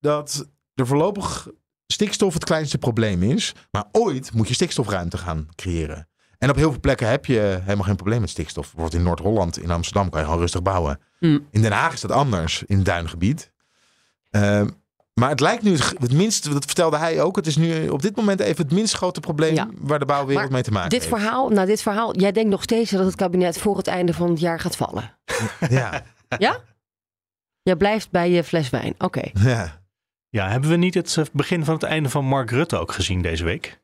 dat 0.00 0.48
er 0.74 0.86
voorlopig 0.86 1.48
stikstof 1.86 2.34
het 2.34 2.44
kleinste 2.44 2.78
probleem 2.78 3.22
is. 3.22 3.52
Maar 3.70 3.84
ooit 3.92 4.32
moet 4.32 4.48
je 4.48 4.54
stikstofruimte 4.54 5.18
gaan 5.18 5.48
creëren. 5.54 6.08
En 6.38 6.50
op 6.50 6.56
heel 6.56 6.70
veel 6.70 6.80
plekken 6.80 7.08
heb 7.08 7.26
je 7.26 7.58
helemaal 7.62 7.84
geen 7.84 7.96
probleem 7.96 8.20
met 8.20 8.30
stikstof. 8.30 8.62
Bijvoorbeeld 8.64 8.94
in 8.94 9.02
Noord-Holland, 9.02 9.58
in 9.62 9.70
Amsterdam 9.70 10.10
kan 10.10 10.20
je 10.20 10.24
gewoon 10.26 10.40
rustig 10.40 10.62
bouwen. 10.62 11.00
Hmm. 11.18 11.46
In 11.50 11.62
Den 11.62 11.72
Haag 11.72 11.92
is 11.92 12.00
dat 12.00 12.10
anders, 12.10 12.62
in 12.66 12.76
het 12.76 12.84
duingebied. 12.84 13.52
Ehm, 14.30 14.68
maar 15.14 15.28
het 15.28 15.40
lijkt 15.40 15.62
nu 15.62 15.72
het, 15.76 16.12
minst, 16.12 16.52
dat 16.52 16.64
vertelde 16.64 16.96
hij 16.98 17.22
ook, 17.22 17.36
het 17.36 17.46
is 17.46 17.56
nu 17.56 17.88
op 17.88 18.02
dit 18.02 18.16
moment 18.16 18.40
even 18.40 18.64
het 18.64 18.72
minst 18.74 18.94
grote 18.94 19.20
probleem 19.20 19.54
Ja. 19.54 19.68
waar 19.78 19.98
de 19.98 20.04
bouwwereld 20.04 20.44
Maar 20.44 20.52
mee 20.54 20.62
te 20.62 20.70
maken 20.70 20.90
dit 20.90 21.02
heeft. 21.04 21.14
verhaal, 21.14 21.48
nou 21.48 21.66
dit 21.66 21.82
verhaal, 21.82 22.16
jij 22.16 22.32
denkt 22.32 22.50
nog 22.50 22.62
steeds 22.62 22.90
dat 22.90 23.04
het 23.04 23.14
kabinet 23.14 23.58
voor 23.58 23.76
het 23.76 23.86
einde 23.86 24.14
van 24.14 24.30
het 24.30 24.40
jaar 24.40 24.60
gaat 24.60 24.76
vallen. 24.76 25.16
Ja, 25.68 26.02
Ja? 26.38 26.58
Jij 27.62 27.76
blijft 27.76 28.10
bij 28.10 28.30
je 28.30 28.44
fles 28.44 28.70
wijn. 28.70 28.94
Oké. 28.98 29.30
ja. 29.34 29.82
Ja, 30.34 30.48
hebben 30.48 30.70
we 30.70 30.76
niet 30.76 30.94
het 30.94 31.16
eh, 31.16 31.24
begin 31.32 31.64
van 31.64 31.74
het 31.74 31.82
einde 31.82 32.08
van 32.08 32.24
Mark 32.24 32.50
Rutte 32.50 32.78
ook 32.78 32.92
gezien 32.92 33.22
deze 33.22 33.44
week? 33.44 33.80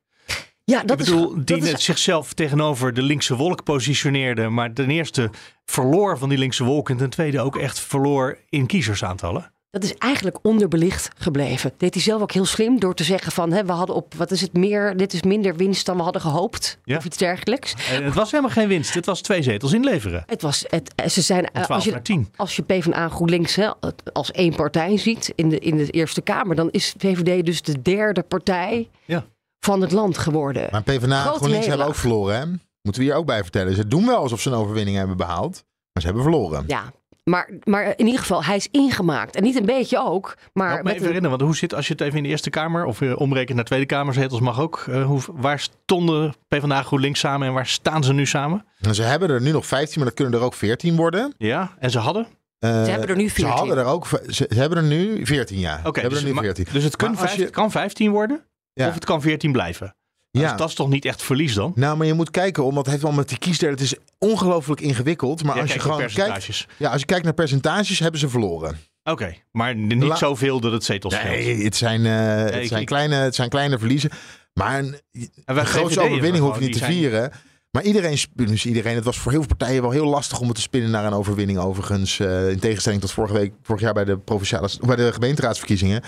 Ja, 0.65 0.83
dat 0.85 1.01
ik 1.01 1.05
bedoel, 1.07 1.35
is, 1.37 1.45
die 1.45 1.57
is- 1.57 1.85
zichzelf 1.85 2.33
tegenover 2.33 2.95
de 2.95 3.03
linkse 3.03 3.37
wolk 3.37 3.63
positioneerde. 3.65 4.49
Maar 4.49 4.73
ten 4.73 4.91
eerste 4.91 5.31
verloor 5.65 6.19
van 6.19 6.29
die 6.29 6.39
linkse 6.39 6.65
wolk. 6.65 6.91
En 6.91 6.97
ten 6.97 7.11
tweede 7.11 7.41
ook 7.41 7.57
echt 7.57 7.81
verloor 7.81 8.39
in 8.49 8.67
kiezersaantallen. 8.67 9.53
Dat 9.71 9.83
is 9.85 9.95
eigenlijk 9.95 10.39
onderbelicht 10.43 11.09
gebleven. 11.17 11.73
Deed 11.77 11.95
hij 11.95 12.03
zelf 12.03 12.23
ook 12.23 12.33
heel 12.33 12.45
slim 12.45 12.81
door 12.81 12.95
te 12.95 13.05
zeggen 13.05 13.33
van... 13.33 13.53
Hè, 13.53 13.65
we 13.65 13.73
hadden 13.73 13.97
op, 13.97 14.15
wat 14.15 14.31
is 14.31 14.41
het, 14.41 14.53
meer, 14.53 14.97
dit 14.97 15.13
is 15.13 15.23
minder 15.23 15.57
winst 15.57 15.87
dan 15.87 15.97
we 15.97 16.03
hadden 16.03 16.23
gehoopt. 16.23 16.79
Ja. 16.85 16.97
Of 16.97 17.05
iets 17.05 17.17
dergelijks. 17.17 17.75
En 17.91 18.05
het 18.05 18.15
was 18.15 18.31
helemaal 18.31 18.53
geen 18.53 18.69
winst. 18.69 18.95
Het 18.95 19.07
was 19.07 19.21
twee 19.21 19.43
zetels 19.43 19.73
inleveren. 19.73 20.23
Het 20.27 20.43
was, 20.43 20.65
het, 20.69 20.93
ze 21.13 21.21
zijn, 21.21 21.45
eh, 21.45 21.51
12 21.53 21.69
als, 21.71 21.85
je, 21.85 21.91
naar 21.91 22.03
10. 22.03 22.29
als 22.37 22.57
je 22.57 22.63
PvdA 22.63 23.09
GroenLinks 23.09 23.55
hè, 23.55 23.71
als 24.13 24.31
één 24.31 24.55
partij 24.55 24.97
ziet 24.99 25.33
in 25.35 25.49
de, 25.49 25.59
in 25.59 25.77
de 25.77 25.91
Eerste 25.91 26.21
Kamer... 26.21 26.57
dan 26.57 26.71
is 26.71 26.95
VVD 26.99 27.47
dus 27.47 27.63
de 27.63 27.83
derde 27.83 28.23
partij 28.23 28.89
Ja. 29.05 29.25
van 29.61 29.81
het 29.81 29.93
land 29.93 30.19
geworden. 30.19 30.69
Maar 30.71 30.83
PvdA 30.83 31.27
en 31.27 31.35
GroenLinks 31.35 31.67
hebben 31.67 31.87
ook 31.87 31.95
verloren, 31.95 32.37
hè? 32.39 32.47
Moeten 32.83 33.03
we 33.03 33.09
hier 33.09 33.17
ook 33.19 33.27
bij 33.27 33.43
vertellen. 33.43 33.75
Ze 33.75 33.87
doen 33.89 34.07
wel 34.07 34.17
alsof 34.17 34.41
ze 34.41 34.49
een 34.51 34.57
overwinning 34.57 34.97
hebben 34.97 35.17
behaald. 35.17 35.65
Maar 35.93 36.03
ze 36.03 36.05
hebben 36.07 36.23
verloren. 36.23 36.65
Ja, 36.67 36.93
maar, 37.25 37.51
maar 37.65 37.93
in 37.97 38.05
ieder 38.07 38.21
geval, 38.21 38.45
hij 38.45 38.57
is 38.57 38.69
ingemaakt. 38.71 39.37
En 39.37 39.43
niet 39.43 39.57
een 39.57 39.67
beetje 39.67 39.99
ook, 40.05 40.37
maar... 40.53 40.71
Help 40.71 40.83
me 40.83 40.89
even 40.91 41.01
herinneren, 41.07 41.31
want 41.31 41.43
hoe 41.43 41.57
zit 41.57 41.75
als 41.75 41.87
je 41.87 41.93
het 41.93 42.03
even 42.03 42.17
in 42.17 42.23
de 42.23 42.29
Eerste 42.29 42.51
Kamer 42.51 42.85
of 42.85 43.01
uh, 43.01 43.21
omrekent 43.21 43.57
naar 43.57 43.65
Tweede 43.65 43.87
Kamerzetels 43.87 44.41
mag 44.41 44.61
ook. 44.61 44.85
eh, 44.91 45.05
hoe, 45.07 45.21
waar 45.33 45.59
stonden 45.61 46.35
PvdA 46.49 46.83
GroenLinks 46.83 47.21
samen 47.21 47.47
en 47.49 47.55
waar 47.55 47.67
staan 47.67 48.05
ze 48.05 48.13
nu 48.13 48.27
samen? 48.27 48.65
En 48.81 48.95
ze 48.95 49.03
hebben 49.03 49.31
er 49.31 49.41
nu 49.41 49.51
nog 49.51 49.67
15, 49.67 49.97
maar 49.99 50.09
dat 50.09 50.17
kunnen 50.17 50.39
er 50.41 50.45
ook 50.47 50.55
14 50.55 50.97
worden. 50.97 51.35
Ja, 51.39 51.75
en 51.79 51.91
ze 51.91 51.99
hadden? 51.99 52.27
Eh, 52.59 52.85
Ze 52.85 52.91
hebben 52.91 53.09
er 53.09 53.17
nu 53.17 53.29
14. 53.31 53.45
Ze, 53.47 53.53
hadden 53.53 53.77
er 53.79 53.85
ook, 53.85 54.07
ze, 54.07 54.47
ze 54.51 54.59
hebben 54.59 54.79
er 54.79 54.85
nu 54.85 55.27
14, 55.27 55.59
ja. 55.59 55.73
Oké, 55.73 55.81
ze 55.83 55.91
hebben 56.01 56.11
dus, 56.11 56.19
er 56.21 56.27
nu 56.27 56.35
maar- 56.35 56.45
14. 56.45 56.67
dus 56.73 56.85
het 56.85 56.97
kan, 56.97 57.13
Maar 57.15 57.51
kan 57.51 57.71
15 57.71 58.11
worden 58.11 58.41
Ja. 58.73 58.89
of 58.89 58.95
het 58.95 59.05
kan 59.05 59.21
14 59.21 59.53
blijven. 59.53 59.95
Ja. 60.31 60.49
Dus 60.49 60.59
dat 60.59 60.69
is 60.69 60.75
toch 60.75 60.89
niet 60.89 61.05
echt 61.05 61.23
verlies 61.23 61.55
dan? 61.55 61.73
Nou, 61.75 61.97
maar 61.97 62.07
je 62.07 62.15
moet 62.15 62.31
kijken, 62.31 62.65
omdat 62.65 62.83
het 62.83 62.91
heeft 62.91 63.03
wel 63.07 63.13
met 63.13 63.29
die 63.29 63.39
kiesdelen. 63.39 63.75
Het 63.75 63.83
is 63.83 63.95
ongelooflijk 64.19 64.81
ingewikkeld. 64.81 65.43
Maar 65.45 65.61
als 65.61 65.73
je 65.73 65.79
gewoon 65.79 66.07
kijkt, 66.15 66.67
ja, 66.77 66.91
als 66.91 67.01
je 67.01 67.07
kijkt 67.07 67.25
naar 67.25 67.35
percentages, 67.35 67.99
hebben 67.99 68.21
ze 68.21 68.29
verloren. 68.29 68.79
Oké, 69.05 69.35
maar 69.53 69.75
niet 69.75 70.03
La- 70.03 70.17
zoveel 70.17 70.61
dat 70.61 70.73
het 70.73 70.85
zetels 70.85 71.15
scheelt. 71.15 71.35
Nee, 71.35 71.65
het 71.65 71.77
zijn, 71.77 72.07
eh, 72.07 72.55
het 72.55 72.69
zijn, 72.69 72.81
ik- 72.81 72.87
kleine, 72.87 73.15
het 73.15 73.35
zijn 73.35 73.49
kleine 73.49 73.79
verliezen. 73.79 74.11
Maar 74.55 74.79
een, 74.79 74.95
En 75.13 75.31
een 75.45 75.57
VVD'ers 75.67 75.99
overwinning 75.99 76.45
hoef 76.45 76.55
je 76.55 76.61
niet 76.65 76.73
te 76.73 76.79
zijn- 76.79 76.93
vieren. 76.93 77.33
Maar 77.71 77.83
iedereen, 77.83 78.19
dus 78.35 78.67
iedereen, 78.67 78.95
het 78.95 79.05
was 79.05 79.19
voor 79.19 79.31
heel 79.33 79.41
veel 79.41 79.57
partijen 79.57 79.83
wel 79.83 79.91
heel 79.91 80.07
lastig 80.07 80.41
om 80.41 80.47
het 80.47 80.57
te 80.57 80.63
spinnen 80.63 80.91
naar 80.91 81.05
een 81.05 81.13
overwinning. 81.13 81.59
Overigens, 81.59 82.21
eh, 82.21 82.51
in 82.51 82.59
tegenstelling 82.59 83.01
tot 83.01 83.11
vorige 83.13 83.35
week, 83.35 83.53
vorig 83.63 83.81
jaar 83.83 83.93
bij 83.95 84.05
de, 84.05 84.19
provinciale, 84.19 84.69
bij 84.87 84.97
de 84.97 85.13
gemeenteraadsverkiezingen. 85.13 86.03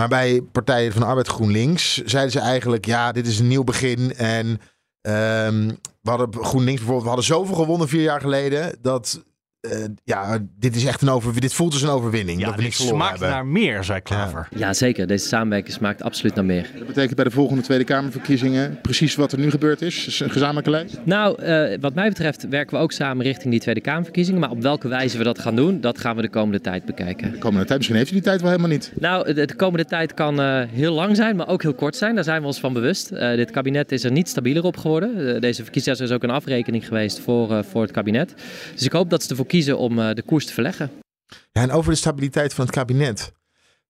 Maar 0.00 0.08
bij 0.08 0.42
partijen 0.52 0.92
van 0.92 1.00
de 1.00 1.06
Arbeid 1.06 1.28
GroenLinks 1.28 2.02
zeiden 2.04 2.32
ze 2.32 2.40
eigenlijk: 2.40 2.84
ja, 2.84 3.12
dit 3.12 3.26
is 3.26 3.38
een 3.38 3.48
nieuw 3.48 3.64
begin. 3.64 4.14
En 4.16 4.60
ehm, 5.00 5.68
we 6.02 6.10
hadden 6.10 6.44
GroenLinks 6.44 6.80
bijvoorbeeld, 6.80 7.02
we 7.02 7.08
hadden 7.08 7.24
zoveel 7.24 7.54
gewonnen 7.54 7.88
vier 7.88 8.02
jaar 8.02 8.20
geleden. 8.20 8.78
Dat 8.82 9.24
eh, 9.70 9.84
ja, 10.04 10.38
dit 10.58 10.76
is 10.76 10.84
echt 10.84 11.02
een 11.02 11.08
over, 11.08 11.40
dit 11.40 11.54
voelt 11.54 11.72
als 11.72 11.82
een 11.82 11.88
overwinning. 11.88 12.40
Ja, 12.40 12.46
dat 12.46 12.54
we 12.54 12.62
dit 12.62 12.74
smaakt 12.74 13.10
hebben. 13.10 13.28
naar 13.28 13.46
meer, 13.46 13.84
zei 13.84 14.00
Klaver. 14.00 14.48
Ja, 14.56 14.72
zeker. 14.74 15.06
Deze 15.06 15.26
samenwerking 15.26 15.74
smaakt 15.74 16.02
absoluut 16.02 16.34
naar 16.34 16.44
meer. 16.44 16.70
Dat 16.78 16.86
betekent 16.86 17.14
bij 17.14 17.24
de 17.24 17.30
volgende 17.30 17.62
Tweede 17.62 17.84
Kamerverkiezingen 17.84 18.78
precies 18.82 19.14
wat 19.14 19.32
er 19.32 19.38
nu 19.38 19.50
gebeurd 19.50 19.82
is. 19.82 20.06
is 20.06 20.20
een 20.20 20.30
gezamenlijke 20.30 20.70
lijst. 20.70 20.98
Nou, 21.04 21.42
eh, 21.42 21.78
wat 21.80 21.94
mij 21.94 22.08
betreft 22.08 22.48
werken 22.48 22.76
we 22.76 22.82
ook 22.82 22.92
samen 22.92 23.24
richting 23.24 23.50
die 23.50 23.60
Tweede 23.60 23.80
Kamerverkiezingen. 23.80 24.40
Maar 24.40 24.50
op 24.50 24.62
welke 24.62 24.88
wijze 24.88 25.18
we 25.18 25.24
dat 25.24 25.38
gaan 25.38 25.56
doen, 25.56 25.80
dat 25.80 25.98
gaan 25.98 26.16
we 26.16 26.22
de 26.22 26.28
komende 26.28 26.60
tijd 26.60 26.84
bekijken. 26.84 27.32
De 27.32 27.38
komende 27.38 27.64
tijd, 27.66 27.78
misschien 27.78 27.98
heeft 27.98 28.10
u 28.10 28.14
die 28.14 28.22
tijd 28.22 28.40
wel 28.40 28.50
helemaal 28.50 28.70
niet. 28.70 28.92
Nou, 28.94 29.32
de, 29.34 29.46
de 29.46 29.54
komende 29.56 29.84
tijd 29.84 30.14
kan 30.14 30.40
eh, 30.40 30.62
heel 30.70 30.92
lang 30.92 31.16
zijn, 31.16 31.36
maar 31.36 31.48
ook 31.48 31.62
heel 31.62 31.74
kort 31.74 31.96
zijn. 31.96 32.14
Daar 32.14 32.24
zijn 32.24 32.40
we 32.40 32.46
ons 32.46 32.60
van 32.60 32.72
bewust. 32.72 33.10
Eh, 33.10 33.36
dit 33.36 33.50
kabinet 33.50 33.92
is 33.92 34.04
er 34.04 34.12
niet 34.12 34.28
stabieler 34.28 34.64
op 34.64 34.76
geworden. 34.76 35.40
Deze 35.40 35.62
verkiezingen 35.62 35.84
is 36.00 36.10
ook 36.10 36.22
een 36.22 36.30
afrekening 36.30 36.86
geweest 36.86 37.20
voor, 37.20 37.52
eh, 37.52 37.62
voor 37.62 37.82
het 37.82 37.90
kabinet. 37.90 38.34
Dus 38.74 38.84
ik 38.84 38.92
hoop 38.92 39.10
dat 39.10 39.22
ze 39.22 39.28
ervoor 39.28 39.46
kiezen 39.46 39.55
om 39.64 39.98
eh, 39.98 40.14
de 40.14 40.22
koers 40.22 40.46
te 40.46 40.52
verleggen. 40.52 40.90
Ja, 41.26 41.62
en 41.62 41.70
over 41.70 41.90
de 41.90 41.98
stabiliteit 41.98 42.54
van 42.54 42.64
het 42.64 42.74
kabinet. 42.74 43.32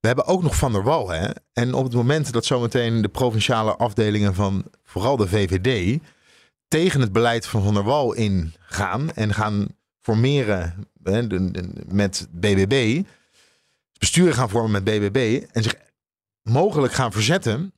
We 0.01 0.07
hebben 0.07 0.27
ook 0.27 0.43
nog 0.43 0.57
Van 0.57 0.73
der 0.73 0.83
Wal. 0.83 1.09
Hè? 1.09 1.29
En 1.53 1.75
op 1.75 1.85
het 1.85 1.95
moment 1.95 2.33
dat 2.33 2.45
zometeen 2.45 3.03
de 3.03 3.09
provinciale 3.09 3.77
afdelingen 3.77 4.35
van 4.35 4.65
vooral 4.85 5.17
de 5.17 5.29
VVD 5.29 5.99
tegen 6.69 7.01
het 7.01 7.13
beleid 7.13 7.47
van 7.47 7.63
Van 7.63 7.75
der 7.75 7.83
Wal 7.83 8.13
ingaan 8.13 9.13
en 9.13 9.35
gaan 9.35 9.67
formeren 10.01 10.89
hè, 11.03 11.27
met 11.87 12.29
BBB, 12.31 13.03
besturen 13.99 14.35
gaan 14.35 14.49
vormen 14.49 14.71
met 14.71 14.85
BBB 14.85 15.45
en 15.53 15.63
zich 15.63 15.75
mogelijk 16.43 16.93
gaan 16.93 17.13
verzetten, 17.13 17.73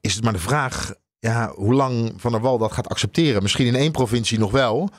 is 0.00 0.14
het 0.14 0.24
maar 0.24 0.32
de 0.32 0.38
vraag 0.38 0.94
ja, 1.18 1.52
hoe 1.54 1.74
lang 1.74 2.12
Van 2.16 2.32
der 2.32 2.40
Wal 2.40 2.58
dat 2.58 2.72
gaat 2.72 2.88
accepteren. 2.88 3.42
Misschien 3.42 3.66
in 3.66 3.74
één 3.74 3.92
provincie 3.92 4.38
nog 4.38 4.50
wel. 4.50 4.90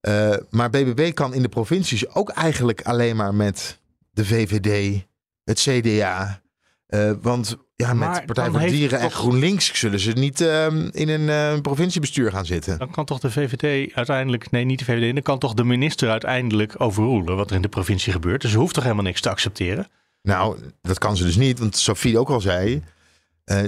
Eh, 0.00 0.36
maar 0.50 0.70
BBB 0.70 1.12
kan 1.14 1.34
in 1.34 1.42
de 1.42 1.48
provincies 1.48 2.14
ook 2.14 2.28
eigenlijk 2.28 2.82
alleen 2.82 3.16
maar 3.16 3.34
met 3.34 3.80
de 4.10 4.24
VVD, 4.24 5.02
het 5.44 5.60
CDA. 5.60 6.40
Eh, 6.86 7.12
want 7.22 7.56
ja, 7.76 7.94
Maar 7.94 8.10
met 8.10 8.26
Partij 8.26 8.50
voor 8.50 8.60
Dieren 8.60 9.00
en 9.00 9.10
GroenLinks 9.10 9.78
zullen 9.78 10.00
ze 10.00 10.12
niet 10.12 10.40
ehm, 10.40 10.88
in 10.92 11.08
een 11.08 11.28
eh, 11.28 11.60
provinciebestuur 11.60 12.30
gaan 12.30 12.46
zitten. 12.46 12.78
Dan 12.78 12.90
kan 12.90 13.04
toch 13.04 13.18
de 13.18 13.30
VVD 13.30 13.94
uiteindelijk, 13.94 14.50
nee 14.50 14.64
niet 14.64 14.78
de 14.78 14.84
VVD, 14.84 15.14
dan 15.14 15.22
kan 15.22 15.38
toch 15.38 15.54
de 15.54 15.64
minister 15.64 16.10
uiteindelijk 16.10 16.80
overroelen 16.80 17.36
wat 17.36 17.50
er 17.50 17.56
in 17.56 17.62
de 17.62 17.68
provincie 17.68 18.12
gebeurt. 18.12 18.40
Dus 18.40 18.50
ze 18.50 18.58
hoeft 18.58 18.74
toch 18.74 18.82
helemaal 18.82 19.04
niks 19.04 19.20
te 19.20 19.30
accepteren? 19.30 19.88
Nou, 20.22 20.58
dat 20.82 20.98
kan 20.98 21.16
ze 21.16 21.24
dus 21.24 21.36
niet, 21.36 21.58
want 21.58 21.76
Sophie 21.76 22.18
ook 22.18 22.28
al 22.28 22.40
zei. 22.40 22.82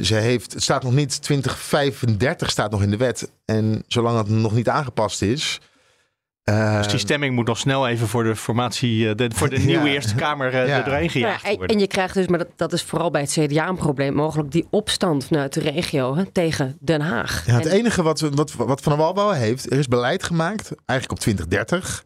ze 0.03 0.15
heeft, 0.15 0.53
het 0.53 0.63
staat 0.63 0.83
nog 0.83 0.93
niet, 0.93 1.23
2035 1.23 2.51
staat 2.51 2.71
nog 2.71 2.83
in 2.83 2.91
de 2.91 2.97
wet. 2.97 3.31
En 3.45 3.85
zolang 3.87 4.19
het 4.19 4.29
nog 4.29 4.53
niet 4.53 4.69
aangepast 4.69 5.23
is. 5.23 5.61
Eh, 6.51 6.77
Dus 6.77 6.89
die 6.89 6.99
stemming 6.99 7.35
moet 7.35 7.47
nog 7.47 7.59
snel 7.59 7.89
even 7.89 8.09
voor 8.09 8.25
de 8.25 8.37
formatie, 8.37 9.09
eh, 9.09 9.15
de, 9.17 9.31
voor 9.35 9.49
de 9.49 9.59
nieuwe 9.71 9.87
Ja. 9.89 9.93
Eerste 9.93 10.15
Kamer 10.15 10.55
eh, 10.55 10.67
Ja. 10.67 10.79
er 10.79 10.85
doorheen 10.85 11.11
gejaagd 11.11 11.43
Ja, 11.43 11.49
en, 11.51 11.57
worden. 11.57 11.77
en 11.77 11.83
je 11.83 11.89
krijgt 11.89 12.15
dus, 12.15 12.27
maar 12.27 12.39
dat, 12.39 12.49
dat 12.57 12.73
is 12.73 12.83
vooral 12.83 13.11
bij 13.11 13.21
het 13.21 13.31
CDA 13.31 13.69
een 13.69 13.77
probleem, 13.77 14.15
mogelijk 14.15 14.51
die 14.51 14.67
opstand 14.71 15.25
vanuit 15.25 15.53
de 15.53 15.61
regio 15.61 16.17
hè, 16.17 16.25
tegen 16.27 16.77
Den 16.81 17.01
Haag. 17.01 17.47
Ja, 17.47 17.55
het 17.55 17.67
En- 17.67 17.73
enige 17.77 18.03
wat, 18.03 18.21
wat, 18.21 18.53
wat 18.53 18.81
Van 18.81 18.93
der 18.93 19.01
Wal 19.03 19.15
wel 19.15 19.33
heeft, 19.33 19.73
er 19.73 19.79
is 19.79 19.89
beleid 19.89 20.23
gemaakt, 20.23 20.73
eigenlijk 20.87 21.13
op 21.13 21.19
2030. 21.25 22.05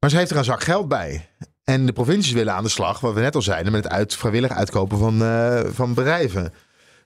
Maar 0.00 0.10
ze 0.10 0.16
heeft 0.16 0.30
er 0.30 0.36
een 0.36 0.44
zak 0.44 0.62
geld 0.62 0.88
bij. 0.88 1.28
En 1.64 1.86
de 1.86 1.92
provincies 1.92 2.32
willen 2.32 2.54
aan 2.54 2.62
de 2.64 2.68
slag, 2.70 3.00
wat 3.00 3.14
we 3.14 3.20
net 3.20 3.34
al 3.34 3.42
zeiden, 3.42 3.72
met 3.72 3.84
het 3.84 3.92
uit, 3.92 4.14
vrijwillig 4.16 4.50
uitkopen 4.50 4.98
van, 4.98 5.22
eh, 5.22 5.60
van 5.72 5.94
bedrijven. 5.94 6.52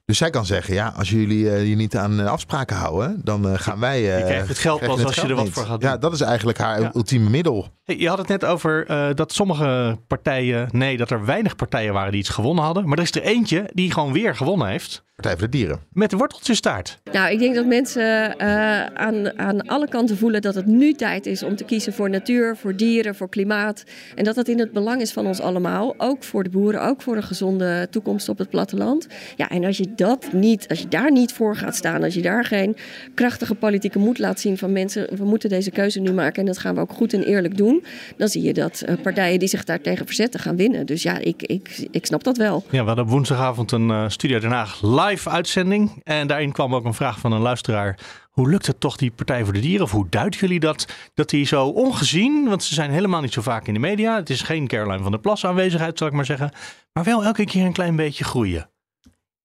Dus 0.09 0.18
zij 0.18 0.31
kan 0.31 0.47
zeggen, 0.47 0.75
ja, 0.75 0.92
als 0.97 1.11
jullie 1.11 1.51
eh, 1.51 1.68
je 1.68 1.77
niet 1.77 1.97
aan 1.97 2.21
eh, 2.21 2.27
afspraken 2.27 2.77
houden, 2.77 3.21
dan 3.25 3.49
eh, 3.49 3.55
gaan 3.57 3.81
wij... 3.81 3.97
eh, 4.12 4.18
je 4.18 4.25
krijgt 4.25 4.49
het 4.49 4.59
geld 4.59 4.81
pas 4.81 4.97
het 4.99 5.07
als 5.07 5.14
je 5.16 5.23
er 5.23 5.35
wat 5.35 5.49
voor 5.49 5.64
gaat 5.64 5.81
doen. 5.81 5.90
Ja, 5.90 5.97
dat 5.97 6.12
is 6.12 6.21
eigenlijk 6.21 6.59
haar 6.59 6.81
Ja. 6.81 6.90
ultieme 6.94 7.31
middel. 7.31 7.68
Hey, 7.85 7.97
je 7.99 8.09
had 8.09 8.18
het 8.18 8.29
net 8.29 8.44
over 8.44 8.87
eh, 8.87 9.09
dat 9.14 9.33
sommige 9.33 9.99
partijen, 10.07 10.68
nee, 10.73 10.97
dat 10.97 11.11
er 11.11 11.25
weinig 11.25 11.57
partijen 11.57 11.92
waren 11.92 12.11
die 12.11 12.21
iets 12.21 12.29
gewonnen 12.29 12.64
hadden. 12.64 12.88
Maar 12.88 12.99
er 12.99 13.05
is 13.05 13.11
er 13.14 13.23
eentje 13.23 13.71
die 13.73 13.92
gewoon 13.92 14.12
weer 14.12 14.37
gewonnen 14.37 14.68
heeft. 14.68 15.07
Partij 15.14 15.37
voor 15.38 15.51
de 15.51 15.57
Dieren. 15.57 15.81
Met 15.92 16.11
de 16.11 16.16
worteltjestaart. 16.16 16.99
Nou, 17.12 17.31
ik 17.33 17.38
denk 17.38 17.55
dat 17.55 17.66
mensen 17.66 18.38
eh, 18.38 18.85
aan, 18.85 19.38
aan 19.38 19.66
alle 19.66 19.88
kanten 19.88 20.16
voelen 20.16 20.42
dat 20.42 20.55
het 20.55 20.66
nu 20.66 20.92
tijd 20.92 21.27
is 21.27 21.42
om 21.42 21.57
te 21.57 21.64
kiezen 21.64 21.92
voor 21.92 22.11
natuur, 22.11 22.57
voor 22.57 22.77
dieren, 22.77 23.14
voor 23.14 23.29
klimaat. 23.29 23.85
En 24.14 24.25
dat 24.25 24.35
dat 24.35 24.49
in 24.49 24.59
het 24.59 24.73
belang 24.73 25.01
is 25.01 25.12
van 25.12 25.27
ons 25.27 25.40
allemaal. 25.40 25.94
Ook 25.97 26.25
voor 26.25 26.42
de 26.42 26.51
boeren, 26.51 26.83
ook 26.83 27.03
voor 27.03 27.16
een 27.16 27.23
gezonde 27.23 27.88
toekomst 27.90 28.29
op 28.29 28.38
het 28.38 28.51
platteland. 28.51 29.07
Ja, 29.37 29.49
en 29.49 29.64
als 29.64 29.77
je 29.77 29.94
dat 29.99 30.33
niet, 30.33 30.69
als 30.69 30.79
je 30.79 30.89
daar 30.89 31.13
niet 31.13 31.33
voor 31.33 31.57
gaat 31.57 31.77
staan, 31.77 32.03
als 32.03 32.15
je 32.15 32.23
daar 32.23 32.45
geen 32.45 32.77
krachtige 33.15 33.55
politieke 33.55 33.99
moed 33.99 34.19
laat 34.19 34.41
zien 34.41 34.59
van 34.59 34.73
mensen, 34.73 35.17
we 35.17 35.25
moeten 35.25 35.49
deze 35.49 35.71
keuze 35.71 36.01
nu 36.01 36.13
maken 36.13 36.41
en 36.41 36.47
dat 36.47 36.59
gaan 36.59 36.75
we 36.75 36.81
ook 36.81 36.93
goed 36.93 37.13
en 37.13 37.23
eerlijk 37.23 37.57
doen. 37.57 37.85
Dan 38.17 38.29
zie 38.29 38.43
je 38.43 38.55
dat 38.55 38.81
eh, 38.81 38.95
partijen 39.03 39.39
die 39.39 39.49
zich 39.49 39.65
daartegen 39.65 40.07
verzetten 40.07 40.41
gaan 40.41 40.57
winnen. 40.57 40.87
Dus 40.87 41.03
ja, 41.03 41.19
ik, 41.19 41.43
ik, 41.43 41.89
ik 41.91 42.07
snap 42.07 42.25
dat 42.25 42.37
wel. 42.37 42.65
Ja, 42.71 42.81
we 42.81 42.87
hadden 42.87 43.07
woensdagavond 43.07 43.73
een 43.73 43.91
eh, 43.91 44.09
Studio 44.09 44.39
Den 44.39 44.51
Haag 44.51 44.83
live 44.83 45.31
uitzending. 45.31 46.01
En 46.05 46.27
daarin 46.27 46.53
kwam 46.53 46.75
ook 46.75 46.85
een 46.85 46.95
vraag 46.95 47.19
van 47.19 47.33
een 47.33 47.41
luisteraar. 47.41 47.99
Hoe 48.31 48.51
lukt 48.51 48.67
het 48.67 48.81
toch 48.81 48.97
die 48.97 49.11
Partij 49.11 49.45
voor 49.45 49.53
de 49.53 49.61
Dieren? 49.61 49.85
Of 49.85 49.91
hoe 49.91 50.07
duiden 50.11 50.41
jullie 50.41 50.61
dat? 50.61 50.87
Dat 51.15 51.31
die 51.31 51.47
zo 51.47 51.67
ongezien, 51.67 52.49
want 52.49 52.63
ze 52.63 52.75
zijn 52.75 52.91
helemaal 52.91 53.21
niet 53.21 53.33
zo 53.33 53.43
vaak 53.43 53.67
in 53.67 53.75
de 53.75 53.81
media. 53.81 54.17
Het 54.17 54.31
is 54.31 54.43
geen 54.43 54.67
Caroline 54.67 55.03
van 55.03 55.11
der 55.11 55.21
Plas 55.21 55.47
aanwezigheid, 55.47 55.99
zal 55.99 56.07
ik 56.07 56.13
maar 56.13 56.25
zeggen. 56.25 56.53
Maar 56.93 57.05
wel 57.05 57.25
elke 57.25 57.45
keer 57.45 57.65
een 57.65 57.73
klein 57.73 57.97
beetje 57.97 58.25
groeien. 58.25 58.71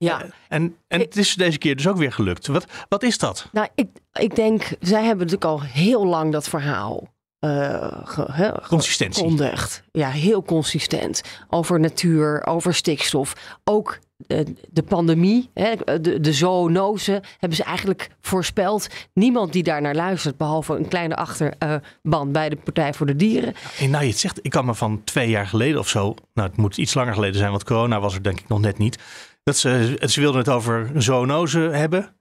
Ja, 0.04 0.26
En, 0.50 0.76
en 0.88 1.00
het 1.00 1.18
is 1.18 1.34
deze 1.36 1.58
keer 1.58 1.76
dus 1.76 1.88
ook 1.88 1.98
weer 1.98 2.12
gelukt. 2.13 2.48
Wat, 2.48 2.66
wat 2.89 3.04
is 3.04 3.18
dat? 3.18 3.48
nou, 3.52 3.68
ik, 3.76 3.88
ik 4.13 4.36
denk, 4.36 4.63
zij 4.80 5.04
hebben 5.04 5.26
natuurlijk 5.28 5.52
al 5.52 5.62
heel 5.62 6.06
lang 6.06 6.32
dat 6.32 6.50
verhaal 6.50 7.12
eh 7.39 7.88
ge- 8.04 8.32
hè, 8.32 8.51
Consistentie. 8.68 9.22
gekondigd. 9.22 9.84
Ja, 9.91 10.10
heel 10.10 10.43
consistent. 10.43 11.22
Over 11.49 11.80
natuur, 11.80 12.45
over 12.45 12.74
stikstof. 12.74 13.34
Ook 13.64 13.99
eh, 14.28 14.39
de 14.70 14.84
pandemie, 14.84 15.49
hè, 15.54 15.72
de, 16.01 16.20
de 16.20 16.34
zoonose, 16.34 17.22
hebben 17.38 17.58
ze 17.58 17.64
eigenlijk 17.64 18.10
voorspeld. 18.22 18.88
Niemand 19.14 19.54
die 19.54 19.64
daar 19.64 19.82
naar 19.82 19.95
luistert, 19.95 20.38
behalve 20.38 20.76
een 20.76 20.88
kleine 20.88 21.16
achterban 21.16 22.32
bij 22.32 22.49
de 22.49 22.56
Partij 22.56 22.93
voor 22.93 23.06
de 23.06 23.16
Dieren. 23.16 23.54
En 23.80 23.89
nou 23.89 24.04
je 24.04 24.10
het 24.10 24.20
zegt, 24.20 24.39
ik 24.41 24.51
kan 24.51 24.66
me 24.66 24.74
van 24.76 25.01
twee 25.04 25.30
jaar 25.30 25.47
geleden 25.47 25.80
of 25.80 25.88
zo, 25.89 26.16
nou 26.34 26.47
het 26.47 26.58
moet 26.58 26.78
iets 26.78 26.93
langer 26.93 27.14
geleden 27.14 27.38
zijn, 27.38 27.51
want 27.51 27.64
corona 27.64 27.99
was 27.99 28.14
er 28.16 28.24
denk 28.24 28.39
ik 28.39 28.47
nog 28.47 28.60
net 28.60 28.78
niet. 28.78 28.97
Dat 29.44 29.58
ze, 29.58 29.98
ze 30.06 30.20
wilden 30.20 30.39
het 30.39 30.50
over 30.50 30.91
zoonose 30.96 31.60
hebben. 31.60 32.16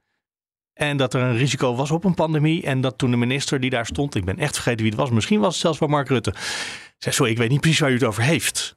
En 0.73 0.97
dat 0.97 1.14
er 1.14 1.20
een 1.23 1.37
risico 1.37 1.75
was 1.75 1.91
op 1.91 2.05
een 2.05 2.14
pandemie. 2.14 2.62
En 2.62 2.81
dat 2.81 2.99
toen 2.99 3.11
de 3.11 3.16
minister 3.16 3.61
die 3.61 3.70
daar 3.70 3.87
stond, 3.87 4.14
ik 4.14 4.25
ben 4.25 4.39
echt 4.39 4.55
vergeten 4.55 4.81
wie 4.81 4.91
het 4.91 5.01
was, 5.01 5.11
misschien 5.11 5.41
was 5.41 5.53
het 5.53 5.62
zelfs 5.62 5.79
wel 5.79 5.89
Mark 5.89 6.09
Rutte, 6.09 6.35
zei: 6.99 7.14
Sorry, 7.14 7.33
ik 7.33 7.39
weet 7.39 7.51
niet 7.51 7.61
precies 7.61 7.79
waar 7.81 7.91
u 7.91 7.95
het 7.95 8.05
over 8.05 8.23
heeft. 8.23 8.77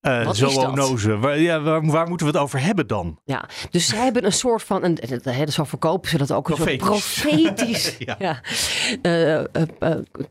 Wat 0.00 0.36
zo 0.36 0.46
is 0.46 0.54
dat? 0.54 0.68
onnoze. 0.68 1.18
Waar, 1.18 1.38
ja, 1.38 1.60
waar, 1.60 1.86
waar 1.86 2.08
moeten 2.08 2.26
we 2.26 2.32
het 2.32 2.42
over 2.42 2.60
hebben 2.60 2.86
dan? 2.86 3.20
Ja, 3.24 3.48
dus 3.70 3.86
zij 3.86 4.04
hebben 4.04 4.24
een 4.24 4.32
soort 4.32 4.62
van, 4.62 4.84
een, 4.84 4.98
hè, 5.22 5.50
zo 5.50 5.64
verkopen 5.64 6.10
ze 6.10 6.18
dat 6.18 6.32
ook, 6.32 6.48
een 6.48 6.56
soort 6.56 6.76
Profetisch. 6.76 7.96
ja. 8.18 8.40
eh, 9.02 9.38
eh, 9.38 9.44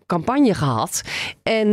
campagne 0.05 0.53
gehad. 0.53 1.01
En 1.43 1.67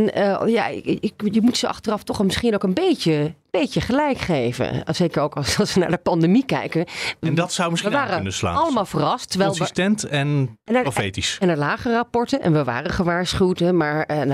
ja, 0.49 0.67
ik, 0.67 0.85
ik- 0.85 1.21
je 1.33 1.41
moet 1.41 1.57
ze 1.57 1.67
achteraf 1.67 2.03
toch 2.03 2.23
misschien 2.23 2.53
ook 2.53 2.63
een 2.63 2.73
beetje, 2.73 3.33
beetje 3.59 3.81
gelijk 3.81 4.17
geven. 4.17 4.83
Zeker 4.91 5.21
ook 5.21 5.35
als, 5.35 5.59
als 5.59 5.73
we 5.73 5.79
naar 5.79 5.89
de 5.89 5.97
pandemie 5.97 6.45
kijken. 6.45 6.85
En 7.19 7.35
dat 7.35 7.53
zou 7.53 7.69
misschien 7.71 7.91
we 7.91 7.97
waren 7.97 8.13
kunnen 8.15 8.33
slaan. 8.33 8.55
allemaal 8.55 8.85
verrast. 8.85 9.29
Terwijl 9.29 9.51
we- 9.51 9.57
Consistent 9.57 10.03
en, 10.03 10.57
En 10.65 10.75
er- 10.75 10.81
profetisch. 10.81 11.37
En 11.39 11.49
er 11.49 11.57
lagen 11.57 11.91
rapporten 11.93 12.41
en 12.41 12.53
we 12.53 12.63
waren 12.63 12.91
gewaarschuwd, 12.91 13.59
hè, 13.59 13.73
maar 13.73 14.03
eh, 14.03 14.31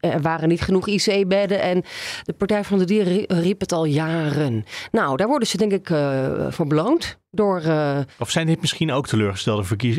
er 0.00 0.20
waren 0.22 0.48
niet 0.48 0.60
genoeg 0.60 0.86
IC-bedden. 0.86 1.60
En 1.60 1.84
de 2.24 2.32
Partij 2.32 2.64
van 2.64 2.78
de 2.78 2.84
Dieren 2.84 3.12
rie- 3.12 3.26
riep 3.40 3.60
het 3.60 3.72
al 3.72 3.84
jaren. 3.84 4.64
Nou, 4.90 5.16
daar 5.16 5.28
worden 5.28 5.48
ze 5.48 5.56
denk 5.56 5.72
ik 5.72 5.90
eh, 5.90 6.26
voor 6.48 6.66
beloond 6.66 7.18
door... 7.30 7.60
eh, 7.60 7.98
Of 8.18 8.30
zijn 8.30 8.46
dit 8.46 8.60
misschien 8.60 8.92
ook 8.92 9.06
teleurgestelde, 9.06 9.64
verkies- 9.64 9.96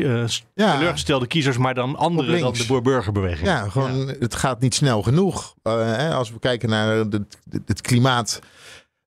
Ja. 0.54 0.72
teleurgestelde 0.76 1.26
kiezers, 1.26 1.56
maar 1.58 1.74
dan 1.74 1.96
andere 1.96 2.38
dan 2.40 2.52
de 2.52 2.66
boer-burgerbeweging? 2.66 3.46
Ja, 3.48 3.68
gewoon, 3.68 4.14
het 4.18 4.34
gaat 4.34 4.60
niet 4.60 4.74
snel 4.74 5.02
genoeg. 5.02 5.54
Hè, 5.62 6.14
als 6.14 6.30
we 6.32 6.38
kijken 6.38 6.68
naar 6.68 6.96
het 7.66 7.80
klimaat. 7.80 8.40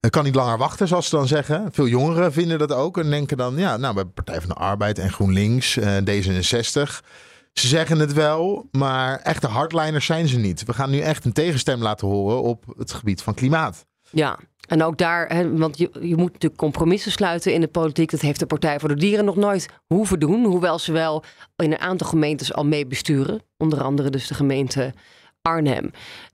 Kan 0.10 0.24
niet 0.24 0.36
langer 0.36 0.58
wachten, 0.58 0.88
zoals 0.88 1.10
ze 1.10 1.16
dan 1.16 1.28
zeggen. 1.28 1.70
Veel 1.72 1.88
jongeren 1.88 2.34
vinden 2.34 2.60
dat 2.60 2.72
ook. 2.72 2.98
En 2.98 3.10
denken 3.10 3.38
dan, 3.38 3.58
ja, 3.58 3.78
nou, 3.78 3.94
bij 3.94 4.06
Partij 4.06 4.40
van 4.40 4.50
de 4.50 4.56
Arbeid 4.56 5.00
en 5.00 5.12
GroenLinks, 5.12 5.78
eh, 5.78 5.98
D66. 5.98 7.02
Ze 7.54 7.68
zeggen 7.68 8.00
het 8.00 8.14
wel, 8.14 8.68
maar 8.72 9.20
echte 9.20 9.48
hardliners 9.48 10.06
zijn 10.06 10.28
ze 10.28 10.38
niet. 10.38 10.66
We 10.66 10.74
gaan 10.74 10.90
nu 10.90 11.00
echt 11.00 11.26
een 11.26 11.34
tegenstem 11.34 11.82
laten 11.82 12.08
horen 12.08 12.42
op 12.42 12.64
het 12.78 12.94
gebied 12.94 13.22
van 13.22 13.34
klimaat. 13.34 13.86
Ja, 14.10 14.40
en 14.68 14.84
ook 14.84 14.98
daar, 14.98 15.28
hè, 15.28 15.58
want 15.58 15.78
je, 15.78 15.90
je 16.02 16.16
moet 16.16 16.34
natuurlijk 16.34 16.62
compromissen 16.62 17.12
sluiten 17.12 17.54
in 17.54 17.62
de 17.62 17.68
politiek. 17.68 18.12
Dat 18.12 18.22
heeft 18.22 18.40
de 18.40 18.46
Partij 18.46 18.80
voor 18.80 18.90
de 18.90 18.96
Dieren 18.96 19.26
nog 19.26 19.36
nooit 19.36 19.70
hoeven 19.86 20.20
doen. 20.20 20.46
Hoewel 20.46 20.80
ze 20.80 20.92
wel 20.92 21.24
in 21.56 21.72
een 21.72 21.80
aantal 21.80 22.08
gemeentes 22.08 22.54
al 22.54 22.66
mee 22.66 22.88
besturen. 22.88 23.42
Onder 23.58 23.82
andere 23.82 24.10
dus 24.10 24.28
de 24.28 24.34
gemeente 24.34 24.94
Arnhem. 25.42 25.92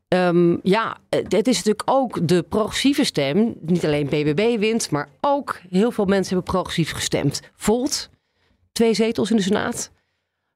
Ehm, 0.09 0.57
ja, 0.63 0.97
het 1.09 1.47
is 1.47 1.55
natuurlijk 1.57 1.81
ook 1.89 2.27
de 2.27 2.43
progressieve 2.43 3.03
stem. 3.03 3.55
Niet 3.61 3.85
alleen 3.85 4.05
BBB 4.05 4.59
wint, 4.59 4.89
maar 4.91 5.09
ook 5.21 5.59
heel 5.69 5.91
veel 5.91 6.05
mensen 6.05 6.33
hebben 6.35 6.53
progressief 6.53 6.91
gestemd. 6.91 7.41
Volt, 7.55 8.09
twee 8.71 8.93
zetels 8.93 9.29
in 9.31 9.35
de 9.35 9.41
Senaat. 9.41 9.91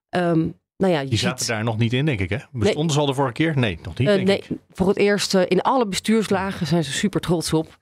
Ehm, 0.10 0.40
nou 0.78 0.94
ja, 0.94 1.00
je 1.00 1.08
Die 1.08 1.18
ziet- 1.18 1.28
zaten 1.28 1.48
daar 1.48 1.64
nog 1.64 1.78
niet 1.78 1.94
in, 1.94 2.06
denk 2.06 2.20
ik. 2.20 2.30
Hè? 2.30 2.38
Bestonden 2.52 2.94
ze 2.94 3.00
al 3.00 3.06
de 3.06 3.14
vorige 3.14 3.34
keer? 3.34 3.58
Nee, 3.58 3.80
nog 3.84 3.98
niet. 3.98 4.08
eh, 4.08 4.14
denk 4.16 4.28
nee, 4.28 4.38
ik. 4.38 4.48
voor 4.72 4.88
het 4.88 4.98
eerst 4.98 5.34
eh, 5.36 5.42
in 5.48 5.62
alle 5.62 5.88
bestuurslagen 5.88 6.68
zijn 6.68 6.84
ze 6.84 6.92
super 6.92 7.22
trots 7.22 7.54
op. 7.54 7.78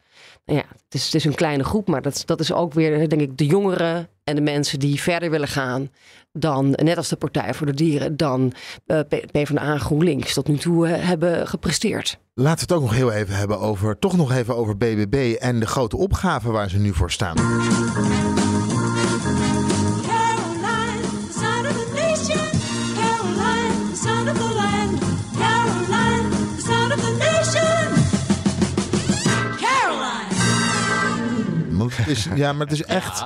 Ja, 0.54 0.64
het 0.84 0.94
is, 0.94 1.06
het 1.06 1.16
is 1.16 1.26
een 1.26 1.36
kleine 1.36 1.64
groep, 1.64 1.88
maar 1.88 2.02
dat, 2.02 2.24
dat 2.26 2.40
is 2.40 2.54
ook 2.54 2.74
weer, 2.74 3.10
denk 3.10 3.22
ik, 3.22 3.38
de 3.38 3.46
jongeren 3.46 4.08
en 4.24 4.36
de 4.36 4.42
mensen 4.42 4.80
die 4.80 5.02
verder 5.02 5.30
willen 5.30 5.48
gaan 5.48 5.90
dan, 6.34 6.70
net 6.72 6.98
als 6.98 7.10
de 7.10 7.16
Partij 7.16 7.54
voor 7.54 7.66
de 7.66 7.74
Dieren, 7.74 8.18
dan 8.18 8.54
P- 8.86 9.16
PvdA 9.32 9.62
en 9.74 9.80
GroenLinks 9.80 10.34
tot 10.34 10.48
nu 10.48 10.58
toe 10.58 10.88
eh, 10.88 11.08
hebben 11.08 11.48
gepresteerd. 11.48 12.18
Laten 12.34 12.68
we 12.68 12.74
het 12.74 12.82
ook 12.84 12.90
nog 12.90 12.96
heel 12.96 13.12
even 13.12 13.36
hebben 13.36 13.60
over, 13.60 14.00
toch 14.00 14.18
nog 14.18 14.32
even 14.32 14.56
over 14.56 14.78
BBB 14.78 15.36
en 15.40 15.60
de 15.60 15.68
grote 15.68 15.98
opgave 15.98 16.52
waar 16.52 16.70
ze 16.70 16.78
nu 16.78 16.94
voor 16.94 17.12
staan. 17.12 17.38
Is, 32.12 32.28
ja, 32.36 32.54
maar 32.54 32.68
het 32.68 32.80
is 32.80 32.84
echt. 32.84 33.26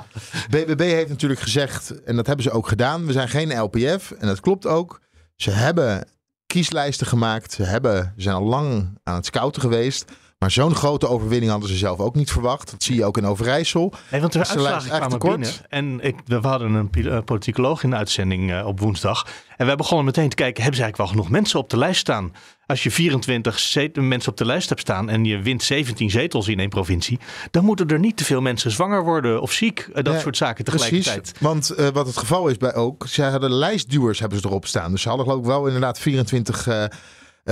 BBB 0.50 0.80
heeft 0.80 1.10
natuurlijk 1.10 1.42
gezegd, 1.42 2.04
en 2.04 2.16
dat 2.16 2.28
hebben 2.28 2.46
ze 2.46 2.52
ook 2.52 2.68
gedaan. 2.68 3.06
We 3.06 3.12
zijn 3.12 3.30
geen 3.30 3.60
LPF. 3.60 4.12
En 4.12 4.28
dat 4.28 4.40
klopt 4.40 4.66
ook. 4.66 5.02
Ze 5.36 5.52
hebben 5.52 6.08
kieslijsten 6.46 7.08
gemaakt. 7.08 7.52
Ze 7.52 7.64
hebben, 7.64 8.14
ze 8.16 8.22
zijn 8.22 8.36
al 8.36 8.44
lang 8.44 9.00
aan 9.04 9.16
het 9.16 9.26
scouten 9.26 9.62
geweest. 9.62 10.12
Maar 10.46 10.54
zo'n 10.54 10.76
grote 10.76 11.08
overwinning 11.08 11.52
hadden 11.52 11.70
ze 11.70 11.76
zelf 11.78 12.00
ook 12.00 12.16
niet 12.16 12.32
verwacht. 12.32 12.72
Dat 12.72 12.84
zie 12.84 12.96
je 12.96 13.06
ook 13.06 13.18
in 13.18 13.26
Overijssel. 13.26 13.94
Nee, 14.12 14.22
want 14.22 14.34
de 14.34 14.40
uitslagen 14.40 14.90
kwamen 14.90 15.20
binnen. 15.20 15.50
En 15.70 16.00
ik, 16.02 16.16
we 16.26 16.36
hadden 16.48 16.74
een 16.74 16.90
eh, 17.06 17.18
politicoloog 17.26 17.84
in 17.84 17.90
de 17.90 17.96
uitzending 17.96 18.52
eh, 18.52 18.66
op 18.68 18.80
woensdag. 18.80 19.28
En 19.58 19.66
wij 19.66 19.76
begonnen 19.76 20.06
meteen 20.06 20.30
te 20.30 20.36
kijken, 20.36 20.64
hebben 20.64 20.80
ze 20.80 20.84
eigenlijk 20.84 20.98
wel 20.98 21.08
genoeg 21.22 21.30
mensen 21.40 21.60
op 21.60 21.70
de 21.70 21.78
lijst 21.78 22.00
staan? 22.00 22.34
Als 22.66 22.84
je 22.84 22.92
24 22.92 23.60
zet- 23.60 23.96
mensen 23.96 24.32
op 24.32 24.38
de 24.38 24.46
lijst 24.46 24.70
hebt 24.70 24.82
staan 24.82 25.10
en 25.10 25.26
je 25.26 25.42
wint 25.42 25.64
17 25.64 26.10
zetels 26.10 26.48
in 26.48 26.60
één 26.60 26.70
provincie, 26.70 27.20
dan 27.52 27.64
moeten 27.66 27.88
er 27.88 28.00
niet 28.00 28.18
te 28.18 28.26
veel 28.26 28.42
mensen 28.42 28.72
zwanger 28.72 29.04
worden 29.04 29.42
of 29.42 29.52
ziek. 29.52 29.90
eh, 29.94 30.04
dat 30.04 30.20
soort 30.22 30.38
zaken 30.38 30.64
Precies, 30.64 30.82
tegelijkertijd. 31.06 31.42
want 31.42 31.70
eh, 31.70 31.88
wat 31.88 32.06
het 32.08 32.18
geval 32.18 32.48
is 32.48 32.58
bij 32.58 32.74
ook, 32.76 33.08
ze 33.08 33.24
hadden 33.24 33.52
lijstduwers 33.54 34.20
hebben 34.20 34.40
ze 34.40 34.48
erop 34.48 34.66
staan. 34.68 34.92
Dus 34.92 35.02
ze 35.02 35.08
hadden 35.08 35.26
geloof 35.28 35.42
ik 35.42 35.48
wel 35.48 35.66
inderdaad 35.66 36.00
24 36.00 36.68
eh, 36.68 36.84
eh, 36.84 36.90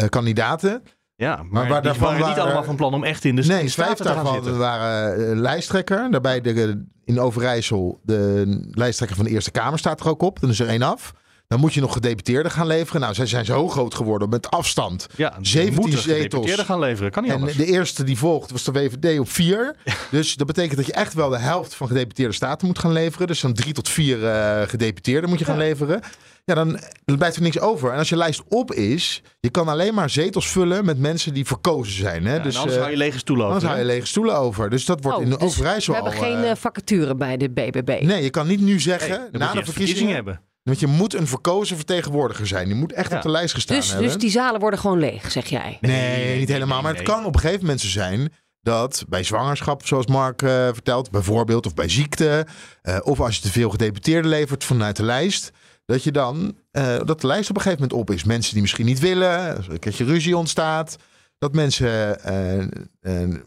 kandidaten. 0.10 0.84
Ja, 1.16 1.44
maar, 1.50 1.64
die 1.72 1.82
daarvan 1.82 2.14
waren 2.14 2.28
niet 2.28 2.40
allemaal 2.40 2.64
van 2.64 2.76
plan 2.76 2.94
om 2.94 3.04
echt 3.04 3.26
in 3.26 3.36
de, 3.36 3.44
Nee, 3.44 3.64
de 3.64 3.72
vijf 3.72 3.94
te 3.94 4.04
gaan 4.04 4.24
daarvan 4.24 4.58
waren 4.58 5.30
eh, 5.30 5.38
lijsttrekker. 5.38 6.12
Daarbij 6.12 6.42
de, 6.42 6.86
in 7.06 7.20
Overijssel, 7.20 8.00
de 8.04 8.44
lijsttrekker 8.72 9.18
van 9.18 9.26
de 9.26 9.32
Eerste 9.32 9.52
Kamer 9.52 9.80
staat 9.80 10.00
er 10.00 10.08
ook 10.10 10.22
op. 10.22 10.40
Dan 10.40 10.50
is 10.50 10.60
er 10.60 10.68
één 10.68 10.82
af. 10.82 11.14
Dan 11.48 11.60
moet 11.60 11.74
je 11.74 11.82
nog 11.82 11.94
gedeputeerden 11.94 12.52
gaan 12.52 12.68
leveren. 12.68 13.02
Nou, 13.02 13.14
zij 13.14 13.26
zijn 13.26 13.46
zo 13.46 13.68
groot 13.70 13.96
geworden 13.96 14.30
met 14.30 14.50
afstand. 14.52 15.08
Ja, 15.16 15.34
17 15.42 15.74
moeten 15.82 16.00
zetels. 16.00 16.22
gedeputeerden 16.24 16.66
gaan 16.66 16.80
leveren. 16.80 17.12
Kan 17.12 17.24
niet 17.24 17.32
En 17.32 17.38
anders. 17.38 17.58
de 17.58 17.66
eerste 17.66 18.04
die 18.04 18.18
volgt 18.18 18.52
was 18.52 18.64
de 18.64 18.72
VVD 18.74 19.20
op 19.20 19.30
vier. 19.30 19.76
Dus 20.12 20.36
dat 20.36 20.48
betekent 20.48 20.76
dat 20.78 20.86
je 20.86 20.94
echt 20.94 21.14
wel 21.14 21.30
de 21.30 21.38
helft 21.38 21.76
van 21.76 21.88
gedeputeerde 21.88 22.34
staten 22.34 22.68
moet 22.68 22.80
gaan 22.80 22.92
leveren. 22.92 23.28
Dus 23.28 23.42
dan 23.42 23.54
drie 23.54 23.74
tot 23.74 23.90
vier 23.90 24.28
eh, 24.28 24.68
gedeputeerden 24.68 25.30
moet 25.30 25.40
je 25.40 25.46
gaan 25.46 25.58
leveren. 25.58 26.02
Ja, 26.46 26.54
dan, 26.54 26.80
blijft 27.18 27.36
er 27.36 27.42
niks 27.42 27.60
over. 27.60 27.92
En 27.92 27.98
als 27.98 28.10
je 28.10 28.18
lijst 28.18 28.44
op 28.48 28.74
is, 28.74 29.22
je 29.40 29.50
kan 29.50 29.68
alleen 29.68 29.94
maar 29.94 30.10
zetels 30.10 30.50
vullen 30.50 30.86
met 30.86 30.98
mensen 30.98 31.34
die 31.34 31.46
verkozen 31.46 31.94
zijn. 31.94 32.26
Hè? 32.26 32.32
Ja, 32.32 32.38
en 32.38 32.44
dus, 32.44 32.58
anders 32.58 32.76
eh, 32.76 32.82
hou 32.82 32.92
je 32.92 32.98
lege 32.98 33.18
stoelen 33.18 33.46
over. 33.46 33.58
Anders 33.58 33.74
hou 33.74 33.88
je 33.88 33.94
lege 33.94 34.08
stoelen 34.08 34.36
over. 34.38 34.70
Dus 34.70 34.86
dat 34.86 35.04
wordt 35.04 35.18
Oh, 35.18 35.24
in 35.24 35.30
de 35.30 35.38
dus 35.38 35.48
Overijssel 35.48 35.94
we 35.94 36.02
hebben 36.02 36.20
al, 36.20 36.26
geen 36.26 36.44
eh, 36.44 36.52
eh, 36.52 36.58
vacature 36.58 37.16
bij 37.16 37.38
de 37.38 37.50
BBB. 37.50 38.00
Nee, 38.02 38.24
je 38.24 38.30
kan 38.30 38.48
niet 38.48 38.62
nu 38.62 38.80
zeggen, 38.80 39.30
na 39.32 39.54
de 39.54 39.64
verkiezingen... 39.64 40.14
hebben. 40.14 40.42
Want 40.64 40.80
je 40.80 40.88
moet 40.88 41.14
een 41.14 41.28
verkozen 41.28 41.76
vertegenwoordiger 41.76 42.48
zijn. 42.48 42.66
Die 42.68 42.76
moet 42.76 42.94
echt 42.94 43.10
Ja. 43.10 43.16
op 43.18 43.22
de 43.22 43.30
lijst 43.30 43.54
gestaan 43.54 43.78
Dus, 43.78 43.90
hebben. 43.90 44.08
dus 44.08 44.18
die 44.18 44.30
zalen 44.30 44.60
worden 44.60 44.80
gewoon 44.80 45.00
leeg, 45.00 45.32
zeg 45.32 45.46
jij. 45.46 45.78
Nee, 45.82 46.40
niet 46.40 46.50
helemaal. 46.50 46.82
Maar 46.82 46.94
het 46.94 47.04
kan 47.04 47.26
op 47.26 47.34
een 47.34 47.40
gegeven 47.40 47.62
moment 47.62 47.82
zo 47.82 47.88
zijn 47.88 48.32
dat 48.62 49.06
bij 49.10 49.24
zwangerschap, 49.24 49.88
zoals 49.88 50.08
Mark 50.08 50.42
eh, 50.42 50.50
vertelt, 50.50 51.12
bijvoorbeeld, 51.12 51.66
of 51.66 51.74
bij 51.74 51.90
ziekte, 51.90 52.48
eh, 52.82 52.98
of 53.04 53.20
als 53.20 53.36
je 53.36 53.42
te 53.42 53.52
veel 53.52 53.70
gedeputeerden 53.70 54.30
levert 54.30 54.64
vanuit 54.64 54.96
de 54.96 55.04
lijst, 55.04 55.52
dat 55.86 56.04
je 56.04 56.12
dan 56.12 56.58
eh, 56.72 57.00
dat 57.06 57.22
de 57.22 57.28
lijst 57.28 57.50
op 57.50 57.56
een 57.56 57.62
gegeven 57.62 57.84
moment 57.84 58.00
op 58.00 58.16
is. 58.16 58.24
Mensen 58.24 58.54
die 58.54 58.62
misschien 58.62 58.86
niet 58.86 59.00
willen, 59.00 59.56
als 59.56 59.68
er 59.68 60.02
een 60.02 60.08
ruzie 60.08 60.38
ontstaat, 60.38 60.96
dat 61.38 61.54
mensen 61.54 62.24
eh, 62.24 62.62
eh, 62.62 62.68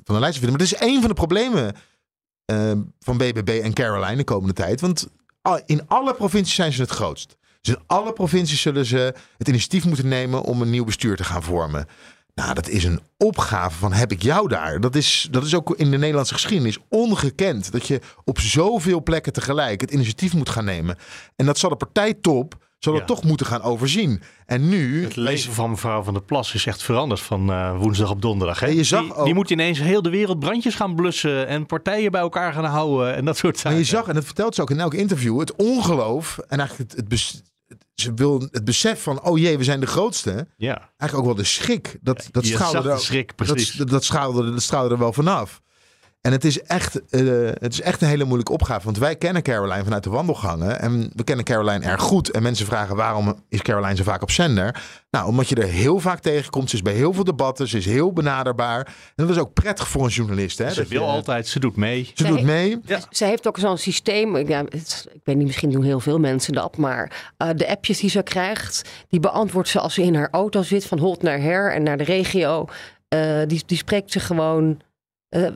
van 0.04 0.14
de 0.14 0.20
lijst 0.20 0.38
vinden. 0.38 0.50
Maar 0.50 0.68
dat 0.68 0.72
is 0.72 0.74
één 0.74 1.00
van 1.00 1.08
de 1.08 1.14
problemen 1.14 1.74
van 2.98 3.16
BBB 3.16 3.60
en 3.62 3.72
Caroline 3.72 4.16
de 4.16 4.24
komende 4.24 4.52
tijd. 4.52 4.80
Want 4.80 5.08
in 5.66 5.82
alle 5.86 6.14
provincies 6.14 6.54
zijn 6.54 6.72
ze 6.72 6.80
het 6.80 6.90
grootst. 6.90 7.36
Dus 7.60 7.74
in 7.74 7.82
alle 7.86 8.12
provincies 8.12 8.60
zullen 8.60 8.84
ze 8.84 9.14
het 9.38 9.48
initiatief 9.48 9.84
moeten 9.84 10.08
nemen 10.08 10.42
om 10.42 10.62
een 10.62 10.70
nieuw 10.70 10.84
bestuur 10.84 11.16
te 11.16 11.24
gaan 11.24 11.42
vormen. 11.42 11.86
Nou, 12.40 12.54
dat 12.54 12.68
is 12.68 12.84
een 12.84 13.00
opgave 13.16 13.78
van 13.78 13.92
heb 13.92 14.12
ik 14.12 14.22
jou 14.22 14.48
daar. 14.48 14.80
Dat 14.80 14.94
is, 14.94 15.28
dat 15.30 15.44
is 15.44 15.54
ook 15.54 15.74
in 15.76 15.90
de 15.90 15.98
Nederlandse 15.98 16.34
geschiedenis 16.34 16.78
ongekend. 16.88 17.72
Dat 17.72 17.86
je 17.86 18.00
op 18.24 18.40
zoveel 18.40 19.02
plekken 19.02 19.32
tegelijk 19.32 19.80
het 19.80 19.90
initiatief 19.90 20.34
moet 20.34 20.48
gaan 20.48 20.64
nemen. 20.64 20.96
En 21.36 21.46
dat 21.46 21.58
zal 21.58 21.70
de 21.70 21.76
partijtop 21.76 22.64
zal 22.78 22.92
dat 22.92 23.00
Ja. 23.00 23.06
toch 23.14 23.24
moeten 23.24 23.46
gaan 23.46 23.62
overzien. 23.62 24.22
En 24.46 24.68
nu... 24.68 25.02
Het 25.04 25.16
leven 25.16 25.52
van 25.52 25.70
mevrouw 25.70 26.02
Van 26.02 26.12
der 26.14 26.22
Plas 26.22 26.54
is 26.54 26.66
echt 26.66 26.82
veranderd 26.82 27.20
van 27.20 27.50
eh, 27.50 27.78
woensdag 27.78 28.10
op 28.10 28.22
donderdag. 28.22 28.60
Hè? 28.60 28.66
Je 28.66 28.84
zag 28.84 29.02
die, 29.02 29.14
ook- 29.14 29.24
die 29.24 29.34
moet 29.34 29.50
ineens 29.50 29.78
heel 29.80 30.02
de 30.02 30.10
wereld 30.10 30.38
brandjes 30.38 30.74
gaan 30.74 30.94
blussen 30.94 31.46
en 31.46 31.66
partijen 31.66 32.10
bij 32.10 32.20
elkaar 32.20 32.52
gaan 32.52 32.64
houden 32.64 33.14
en 33.14 33.24
dat 33.24 33.36
soort 33.36 33.54
Maar 33.54 33.62
zaken. 33.62 33.78
je 33.78 33.84
zag, 33.84 34.06
en 34.08 34.14
dat 34.14 34.24
vertelt 34.24 34.54
ze 34.54 34.62
ook 34.62 34.70
in 34.70 34.80
elk 34.80 34.94
interview, 34.94 35.38
het 35.38 35.54
ongeloof 35.56 36.38
en 36.48 36.58
eigenlijk 36.58 36.90
het, 36.90 37.00
het- 37.10 37.42
ze 37.96 38.14
wil 38.14 38.48
het 38.50 38.64
besef 38.64 39.02
van, 39.02 39.22
oh 39.22 39.38
jee, 39.38 39.58
we 39.58 39.64
zijn 39.64 39.80
de 39.80 39.86
grootste. 39.86 40.48
Ja. 40.56 40.78
Eigenlijk 40.78 41.14
ook 41.14 41.24
wel 41.24 41.34
de 41.34 41.44
schrik. 41.44 41.98
Dat, 42.00 42.28
dat 42.30 42.46
straalde 42.46 42.90
er, 42.90 43.00
schrik, 43.00 43.32
dat, 43.36 43.46
precies. 43.46 43.72
dat, 43.72 43.88
dat 43.88 44.04
straalde, 44.04 44.50
dat 44.50 44.62
straalde 44.62 44.94
er 44.94 44.98
wel 44.98 45.12
vanaf. 45.12 45.62
En 46.26 46.32
het 46.32 46.44
is, 46.44 46.62
echt, 46.62 47.00
eh, 47.10 47.20
het 47.60 47.72
is 47.72 47.80
echt 47.80 48.02
een 48.02 48.08
hele 48.08 48.24
moeilijke 48.24 48.52
opgave. 48.52 48.84
Want 48.84 48.98
wij 48.98 49.16
kennen 49.16 49.42
Caroline 49.42 49.84
vanuit 49.84 50.04
de 50.04 50.10
wandelgangen. 50.10 50.80
En 50.80 51.10
we 51.14 51.24
kennen 51.24 51.44
Caroline 51.44 51.84
erg 51.84 52.00
goed. 52.02 52.30
En 52.30 52.42
mensen 52.42 52.66
vragen 52.66 52.96
waarom 52.96 53.34
is 53.48 53.62
Caroline 53.62 53.96
zo 53.96 54.02
vaak 54.02 54.22
op 54.22 54.30
zender? 54.30 54.82
Nou, 55.10 55.26
omdat 55.28 55.48
je 55.48 55.54
er 55.54 55.68
heel 55.68 56.00
vaak 56.00 56.18
tegenkomt. 56.20 56.70
Ze 56.70 56.76
is 56.76 56.82
bij 56.82 56.92
heel 56.92 57.12
veel 57.12 57.24
debatten. 57.24 57.68
Ze 57.68 57.76
is 57.76 57.84
heel 57.86 58.12
benaderbaar. 58.12 58.86
En 58.86 59.26
dat 59.26 59.30
is 59.30 59.38
ook 59.38 59.52
prettig 59.52 59.88
voor 59.88 60.04
een 60.04 60.10
journalist. 60.10 60.58
Hè? 60.58 60.70
Ze 60.70 60.80
Dat 60.80 60.88
wil 60.88 61.00
je- 61.02 61.06
altijd, 61.08 61.46
ze 61.48 61.58
doet 61.60 61.76
mee. 61.76 62.10
Ze 62.14 62.24
doet 62.26 62.42
mee. 62.42 62.78
Ze 63.10 63.24
heeft 63.24 63.46
ook 63.48 63.58
zo'n 63.58 63.78
systeem. 63.78 64.36
Ik- 64.36 64.48
Ja, 64.48 64.64
het- 64.68 65.06
ik 65.12 65.20
weet 65.24 65.36
niet, 65.36 65.46
misschien 65.46 65.70
doen 65.70 65.82
heel 65.84 66.00
veel 66.00 66.18
mensen 66.18 66.52
dat. 66.52 66.76
Maar 66.76 67.32
eh, 67.36 67.48
de 67.56 67.68
appjes 67.68 67.98
die 68.00 68.10
ze 68.10 68.22
krijgt, 68.22 68.82
die 69.08 69.20
beantwoordt 69.20 69.68
ze 69.68 69.80
als 69.80 69.94
ze 69.94 70.02
in 70.02 70.14
haar 70.14 70.28
auto 70.30 70.62
zit. 70.62 70.84
Van 70.86 70.98
Holt 70.98 71.22
naar 71.22 71.40
Her 71.40 71.72
en 71.72 71.82
naar 71.82 71.96
de 71.98 72.04
regio. 72.04 72.64
Eh, 73.08 73.38
die, 73.46 73.62
die 73.66 73.76
spreekt 73.78 74.12
ze 74.12 74.20
gewoon. 74.20 74.80
Eh, 75.28 75.46
eh, 75.46 75.52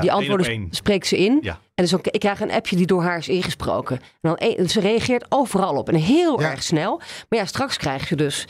die 0.00 0.12
antwoorden 0.12 0.66
spreekt 0.70 1.06
ze 1.06 1.18
in. 1.18 1.38
Ja. 1.42 1.58
En 1.74 1.84
dus 1.84 1.94
ook, 1.94 2.06
ik 2.06 2.20
krijg 2.20 2.40
een 2.40 2.50
appje 2.50 2.76
die 2.76 2.86
door 2.86 3.02
haar 3.02 3.18
is 3.18 3.28
ingesproken. 3.28 3.96
En 4.00 4.06
dan, 4.20 4.36
e- 4.38 4.66
ze 4.66 4.80
reageert 4.80 5.26
overal 5.28 5.74
op. 5.76 5.88
En 5.88 5.94
heel 5.94 6.40
erg 6.42 6.62
snel. 6.62 6.96
Maar 7.28 7.38
ja, 7.38 7.44
straks 7.44 7.76
krijg 7.76 8.08
je 8.08 8.16
dus. 8.16 8.46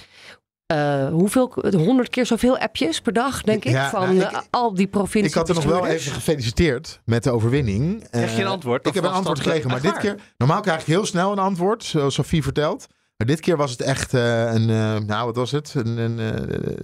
eh, 0.67 1.09
hoeveel, 1.09 1.53
honderd 1.77 2.09
keer 2.09 2.27
zoveel 2.27 2.59
appjes 2.59 3.01
per 3.01 3.13
dag, 3.13 3.43
denk 3.43 3.65
ik, 3.65 3.71
Ja, 3.73 3.91
van 3.91 4.17
nou, 4.17 4.37
ik- 4.37 4.47
al 4.51 4.75
die 4.75 4.87
provincies. 4.87 5.31
Ik 5.33 5.39
had 5.39 5.49
er 5.49 5.55
nog 5.55 5.65
wel 5.65 5.87
even 5.87 6.13
gefeliciteerd 6.13 7.01
met 7.05 7.23
de 7.25 7.31
overwinning. 7.31 8.09
Krijg 8.11 8.31
je 8.31 8.37
een 8.41 8.45
Eh, 8.47 8.51
antwoord? 8.53 8.87
Ik 8.87 8.95
heb 8.95 9.05
een 9.05 9.11
antwoord 9.11 9.41
gekregen, 9.41 9.71
maar 9.71 9.81
dit 9.81 9.91
waar? 9.91 10.01
keer... 10.01 10.15
Normaal 10.37 10.61
krijg 10.61 10.81
ik 10.81 10.87
heel 10.87 11.07
snel 11.07 11.33
een 11.33 11.39
antwoord, 11.39 11.85
zoals 11.85 12.15
Sofie 12.15 12.43
vertelt. 12.43 12.87
Maar 13.21 13.29
dit 13.29 13.41
keer 13.41 13.57
was 13.57 13.71
het 13.71 13.81
echt 13.81 14.15
eh, 14.15 14.53
een, 14.53 14.71
eh, 14.71 14.97
nou 15.07 15.27
wat 15.27 15.37
was 15.37 15.51
het, 15.51 15.75
een, 15.77 15.99
een, 15.99 16.19
eh, 16.19 16.27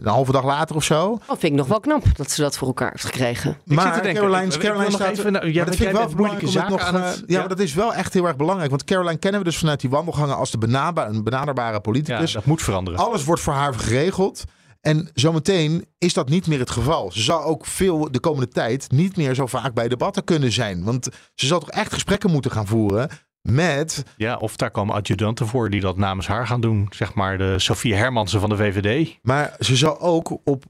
een 0.00 0.06
halve 0.06 0.32
dag 0.32 0.44
later 0.44 0.76
of 0.76 0.84
zo. 0.84 1.18
Dat 1.26 1.38
vind 1.38 1.52
ik 1.52 1.58
nog 1.58 1.66
wel 1.66 1.80
knap 1.80 2.04
dat 2.16 2.30
ze 2.30 2.40
dat 2.42 2.56
voor 2.56 2.66
elkaar 2.66 2.90
heeft 2.90 3.04
gekregen. 3.04 3.56
maar 3.64 3.84
Caroline, 3.84 4.08
ik- 4.08 4.14
ik 4.54 4.60
Caroline 4.60 4.76
wil 4.90 4.98
nog 4.98 5.00
staat... 5.00 5.18
even- 5.18 5.32
nou, 5.32 5.46
ja, 5.46 5.54
maar 5.56 5.64
dat 5.66 5.76
vind 5.76 5.90
ik 5.90 5.96
wel 5.96 6.10
moeilijke 6.16 6.68
nog... 6.68 6.80
aan 6.80 6.94
het- 6.94 7.16
ja, 7.16 7.22
ja. 7.26 7.38
maar 7.38 7.48
dat 7.48 7.58
is 7.60 7.74
wel 7.74 7.94
echt 7.94 8.12
heel 8.12 8.26
erg 8.26 8.36
belangrijk. 8.36 8.70
Want 8.70 8.84
Caroline 8.84 9.18
kennen 9.18 9.40
we 9.40 9.46
dus 9.46 9.58
vanuit 9.58 9.80
die 9.80 9.90
wandelgangen 9.90 10.36
als 10.36 10.50
de 10.50 10.58
benaderba- 10.58 11.08
een 11.08 11.24
benaderbare 11.24 11.80
politicus. 11.80 12.32
Ja, 12.32 12.38
dat 12.38 12.46
moet 12.46 12.62
veranderen. 12.62 13.00
Alles 13.00 13.24
wordt 13.24 13.42
voor 13.42 13.52
haar 13.52 13.74
geregeld. 13.74 14.44
En 14.80 15.10
zometeen 15.14 15.86
is 15.98 16.12
dat 16.14 16.28
niet 16.28 16.46
meer 16.46 16.58
het 16.58 16.70
geval. 16.70 17.12
Ze 17.12 17.22
zal 17.22 17.42
ook 17.42 17.66
veel 17.66 18.08
de 18.12 18.20
komende 18.20 18.48
tijd 18.48 18.90
niet 18.90 19.16
meer 19.16 19.34
zo 19.34 19.46
vaak 19.46 19.74
bij 19.74 19.88
debatten 19.88 20.24
kunnen 20.24 20.52
zijn. 20.52 20.84
Want 20.84 21.08
ze 21.34 21.46
zal 21.46 21.58
toch 21.60 21.70
echt 21.70 21.92
gesprekken 21.92 22.30
moeten 22.30 22.50
gaan 22.50 22.66
voeren 22.66 23.08
met... 23.50 24.04
Ja, 24.16 24.36
of 24.36 24.56
daar 24.56 24.70
komen 24.70 24.94
adjudanten 24.94 25.46
voor 25.46 25.70
die 25.70 25.80
dat 25.80 25.96
namens 25.96 26.26
haar 26.26 26.46
gaan 26.46 26.60
doen. 26.60 26.86
Zeg 26.90 27.14
maar 27.14 27.38
de 27.38 27.58
Sofie 27.58 27.94
Hermansen 27.94 28.40
van 28.40 28.48
de 28.48 28.56
VVD. 28.56 29.18
Maar 29.22 29.56
ze 29.58 29.76
zal 29.76 30.00
ook 30.00 30.38
op... 30.44 30.64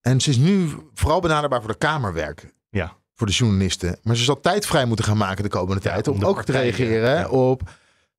En 0.00 0.20
ze 0.20 0.30
is 0.30 0.36
nu 0.36 0.68
vooral 0.94 1.20
benaderbaar 1.20 1.60
voor 1.60 1.70
de 1.70 1.78
Kamerwerk. 1.78 2.54
Ja. 2.70 2.92
Voor 3.14 3.26
de 3.26 3.32
journalisten. 3.32 3.98
Maar 4.02 4.16
ze 4.16 4.24
zal 4.24 4.40
tijd 4.40 4.66
vrij 4.66 4.84
moeten 4.84 5.04
gaan 5.04 5.16
maken 5.16 5.42
de 5.42 5.48
komende 5.48 5.82
tijd. 5.82 6.08
Om, 6.08 6.24
ook 6.24 6.42
te 6.42 6.52
reageren 6.52 7.18
ja. 7.18 7.28
op 7.28 7.70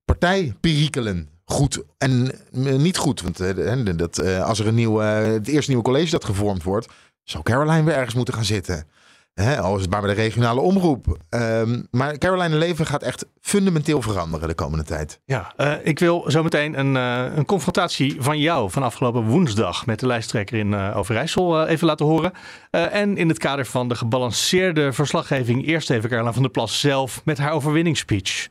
partijperikelen. 0.05 1.29
Goed 1.45 1.83
en 1.97 2.31
eh, 2.53 2.75
niet 2.75 2.97
goed. 2.97 3.21
Want 3.21 3.39
eh, 3.39 3.95
dat, 3.95 4.17
eh, 4.17 4.43
als 4.43 4.59
er 4.59 4.67
een 4.67 4.75
nieuw, 4.75 4.97
het 4.97 5.47
eerste 5.47 5.69
nieuwe 5.69 5.85
college 5.85 6.11
dat 6.11 6.25
gevormd 6.25 6.63
wordt... 6.63 6.87
zou 7.23 7.43
Caroline 7.43 7.83
weer 7.83 7.95
ergens 7.95 8.15
moeten 8.15 8.33
gaan 8.33 8.45
zitten. 8.45 8.87
Hè, 9.33 9.59
al 9.59 9.75
is 9.75 9.81
het 9.81 9.89
maar 9.89 10.01
bij 10.01 10.15
de 10.15 10.21
regionale 10.21 10.59
omroep. 10.61 11.17
Ehm, 11.29 11.81
maar 11.91 12.17
Caroline 12.17 12.55
leven 12.55 12.85
gaat 12.85 13.03
echt 13.03 13.25
fundamenteel 13.41 14.01
veranderen 14.01 14.47
de 14.47 14.53
komende 14.53 14.83
tijd. 14.83 15.19
Ja, 15.25 15.53
eh, 15.55 15.73
ik 15.83 15.99
wil 15.99 16.23
zometeen 16.27 16.79
een, 16.79 16.97
eh, 16.97 17.35
een 17.35 17.45
confrontatie 17.45 18.15
van 18.19 18.39
jou 18.39 18.71
van 18.71 18.83
afgelopen 18.83 19.23
woensdag 19.23 19.85
met 19.85 19.99
de 19.99 20.07
lijsttrekker 20.07 20.57
in 20.57 20.73
eh, 20.73 20.97
Overijssel 20.97 21.67
even 21.67 21.87
laten 21.87 22.05
horen. 22.05 22.31
En 22.69 23.17
in 23.17 23.27
het 23.27 23.37
kader 23.37 23.65
van 23.65 23.87
de 23.87 23.95
gebalanceerde 23.95 24.93
verslaggeving 24.93 25.67
eerst 25.67 25.89
even 25.89 26.09
Caroline 26.09 26.33
van 26.33 26.41
der 26.41 26.51
Plas 26.51 26.79
zelf 26.79 27.21
met 27.25 27.37
haar 27.37 27.51
overwinningsspeech. 27.51 28.47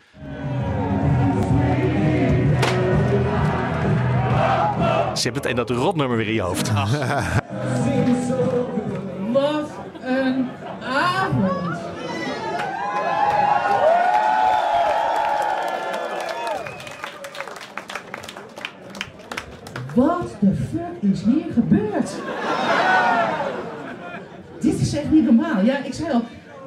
Ze 5.14 5.22
hebt 5.22 5.35
meteen 5.35 5.57
dat 5.57 5.70
rotnummer 5.70 6.16
weer 6.16 6.28
in 6.28 6.35
je 6.35 6.41
hoofd. 6.41 6.72
Ach. 6.74 7.41
Wat 9.33 9.70
een 10.03 10.49
avond. 10.85 11.78
Wat 19.95 20.37
de 20.41 20.55
fuck 20.55 21.11
is 21.11 21.22
hier 21.22 21.53
gebeurd? 21.53 22.11
Dit 24.61 24.80
is 24.80 24.95
echt 24.95 25.11
niet 25.11 25.26
Ja, 25.65 25.85
ik 25.85 25.95
zei 25.95 26.13
al, 26.13 26.23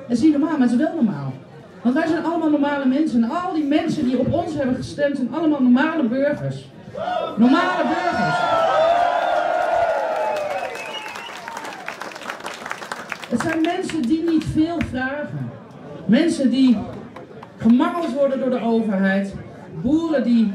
het 0.07 0.17
is 0.17 0.21
niet 0.21 0.31
normaal, 0.31 0.57
maar 0.57 0.67
het 0.67 0.71
is 0.71 0.85
wel 0.85 0.95
normaal. 0.95 1.33
Want 1.81 1.95
wij 1.95 2.07
zijn 2.07 2.23
allemaal 2.23 2.49
normale 2.49 2.85
mensen. 2.85 3.23
En 3.23 3.29
al 3.29 3.53
die 3.53 3.63
mensen 3.63 4.05
die 4.05 4.19
op 4.19 4.33
ons 4.33 4.53
hebben 4.53 4.75
gestemd 4.75 5.15
zijn 5.15 5.33
allemaal 5.33 5.61
normale 5.61 6.03
burgers. 6.03 6.69
Normale 7.37 7.83
burgers. 7.83 8.37
Het 13.29 13.41
zijn 13.41 13.61
mensen 13.61 14.01
die 14.01 14.29
niet 14.29 14.43
veel 14.43 14.77
vragen. 14.89 15.49
Mensen 16.05 16.49
die 16.49 16.77
gemangeld 17.57 18.13
worden 18.13 18.39
door 18.39 18.49
de 18.49 18.61
overheid. 18.61 19.33
Boeren 19.81 20.23
die 20.23 20.53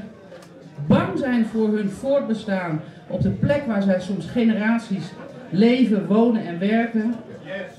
bang 0.86 1.18
zijn 1.18 1.46
voor 1.46 1.68
hun 1.68 1.90
voortbestaan 1.90 2.80
op 3.06 3.20
de 3.22 3.30
plek 3.30 3.66
waar 3.66 3.82
zij 3.82 4.00
soms 4.00 4.26
generaties 4.26 5.04
leven, 5.50 6.06
wonen 6.06 6.46
en 6.46 6.58
werken. 6.58 7.14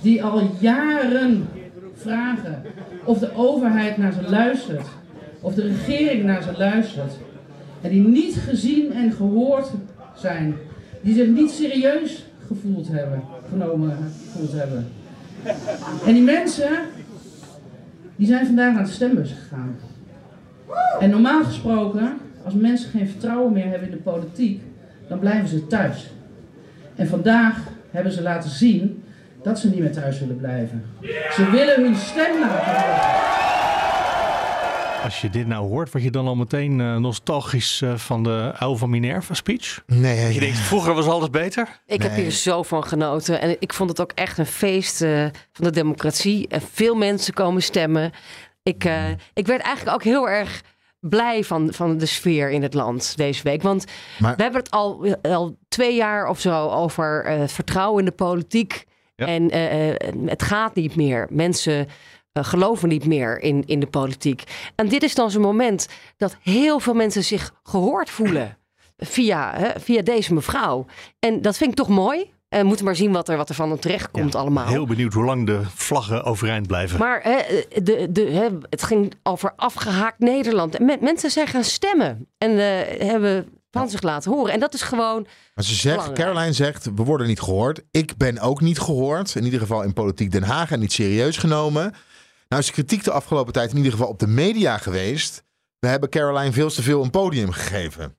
Die 0.01 0.23
al 0.23 0.49
jaren 0.59 1.47
vragen 1.93 2.61
of 3.03 3.19
de 3.19 3.35
overheid 3.35 3.97
naar 3.97 4.13
ze 4.13 4.29
luistert. 4.29 4.87
Of 5.41 5.53
de 5.53 5.61
regering 5.61 6.23
naar 6.23 6.43
ze 6.43 6.51
luistert. 6.57 7.13
En 7.81 7.89
die 7.89 8.07
niet 8.07 8.35
gezien 8.35 8.93
en 8.93 9.11
gehoord 9.11 9.71
zijn. 10.15 10.55
Die 11.01 11.13
zich 11.13 11.27
niet 11.27 11.51
serieus 11.51 12.25
gevoeld 12.47 12.87
hebben, 12.87 13.23
genomen 13.49 13.97
gevoeld 14.31 14.51
hebben. 14.51 14.87
En 16.05 16.13
die 16.13 16.23
mensen, 16.23 16.69
die 18.15 18.27
zijn 18.27 18.45
vandaag 18.45 18.73
naar 18.73 18.85
de 18.85 18.91
stembus 18.91 19.31
gegaan. 19.31 19.75
En 20.99 21.09
normaal 21.09 21.43
gesproken, 21.43 22.17
als 22.45 22.53
mensen 22.53 22.89
geen 22.89 23.07
vertrouwen 23.07 23.53
meer 23.53 23.67
hebben 23.67 23.89
in 23.89 23.95
de 23.95 24.01
politiek, 24.01 24.61
dan 25.07 25.19
blijven 25.19 25.47
ze 25.47 25.67
thuis. 25.67 26.11
En 26.95 27.07
vandaag 27.07 27.67
hebben 27.91 28.11
ze 28.11 28.21
laten 28.21 28.49
zien 28.49 29.00
dat 29.43 29.59
ze 29.59 29.69
niet 29.69 29.79
meer 29.79 29.91
thuis 29.91 30.19
willen 30.19 30.37
blijven. 30.37 30.85
Ze 31.31 31.49
willen 31.51 31.83
hun 31.83 31.95
stem 31.95 32.39
laten 32.39 32.65
horen. 32.65 33.29
Als 35.03 35.21
je 35.21 35.29
dit 35.29 35.47
nou 35.47 35.67
hoort, 35.67 35.91
word 35.91 36.03
je 36.03 36.11
dan 36.11 36.27
al 36.27 36.35
meteen 36.35 36.79
eh, 36.81 36.95
nostalgisch 36.95 37.81
eh, 37.81 37.95
van 37.95 38.23
de 38.23 38.51
uil 38.59 38.75
van 38.77 38.89
Minerva 38.89 39.33
speech? 39.33 39.81
Nee. 39.85 40.33
Je 40.33 40.39
denkt, 40.39 40.57
vroeger 40.57 40.93
was 40.93 41.07
alles 41.07 41.29
beter? 41.29 41.67
Ik 41.85 42.01
heb 42.01 42.15
hier 42.15 42.31
zo 42.31 42.63
van 42.63 42.83
genoten. 42.83 43.41
En 43.41 43.55
ik 43.59 43.73
vond 43.73 43.89
het 43.89 44.01
ook 44.01 44.11
echt 44.15 44.37
een 44.37 44.45
feest 44.45 45.01
eh, 45.01 45.25
van 45.51 45.65
de 45.65 45.71
democratie. 45.71 46.47
En 46.47 46.61
veel 46.71 46.95
mensen 46.95 47.33
komen 47.33 47.61
stemmen. 47.63 48.11
Ik, 48.63 48.83
eh, 48.83 49.03
ik 49.33 49.47
werd 49.47 49.61
eigenlijk 49.61 49.95
ook 49.95 50.03
heel 50.03 50.29
erg 50.29 50.61
blij 50.99 51.43
van, 51.43 51.73
van 51.73 51.97
de 51.97 52.05
sfeer 52.05 52.49
in 52.51 52.61
het 52.61 52.73
land 52.73 53.17
deze 53.17 53.43
week. 53.43 53.61
Want 53.61 53.85
Maar- 54.19 54.35
we 54.35 54.41
hebben 54.43 54.61
het 54.61 54.71
al, 54.71 55.15
al 55.21 55.57
twee 55.67 55.95
jaar 55.95 56.27
of 56.27 56.39
zo 56.39 56.67
over 56.69 57.25
eh, 57.25 57.39
het 57.39 57.51
vertrouwen 57.51 57.99
in 57.99 58.05
de 58.05 58.11
politiek. 58.15 58.85
En 59.27 59.49
eh, 59.49 59.89
eh, 59.89 59.95
het 60.25 60.43
gaat 60.43 60.75
niet 60.75 60.95
meer. 60.95 61.27
Mensen 61.29 61.87
eh, 62.31 62.43
geloven 62.43 62.89
niet 62.89 63.05
meer 63.05 63.41
in, 63.41 63.63
in 63.65 63.79
de 63.79 63.87
politiek. 63.87 64.43
En 64.75 64.87
dit 64.87 65.03
is 65.03 65.15
dan 65.15 65.31
zo'n 65.31 65.41
moment 65.41 65.87
dat 66.17 66.37
heel 66.41 66.79
veel 66.79 66.93
mensen 66.93 67.23
zich 67.23 67.53
gehoord 67.63 68.09
voelen 68.09 68.57
via, 68.97 69.53
hè, 69.55 69.79
via 69.79 70.01
deze 70.01 70.33
mevrouw. 70.33 70.85
En 71.19 71.41
dat 71.41 71.57
vind 71.57 71.69
ik 71.71 71.75
toch 71.77 71.87
mooi. 71.87 72.31
En 72.49 72.59
we 72.59 72.65
moeten 72.67 72.85
maar 72.85 72.95
zien 72.95 73.11
wat 73.11 73.29
er, 73.29 73.37
wat 73.37 73.49
er 73.49 73.55
van 73.55 73.79
terecht 73.79 74.11
komt 74.11 74.35
allemaal. 74.35 74.67
Heel 74.67 74.85
benieuwd 74.85 75.13
hoe 75.13 75.25
lang 75.25 75.45
de 75.45 75.61
vlaggen 75.75 76.23
overeind 76.23 76.67
blijven. 76.67 76.99
Maar 76.99 77.21
hè, 77.23 77.37
de, 77.83 78.11
de, 78.11 78.21
hè, 78.21 78.47
het 78.69 78.83
ging 78.83 79.13
over 79.23 79.53
afgehaakt 79.55 80.19
Nederland. 80.19 80.75
En 80.75 80.85
me- 80.85 80.97
mensen 81.01 81.31
zijn 81.31 81.47
gaan 81.47 81.63
stemmen 81.63 82.27
en 82.37 82.57
hebben 83.07 83.60
van 83.71 83.89
zich 83.89 84.01
laten 84.01 84.31
horen. 84.31 84.53
En 84.53 84.59
dat 84.59 84.73
is 84.73 84.81
gewoon. 84.81 85.27
Maar 85.55 85.63
ze 85.63 85.75
zegt, 85.75 85.95
Belangrijk. 85.95 86.27
Caroline 86.27 86.53
zegt, 86.53 86.85
we 86.95 87.03
worden 87.03 87.27
niet 87.27 87.41
gehoord. 87.41 87.81
Ik 87.91 88.17
ben 88.17 88.39
ook 88.39 88.61
niet 88.61 88.79
gehoord. 88.79 89.35
In 89.35 89.43
ieder 89.43 89.59
geval 89.59 89.81
in 89.81 89.93
politiek 89.93 90.31
Den 90.31 90.43
Haag 90.43 90.71
en 90.71 90.79
niet 90.79 90.93
serieus 90.93 91.37
genomen. 91.37 91.93
Nou 92.47 92.61
is 92.61 92.67
de 92.67 92.73
kritiek 92.73 93.03
de 93.03 93.11
afgelopen 93.11 93.53
tijd 93.53 93.71
in 93.71 93.77
ieder 93.77 93.91
geval 93.91 94.07
op 94.07 94.19
de 94.19 94.27
media 94.27 94.77
geweest. 94.77 95.43
We 95.79 95.87
hebben 95.87 96.09
Caroline 96.09 96.51
veel 96.51 96.69
te 96.69 96.81
veel 96.81 97.03
een 97.03 97.09
podium 97.09 97.51
gegeven. 97.51 98.15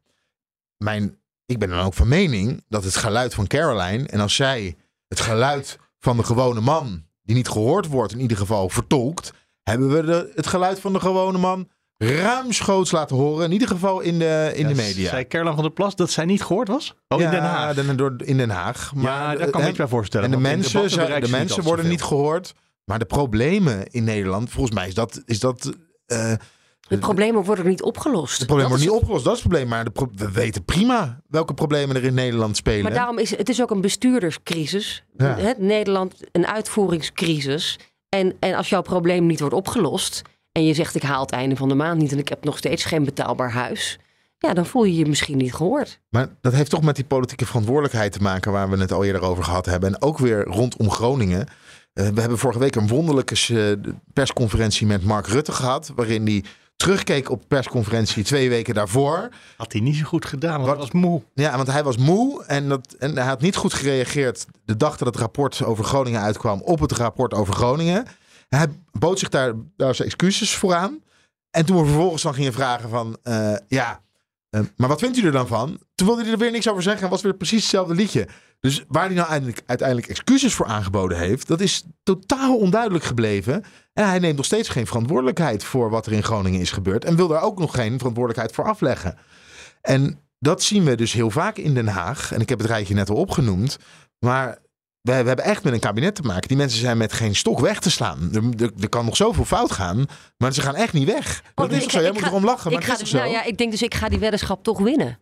Mijn, 0.77 1.19
ik 1.47 1.59
ben 1.59 1.69
dan 1.69 1.81
ook 1.81 1.95
van 1.95 2.09
mening 2.09 2.65
dat 2.69 2.85
het 2.85 2.97
geluid 2.97 3.35
van 3.35 3.47
Caroline... 3.47 4.07
en 4.07 4.21
als 4.21 4.35
zij 4.35 4.77
het 5.09 5.21
geluid 5.21 5.79
van 5.99 6.17
de 6.17 6.23
gewone 6.23 6.61
man... 6.61 7.05
die 7.23 7.37
niet 7.37 7.49
gehoord 7.49 7.87
wordt 7.87 8.13
in 8.13 8.21
ieder 8.21 8.37
geval 8.37 8.69
vertolkt... 8.69 9.33
hebben 9.63 9.95
we 9.95 10.03
de, 10.03 10.33
het 10.35 10.47
geluid 10.47 10.81
van 10.81 10.93
de 10.93 11.01
gewone 11.01 11.39
man 11.39 11.69
ruimschoots 12.09 12.91
laten 12.91 13.17
horen. 13.17 13.45
In 13.45 13.53
ieder 13.53 13.69
geval 13.69 14.01
in 14.01 14.19
de, 14.19 14.53
in 14.55 14.67
de 14.69 14.75
media. 14.75 15.09
Zei 15.09 15.27
Caroline 15.27 15.55
van 15.55 15.65
der 15.65 15.73
Plas 15.73 15.97
dat 15.97 16.11
zij 16.11 16.25
niet 16.25 16.43
gehoord 16.43 16.69
was? 16.69 16.95
Oh, 17.09 17.21
in 17.21 17.31
Den 17.31 17.41
Haag. 17.43 17.75
Den, 17.75 18.19
in 18.25 18.37
Den 18.37 18.51
Haag. 18.51 18.93
Maar, 18.95 19.33
Ja, 19.33 19.37
daar 19.39 19.51
kan 19.51 19.61
ik 19.61 19.67
me 19.71 19.77
bij 19.77 19.87
voorstellen, 19.89 20.27
En 20.27 20.31
de 20.33 20.41
mensen, 20.41 20.89
de 20.89 21.19
niet 21.21 21.31
mensen 21.31 21.63
worden 21.63 21.89
niet 21.89 22.03
gehoord. 22.03 22.55
Maar 22.85 22.99
de 22.99 23.05
problemen 23.05 23.87
in 23.91 24.05
Nederland, 24.05 24.51
volgens 24.51 24.75
mij 24.75 24.89
is 24.89 24.95
dat. 24.95 25.23
Is 25.25 25.41
dat 25.41 25.73
eh, 26.07 26.33
De 26.89 26.99
problemen 26.99 27.45
worden 27.45 27.67
niet 27.67 27.83
opgelost. 27.83 28.39
de 28.39 28.45
problemen 28.45 28.71
Dat 28.71 28.79
worden 28.81 28.95
niet 28.95 29.03
opgelost, 29.03 29.25
dat 29.25 29.37
is 29.37 29.41
het 29.43 29.49
probleem. 29.49 29.71
Maar 29.71 29.85
de 29.85 29.91
pro- 29.91 30.11
we 30.15 30.31
weten 30.31 30.65
prima 30.65 31.21
welke 31.29 31.55
problemen 31.55 31.97
er 31.97 32.05
in 32.05 32.15
Nederland 32.15 32.57
spelen. 32.57 32.83
Maar 32.83 32.93
daarom 32.93 33.19
is 33.19 33.37
het 33.37 33.49
is 33.49 33.63
ook 33.63 33.71
een 33.71 33.81
bestuurderscrisis. 33.81 35.05
Ja. 35.17 35.37
Het 35.37 35.59
Nederland 35.59 36.15
een 36.33 36.47
uitvoeringscrisis. 36.47 37.79
En, 38.09 38.37
en 38.41 38.55
als 38.55 38.69
jouw 38.69 38.83
probleem 38.83 39.27
niet 39.27 39.41
wordt 39.41 39.55
opgelost 39.55 40.23
en 40.53 40.65
je 40.65 40.75
zegt 40.75 40.95
ik 40.95 41.03
haal 41.03 41.21
het 41.21 41.31
einde 41.31 41.57
van 41.57 41.69
de 41.69 41.75
maand 41.75 42.01
niet 42.01 42.13
en 42.13 42.19
ik 42.19 42.29
heb 42.29 42.45
nog 42.45 42.59
steeds 42.59 42.85
geen 42.85 43.05
betaalbaar 43.05 43.53
huis, 43.53 43.99
ja, 44.39 44.55
dan 44.55 44.67
voel 44.67 44.85
je 44.85 44.97
je 44.97 45.07
misschien 45.07 45.37
niet 45.37 45.55
gehoord. 45.55 46.01
Maar 46.09 46.29
dat 46.41 46.53
heeft 46.53 46.71
toch 46.71 46.83
met 46.83 46.97
die 46.97 47.05
politieke 47.05 47.47
verantwoordelijkheid 47.47 48.13
te 48.13 48.23
maken 48.23 48.53
waar 48.53 48.71
we 48.71 48.77
het 48.77 48.93
al 48.93 49.05
eerder 49.05 49.23
over 49.23 49.45
gehad 49.45 49.67
hebben. 49.67 49.95
En 49.95 50.03
ook 50.03 50.19
weer 50.19 50.45
rondom 50.45 50.91
Groningen. 50.91 51.47
Eh, 51.93 52.09
we 52.09 52.21
hebben 52.21 52.39
vorige 52.39 52.59
week 52.59 52.75
een 52.75 52.89
wonderlijke 52.89 53.35
eh, 53.35 53.93
persconferentie 54.13 54.87
met 54.87 55.05
Mark 55.05 55.27
Rutte 55.27 55.53
gehad. 55.53 55.93
Waarin 55.95 56.27
hij 56.27 56.45
terugkeek 56.77 57.31
op 57.31 57.41
de 57.41 57.47
persconferentie 57.47 58.25
twee 58.25 58.49
weken 58.49 58.75
daarvoor. 58.75 59.29
Had 59.57 59.73
hij 59.73 59.81
niet 59.81 59.97
zo 59.97 60.05
goed 60.05 60.25
gedaan, 60.25 60.57
want 60.57 60.67
hij 60.67 60.77
was 60.77 60.91
moe. 60.91 61.23
Ja, 61.35 61.57
want 61.57 61.71
hij 61.71 61.85
was 61.85 61.97
moe 61.97 62.45
en, 62.45 62.69
dat, 62.69 62.95
en 62.99 63.17
hij 63.17 63.27
had 63.27 63.41
niet 63.41 63.57
goed 63.57 63.75
gereageerd 63.75 64.47
de 64.65 64.77
dag 64.77 64.97
dat 64.97 65.09
het 65.09 65.17
rapport 65.17 65.65
over 65.65 65.85
Groningen 65.85 66.21
uitkwam 66.21 66.61
op 66.61 66.81
het 66.81 66.93
rapport 66.93 67.35
over 67.35 67.55
Groningen. 67.55 68.07
Hij 68.57 68.67
bood 68.93 69.19
zich 69.19 69.29
daar, 69.29 69.53
daar 69.77 69.95
zijn 69.95 70.09
excuses 70.09 70.55
voor 70.55 70.75
aan. 70.75 71.03
En 71.51 71.67
toen 71.67 71.77
we 71.77 71.85
vervolgens 71.85 72.23
dan 72.23 72.35
gingen 72.35 72.53
vragen 72.53 72.89
van, 72.89 73.19
eh, 73.23 73.57
ja, 73.69 74.01
eh, 74.51 74.61
maar 74.77 74.89
wat 74.89 75.01
vindt 75.01 75.19
u 75.19 75.27
er 75.27 75.33
dan 75.33 75.47
van? 75.47 75.79
Toen 75.95 76.07
wilde 76.07 76.23
hij 76.23 76.33
er 76.33 76.39
weer 76.39 76.51
niks 76.51 76.69
over 76.69 76.83
zeggen 76.83 77.05
en 77.05 77.11
was 77.11 77.23
weer 77.23 77.35
precies 77.35 77.61
hetzelfde 77.61 77.95
liedje. 77.95 78.29
Dus 78.61 78.85
waar 78.89 79.05
hij 79.05 79.15
nou 79.15 79.29
uiteindelijk, 79.29 79.63
uiteindelijk 79.67 80.09
excuses 80.09 80.55
voor 80.55 80.67
aangeboden 80.67 81.19
heeft, 81.19 81.49
dat 81.49 81.61
is 81.61 81.85
totaal 82.03 82.57
onduidelijk 82.57 83.05
gebleven. 83.05 83.65
En 83.93 84.09
hij 84.09 84.19
neemt 84.19 84.37
nog 84.37 84.45
steeds 84.45 84.69
geen 84.69 84.87
verantwoordelijkheid 84.87 85.65
voor 85.65 85.91
wat 85.91 86.07
er 86.07 86.13
in 86.13 86.23
Groningen 86.23 86.61
is 86.61 86.71
gebeurd. 86.71 87.05
En 87.05 87.17
wil 87.17 87.29
daar 87.29 87.43
ook 87.43 87.59
nog 87.59 87.75
geen 87.75 87.99
verantwoordelijkheid 87.99 88.55
voor 88.55 88.65
afleggen. 88.65 89.19
En 89.81 90.19
dat 90.39 90.63
zien 90.63 90.85
we 90.85 90.95
dus 90.95 91.13
heel 91.13 91.31
vaak 91.31 91.57
in 91.57 91.75
Den 91.75 91.89
Haag. 91.89 92.33
En 92.33 92.41
ik 92.41 92.49
heb 92.49 92.59
het 92.59 92.69
rijtje 92.69 92.95
net 92.95 93.11
al 93.11 93.17
opgenoemd. 93.17 93.79
Maar 94.19 94.59
we, 95.03 95.13
we 95.13 95.27
hebben 95.27 95.45
echt 95.45 95.65
met 95.65 95.73
een 95.73 95.81
kabinet 95.81 96.15
te 96.15 96.23
maken. 96.23 96.49
Die 96.49 96.57
mensen 96.57 96.81
zijn 96.81 96.97
met 96.97 97.13
geen 97.13 97.35
stok 97.35 97.61
weg 97.61 97.79
te 97.79 97.91
slaan. 97.91 98.31
Er, 98.33 98.65
er, 98.65 98.71
er 98.81 98.89
kan 98.89 99.05
nog 99.05 99.17
zoveel 99.17 99.45
fout 99.45 99.73
gaan. 99.73 100.07
Maar 100.39 100.53
ze 100.53 100.61
gaan 100.61 100.75
echt 100.75 100.93
niet 100.93 101.07
weg. 101.07 101.43
dat 101.55 101.71
is 101.73 101.83
ik 101.83 101.91
zo? 101.91 101.99
Jij 101.99 102.07
ik 102.09 102.13
moet 102.13 102.23
ga- 102.23 102.29
erom 102.29 102.45
lachen. 102.45 102.73
Maar 102.73 102.81
ik 102.81 102.87
ga, 102.87 102.93
is 102.93 102.99
toch 102.99 103.09
zo? 103.09 103.17
nou 103.17 103.31
ja, 103.31 103.45
ik 103.45 103.59
denk 103.59 103.71
dus 103.71 103.83
ik 103.83 103.95
ga 103.95 104.09
die 104.09 104.19
weddenschap 104.19 104.63
toch 104.65 104.79
winnen. 104.79 105.19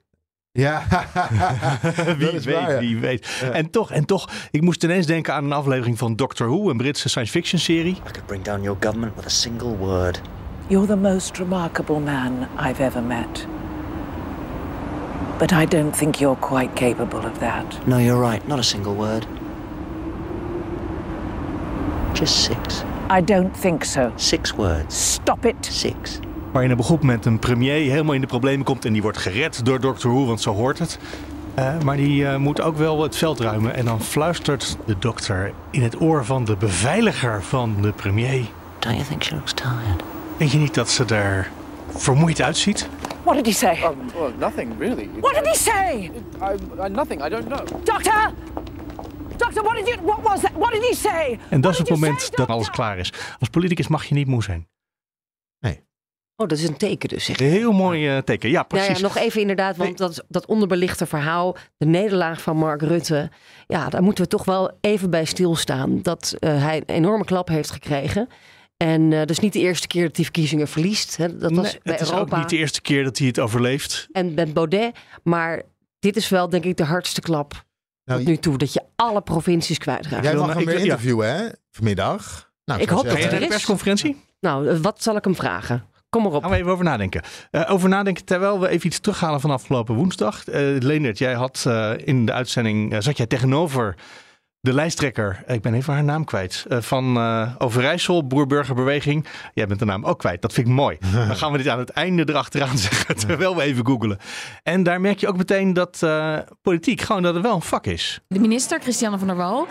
Ja, 0.53 0.83
wie 2.19 2.31
weet, 2.31 2.45
waar, 2.45 2.73
ja. 2.73 2.79
wie 2.79 2.99
weet. 2.99 3.29
En 3.53 3.71
toch, 3.71 3.91
en 3.91 4.05
toch, 4.05 4.31
ik 4.51 4.61
moest 4.63 4.85
ineens 4.85 5.07
denken 5.07 5.35
aan 5.35 5.45
een 5.45 5.53
aflevering 5.53 5.99
van 5.99 6.17
Doctor 6.17 6.49
Who, 6.49 6.71
een 6.71 6.77
Britse 6.77 7.09
science 7.09 7.33
fiction 7.33 7.61
serie. 7.61 7.97
Bring 8.27 8.45
down 8.45 8.63
your 8.63 8.79
government 8.81 9.15
with 9.17 9.25
a 9.25 9.29
single 9.29 9.77
word. 9.77 10.21
You're 10.67 10.87
the 10.87 10.97
most 10.97 11.39
remarkable 11.39 11.99
man 12.01 12.49
I've 12.69 12.83
ever 12.83 13.03
met. 13.03 13.47
But 15.39 15.53
I 15.53 15.67
don't 15.67 15.97
think 15.99 16.17
you're 16.17 16.39
quite 16.41 16.71
capable 16.75 17.25
of 17.31 17.39
that. 17.39 17.87
No, 17.87 17.99
you're 17.99 18.31
right. 18.31 18.47
Not 18.47 18.59
a 18.59 18.63
single 18.63 18.95
word. 18.95 19.27
Just 22.13 22.35
six. 22.35 22.85
I 23.19 23.25
don't 23.25 23.61
think 23.61 23.85
so. 23.85 24.13
Six 24.17 24.53
words. 24.53 25.13
Stop 25.13 25.45
it. 25.45 25.55
Six. 25.61 26.19
Waarin 26.53 26.71
een 26.71 26.77
begroep 26.77 27.03
met 27.03 27.27
een 27.27 27.39
premier 27.39 27.91
helemaal 27.91 28.15
in 28.15 28.21
de 28.21 28.27
problemen 28.27 28.65
komt 28.65 28.85
en 28.85 28.93
die 28.93 29.03
wordt 29.03 29.19
gered 29.19 29.65
door 29.65 29.81
Doctor 29.81 30.11
Who, 30.11 30.27
want 30.27 30.41
zo 30.41 30.55
hoort 30.55 30.79
het. 30.79 30.99
Eh, 31.55 31.79
maar 31.85 31.97
die 31.97 32.27
eh, 32.27 32.37
moet 32.37 32.61
ook 32.61 32.77
wel 32.77 33.03
het 33.03 33.17
veld 33.17 33.41
ruimen. 33.41 33.75
En 33.75 33.85
dan 33.85 34.01
fluistert 34.01 34.77
de 34.85 34.99
dokter 34.99 35.53
in 35.71 35.83
het 35.83 36.01
oor 36.01 36.25
van 36.25 36.45
de 36.45 36.57
beveiliger 36.57 37.43
van 37.43 37.77
de 37.81 37.93
premier. 37.93 38.45
Don't 38.79 38.97
you 38.97 39.09
think 39.09 39.23
she 39.23 39.35
looks 39.35 39.53
tired? 39.53 40.03
Denk 40.37 40.51
je 40.51 40.59
niet 40.59 40.75
dat 40.75 40.91
ze 40.91 41.05
er 41.05 41.51
vermoeid 41.89 42.43
uitziet? 42.43 42.89
What 43.23 43.35
did 43.35 43.47
he 43.47 43.53
say? 43.53 43.79
well, 43.81 44.33
nothing 44.39 44.73
really. 44.79 45.09
What 45.21 45.35
did 45.35 45.47
he 45.47 45.55
say? 45.55 46.11
I, 46.41 46.85
I, 46.85 46.89
nothing. 46.89 47.25
I 47.25 47.29
don't 47.29 47.47
know. 47.47 47.85
Doctor! 47.85 48.33
Doctor, 49.41 49.63
what 49.63 49.77
did 49.77 49.87
you 49.87 50.01
what 50.03 50.23
was 50.23 50.41
that? 50.41 50.53
What 50.53 50.73
did 50.73 50.83
he 50.83 50.95
say? 50.95 51.39
En 51.49 51.61
dat 51.61 51.73
is 51.73 51.79
het 51.79 51.91
moment 51.91 52.37
dat 52.37 52.49
alles 52.49 52.71
klaar 52.71 52.99
is. 52.99 53.13
Als 53.39 53.49
politicus 53.49 53.89
mag 53.89 54.05
je 54.05 54.15
niet 54.15 54.27
moe 54.27 54.43
zijn. 54.43 54.69
Oh, 56.41 56.49
dat 56.49 56.59
is 56.59 56.69
een 56.69 56.77
teken 56.77 57.09
dus. 57.09 57.25
Zeg. 57.25 57.41
Een 57.41 57.47
heel 57.47 57.73
mooi 57.73 58.09
eh, 58.09 58.19
teken. 58.19 58.51
Ja, 58.51 58.63
precies. 58.63 58.89
Nou 58.89 59.01
ja, 59.01 59.07
nog 59.07 59.17
even 59.17 59.41
inderdaad, 59.41 59.77
want 59.77 59.99
dat, 59.99 60.25
dat 60.29 60.47
onderbelichte 60.47 61.07
verhaal, 61.07 61.57
de 61.77 61.87
nederlaag 61.87 62.43
van 62.43 62.57
Mark 62.57 62.83
Rutte, 62.83 63.31
ja, 63.67 63.89
daar 63.89 64.03
moeten 64.03 64.25
we 64.25 64.31
toch 64.31 64.45
wel 64.45 64.79
even 64.81 65.11
bij 65.11 65.25
stilstaan. 65.25 66.03
Dat 66.03 66.35
eh, 66.39 66.63
hij 66.63 66.77
een 66.77 66.95
enorme 66.95 67.25
klap 67.25 67.49
heeft 67.49 67.71
gekregen. 67.71 68.29
En 68.77 69.13
eh 69.13 69.19
dat 69.19 69.31
is 69.31 69.39
niet 69.39 69.53
de 69.53 69.59
eerste 69.59 69.87
keer 69.87 70.07
dat 70.07 70.17
hij 70.17 70.25
verkiezingen 70.25 70.69
verliest. 70.69 71.17
Hè. 71.17 71.39
Dat 71.39 71.53
was 71.53 71.73
Nee, 71.73 71.81
bij 71.83 71.93
het 71.93 72.03
is 72.03 72.11
Europa 72.11 72.37
ook 72.37 72.41
niet 72.41 72.51
de 72.51 72.57
eerste 72.57 72.81
keer 72.81 73.05
dat 73.05 73.19
hij 73.19 73.27
het 73.27 73.39
overleeft. 73.39 74.09
en 74.13 74.35
met 74.35 74.55
Baudet. 74.55 74.97
Maar 75.23 75.63
dit 75.99 76.17
is 76.17 76.29
wel, 76.29 76.49
denk 76.49 76.65
ik, 76.65 76.77
de 76.77 76.85
hardste 76.85 77.21
klap 77.21 77.65
tot 78.17 78.27
nu 78.27 78.37
toe. 78.37 78.59
Dat 78.59 78.73
je 78.73 78.83
alle 78.97 79.21
provincies 79.23 79.79
kwijtraakt. 79.79 80.25
Jij 80.25 80.35
mag 80.35 80.55
hem 80.55 80.65
weer 80.65 80.79
interviewen, 80.79 81.35
hè? 81.35 81.49
Vanmiddag. 81.71 82.51
Nou, 82.65 82.81
Ik 82.81 82.89
hoop 82.89 83.05
dat 83.05 83.13
zeggen- 83.13 83.33
er 83.37 83.43
is. 83.43 83.49
persconferentie? 83.49 84.17
Nou, 84.41 84.69
eh, 84.69 84.77
wat 84.79 85.03
zal 85.03 85.17
ik 85.17 85.25
hem 85.25 85.35
vragen? 85.37 85.85
Kom 86.11 86.23
maar 86.23 86.33
op. 86.33 86.43
Gaan 86.43 86.51
we 86.51 86.57
even 86.57 86.71
over 86.71 86.85
nadenken. 86.85 87.23
Eh, 87.51 87.71
over 87.73 87.89
nadenken 87.89 88.25
terwijl 88.25 88.61
we 88.61 88.69
even 88.69 88.87
iets 88.87 88.99
terughalen 89.01 89.41
van 89.41 89.51
afgelopen 89.51 89.95
woensdag. 89.95 90.45
Eh 90.45 90.61
Leendert, 90.79 91.19
jij 91.19 91.35
had 91.35 91.65
eh, 91.67 91.93
in 92.05 92.27
de 92.27 92.33
uitzending, 92.33 92.97
zat 93.03 93.17
jij 93.17 93.27
tegenover 93.27 93.95
de 94.63 94.75
lijsttrekker, 94.75 95.43
ik 95.47 95.63
ben 95.63 95.75
even 95.75 95.95
haar 95.95 96.05
naam 96.05 96.25
kwijt, 96.25 96.65
eh, 96.69 96.79
van 96.81 97.17
eh, 97.17 97.51
Overijssel, 97.59 98.27
Boerburgerbeweging. 98.27 99.27
Jij 99.55 99.67
bent 99.67 99.79
de 99.79 99.85
naam 99.85 100.05
ook 100.05 100.19
kwijt, 100.19 100.43
dat 100.43 100.53
vind 100.53 100.67
ik 100.67 100.73
mooi. 100.73 100.99
Dan 101.29 101.37
gaan 101.37 101.53
we 101.53 101.59
dit 101.59 101.69
aan 101.69 101.79
het 101.79 101.91
einde 101.91 102.29
erachteraan 102.29 102.79
zeggen, 102.89 103.17
terwijl 103.17 103.57
we 103.57 103.63
even 103.63 103.87
googelen. 103.87 104.19
En 104.63 104.83
daar 104.83 105.01
merk 105.01 105.21
je 105.21 105.29
ook 105.29 105.37
meteen 105.37 105.73
dat 105.73 106.03
eh, 106.03 106.39
politiek 106.63 107.01
gewoon 107.01 107.23
dat 107.23 107.35
het 107.35 107.43
wel 107.43 107.55
een 107.55 107.63
vak 107.63 107.87
is. 107.87 108.21
De 108.29 108.39
minister, 108.39 108.81
Christiane 108.81 109.19
van 109.19 109.27
der 109.27 109.37
Wal, 109.37 109.67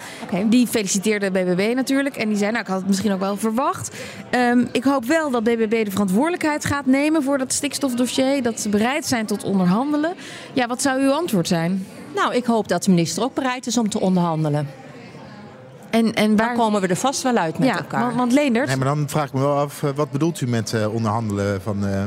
die 0.45 0.67
feliciteerde 0.67 1.31
BBB 1.31 1.75
natuurlijk. 1.75 2.15
En 2.15 2.27
die 2.27 2.37
zei, 2.37 2.51
nou, 2.51 2.63
ik 2.63 2.69
had 2.69 2.79
het 2.79 2.87
misschien 2.87 3.11
ook 3.11 3.19
wel 3.19 3.37
verwacht. 3.37 3.97
Ehm, 4.29 4.65
ik 4.71 4.83
hoop 4.83 5.05
wel 5.05 5.31
dat 5.31 5.43
BBB 5.43 5.85
de 5.85 5.91
verantwoordelijkheid 5.91 6.65
gaat 6.65 6.85
nemen 6.85 7.23
voor 7.23 7.37
dat 7.37 7.53
stikstofdossier. 7.53 8.43
Dat 8.43 8.59
ze 8.59 8.69
bereid 8.69 9.05
zijn 9.05 9.25
tot 9.25 9.43
onderhandelen. 9.43 10.13
Ja, 10.53 10.67
wat 10.67 10.81
zou 10.81 11.01
uw 11.01 11.11
antwoord 11.11 11.47
zijn? 11.47 11.85
Nou, 12.15 12.35
ik 12.35 12.45
hoop 12.45 12.67
dat 12.67 12.83
de 12.83 12.89
minister 12.89 13.23
ook 13.23 13.33
bereid 13.33 13.67
is 13.67 13.77
om 13.77 13.89
te 13.89 13.99
onderhandelen. 13.99 14.78
En, 15.89 16.13
en 16.13 16.35
waar... 16.35 16.47
Dan 16.47 16.57
komen 16.57 16.81
we 16.81 16.87
er 16.87 16.95
vast 16.95 17.21
wel 17.21 17.35
uit 17.35 17.59
met 17.59 17.67
Ja, 17.67 17.77
elkaar. 17.77 18.01
want, 18.01 18.15
want 18.15 18.31
Leendert... 18.33 18.67
Nee, 18.67 18.75
maar 18.77 18.87
dan 18.87 19.09
vraag 19.09 19.27
ik 19.27 19.33
me 19.33 19.39
wel 19.39 19.57
af, 19.57 19.83
eh, 19.83 19.89
wat 19.95 20.11
bedoelt 20.11 20.41
u 20.41 20.47
met 20.47 20.73
eh, 20.73 20.93
onderhandelen 20.93 21.61
van, 21.61 21.87
eh, 21.87 22.03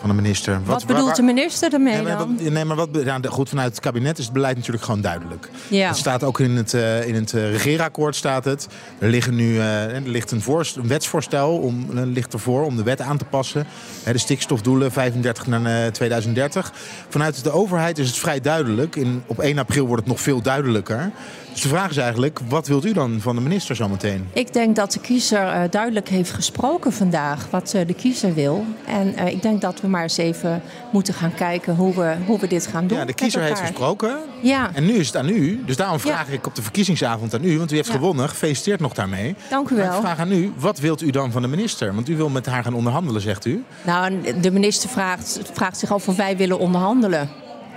van 0.00 0.08
de 0.08 0.14
minister? 0.14 0.60
Wat, 0.64 0.86
bedoelt 0.86 1.16
de 1.16 1.22
minister 1.22 1.72
ermee 1.72 1.94
Nee, 1.94 2.02
maar, 2.02 2.18
dan? 2.18 2.36
wat, 2.42 2.50
nee, 2.52 2.64
maar 2.64 2.76
wat, 2.76 2.88
goed, 3.28 3.48
vanuit 3.48 3.70
het 3.70 3.80
kabinet 3.80 4.18
is 4.18 4.24
het 4.24 4.32
beleid 4.32 4.56
natuurlijk 4.56 4.84
gewoon 4.84 5.00
duidelijk. 5.00 5.50
Ja. 5.68 5.86
Het 5.88 5.96
staat 5.96 6.22
ook 6.24 6.40
in 6.40 6.50
het, 6.56 6.74
eh, 6.74 7.06
in 7.08 7.14
het 7.14 7.32
eh, 7.32 7.50
regeerakkoord 7.50 8.16
staat 8.16 8.44
het. 8.44 8.66
Er, 8.98 9.08
liggen 9.08 9.34
nu, 9.34 9.58
eh, 9.58 9.94
er 9.94 10.02
ligt 10.04 10.30
een, 10.30 10.42
voorst- 10.42 10.76
een 10.76 10.88
wetsvoorstel 10.88 11.56
om, 11.58 11.86
ligt 11.92 12.32
ervoor 12.32 12.64
om 12.64 12.76
de 12.76 12.82
wet 12.82 13.00
aan 13.00 13.16
te 13.18 13.24
passen. 13.24 13.66
Hè, 14.02 14.12
de 14.12 14.18
stikstofdoelen 14.18 14.92
35 14.92 15.46
naar 15.46 15.84
eh, 15.84 15.90
2030. 15.92 16.72
Vanuit 17.08 17.44
de 17.44 17.50
overheid 17.50 17.98
is 17.98 18.06
het 18.08 18.18
vrij 18.18 18.40
duidelijk. 18.40 18.96
In, 18.96 19.22
op 19.26 19.38
1 19.40 19.58
april 19.58 19.86
wordt 19.86 20.02
het 20.02 20.10
nog 20.12 20.20
veel 20.20 20.42
duidelijker. 20.42 21.10
Dus 21.56 21.64
de 21.64 21.70
vraag 21.70 21.90
is 21.90 21.96
eigenlijk, 21.96 22.40
wat 22.48 22.66
wilt 22.66 22.84
u 22.84 22.92
dan 22.92 23.20
van 23.20 23.34
de 23.34 23.40
minister 23.40 23.76
zometeen? 23.76 24.28
Ik 24.32 24.52
denk 24.52 24.76
dat 24.76 24.92
de 24.92 25.00
kiezer 25.00 25.46
eh, 25.48 25.62
duidelijk 25.70 26.08
heeft 26.08 26.30
gesproken 26.30 26.92
vandaag 26.92 27.46
wat 27.50 27.74
eh, 27.74 27.86
de 27.86 27.94
kiezer 27.94 28.34
wil. 28.34 28.64
En 28.86 29.16
eh, 29.16 29.32
ik 29.32 29.42
denk 29.42 29.60
dat 29.60 29.80
we 29.80 29.88
maar 29.88 30.02
eens 30.02 30.16
even 30.16 30.62
moeten 30.92 31.14
gaan 31.14 31.34
kijken 31.34 31.74
hoe 31.74 31.94
we, 31.94 32.16
hoe 32.26 32.38
we 32.40 32.46
dit 32.46 32.66
gaan 32.66 32.86
doen. 32.86 32.98
Ja, 32.98 33.04
de 33.04 33.12
kiezer 33.14 33.42
heeft 33.42 33.60
gesproken. 33.60 34.18
Ja, 34.42 34.70
En 34.74 34.86
nu 34.86 34.92
is 34.92 35.06
het 35.06 35.16
aan 35.16 35.28
u. 35.28 35.62
Dus 35.66 35.76
daarom 35.76 36.00
vraag 36.00 36.28
ik 36.28 36.46
op 36.46 36.54
de 36.54 36.62
verkiezingsavond 36.62 37.34
aan 37.34 37.44
u. 37.44 37.58
Want 37.58 37.72
u 37.72 37.76
heeft 37.76 37.88
Ja. 37.88 37.94
gewonnen. 37.94 38.28
Gefeliciteerd 38.28 38.80
nog 38.80 38.92
daarmee. 38.94 39.34
dank 39.50 39.68
u 39.70 39.74
Maar 39.74 39.84
wel. 39.84 39.94
ik 39.94 40.00
vraag 40.00 40.18
aan 40.18 40.32
u, 40.32 40.52
wat 40.58 40.78
wilt 40.78 41.02
u 41.02 41.10
dan 41.10 41.32
van 41.32 41.42
de 41.42 41.48
minister? 41.48 41.94
Want 41.94 42.08
u 42.08 42.16
wil 42.16 42.28
met 42.28 42.46
haar 42.46 42.62
gaan 42.62 42.74
onderhandelen, 42.74 43.20
zegt 43.20 43.44
u. 43.44 43.64
Nou, 43.82 44.20
de 44.40 44.50
minister 44.50 44.88
vraagt, 44.88 45.40
vraagt 45.52 45.78
zich 45.78 45.92
af 45.92 46.08
of 46.08 46.16
wij 46.16 46.36
willen 46.36 46.58
onderhandelen. 46.58 47.28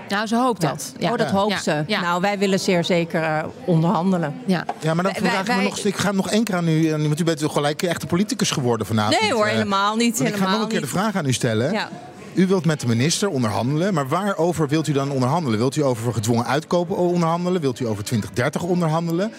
Nou, 0.10 0.28
ze 0.28 0.36
hoopt 0.36 0.62
dat. 0.62 0.94
Ja. 0.98 1.12
Oh, 1.12 1.18
dat 1.18 1.30
Ja. 1.30 1.36
hoopt 1.36 1.52
Ja. 1.52 1.60
ze. 1.60 1.84
Ja. 1.88 2.02
Nou, 2.02 2.22
wij 2.22 2.38
willen 2.40 2.60
zeer 2.60 2.84
zeker 2.84 3.24
eh, 3.24 3.44
onderhandelen. 3.66 4.34
Ja. 4.46 4.66
Ja, 4.80 4.94
maar 4.94 5.04
dan 5.04 5.14
Wij- 5.22 5.32
vraag 5.32 5.48
ik 5.48 5.56
me 5.56 5.64
nog, 5.64 5.78
ik 5.78 5.98
ga 5.98 6.12
nog 6.12 6.30
één 6.30 6.44
keer 6.44 6.56
aan 6.56 6.68
u, 6.68 6.88
u, 6.88 6.92
want 7.08 7.20
u 7.20 7.24
bent 7.24 7.40
toch 7.40 7.54
gelijk 7.54 7.82
echte 7.84 8.06
politicus 8.06 8.52
geworden 8.52 8.88
vanavond. 8.88 9.22
Nee 9.22 9.34
hoor, 9.34 9.46
eh. 9.46 9.52
helemaal 9.52 9.96
niet. 9.96 10.18
Want 10.18 10.30
ik 10.30 10.36
ga 10.36 10.52
nog 10.52 10.62
een 10.62 10.68
keer 10.68 10.82
de 10.82 10.88
vraag 10.88 11.16
aan 11.16 11.26
u 11.26 11.34
stellen. 11.34 11.72
Ja. 11.72 11.90
U 12.34 12.48
wilt 12.48 12.66
met 12.66 12.80
de 12.80 12.88
minister 12.88 13.30
onderhandelen, 13.30 13.94
maar 13.94 14.08
waarover 14.08 14.68
wilt 14.68 14.88
u 14.88 14.92
dan 14.92 15.12
onderhandelen? 15.12 15.60
Wilt 15.60 15.76
u 15.76 15.84
over 15.84 16.14
gedwongen 16.14 16.46
uitkopen 16.46 16.98
onderhandelen? 16.98 17.62
Wilt 17.62 17.80
u 17.80 17.88
over 17.88 18.04
2030 18.04 18.62
onderhandelen? 18.64 19.32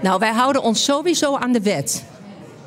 Nou, 0.00 0.18
wij 0.18 0.32
houden 0.32 0.62
ons 0.62 0.84
sowieso 0.84 1.36
aan 1.36 1.52
de 1.52 1.60
wet. 1.62 2.04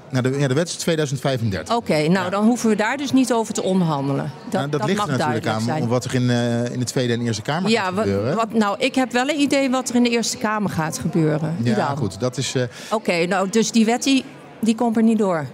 Nou, 0.09 0.31
de, 0.31 0.39
ja, 0.39 0.47
de 0.47 0.53
wet 0.53 0.67
is 0.67 0.75
2035. 0.75 1.75
Oké, 1.75 2.07
nou 2.07 2.29
dan 2.29 2.45
hoeven 2.45 2.69
we 2.69 2.75
daar 2.75 2.97
dus 2.97 3.11
niet 3.11 3.33
over 3.33 3.53
te 3.53 3.63
onderhandelen. 3.63 4.31
Dat, 4.43 4.53
Nou, 4.53 4.69
dat, 4.69 4.85
ligt 4.85 4.97
mag 4.97 5.07
er 5.07 5.17
natuurlijk 5.17 5.47
aan 5.47 5.61
zijn. 5.61 5.87
wat 5.87 6.05
er 6.05 6.15
in, 6.15 6.29
eh, 6.29 6.73
in 6.73 6.79
de 6.79 6.85
Tweede 6.85 7.13
en 7.13 7.21
Eerste 7.21 7.41
Kamer 7.41 7.69
ja, 7.69 7.83
gaat 7.83 7.93
gebeuren. 7.97 8.35
wat, 8.35 8.53
nou, 8.53 8.75
ik 8.79 8.95
heb 8.95 9.11
wel 9.11 9.29
een 9.29 9.39
idee 9.39 9.69
wat 9.69 9.89
er 9.89 9.95
in 9.95 10.03
de 10.03 10.09
Eerste 10.09 10.37
Kamer 10.37 10.69
gaat 10.69 10.99
gebeuren. 10.99 11.55
Ja, 11.63 11.75
dan? 11.75 11.97
goed. 11.97 12.19
Dat 12.19 12.37
is, 12.37 12.55
eh, 12.55 12.63
Oké, 12.91 13.25
nou, 13.25 13.49
dus 13.49 13.71
die 13.71 13.85
wet 13.85 14.03
die, 14.03 14.25
die 14.61 14.75
komt 14.75 14.97
er 14.97 15.03
niet 15.03 15.17
door. 15.17 15.45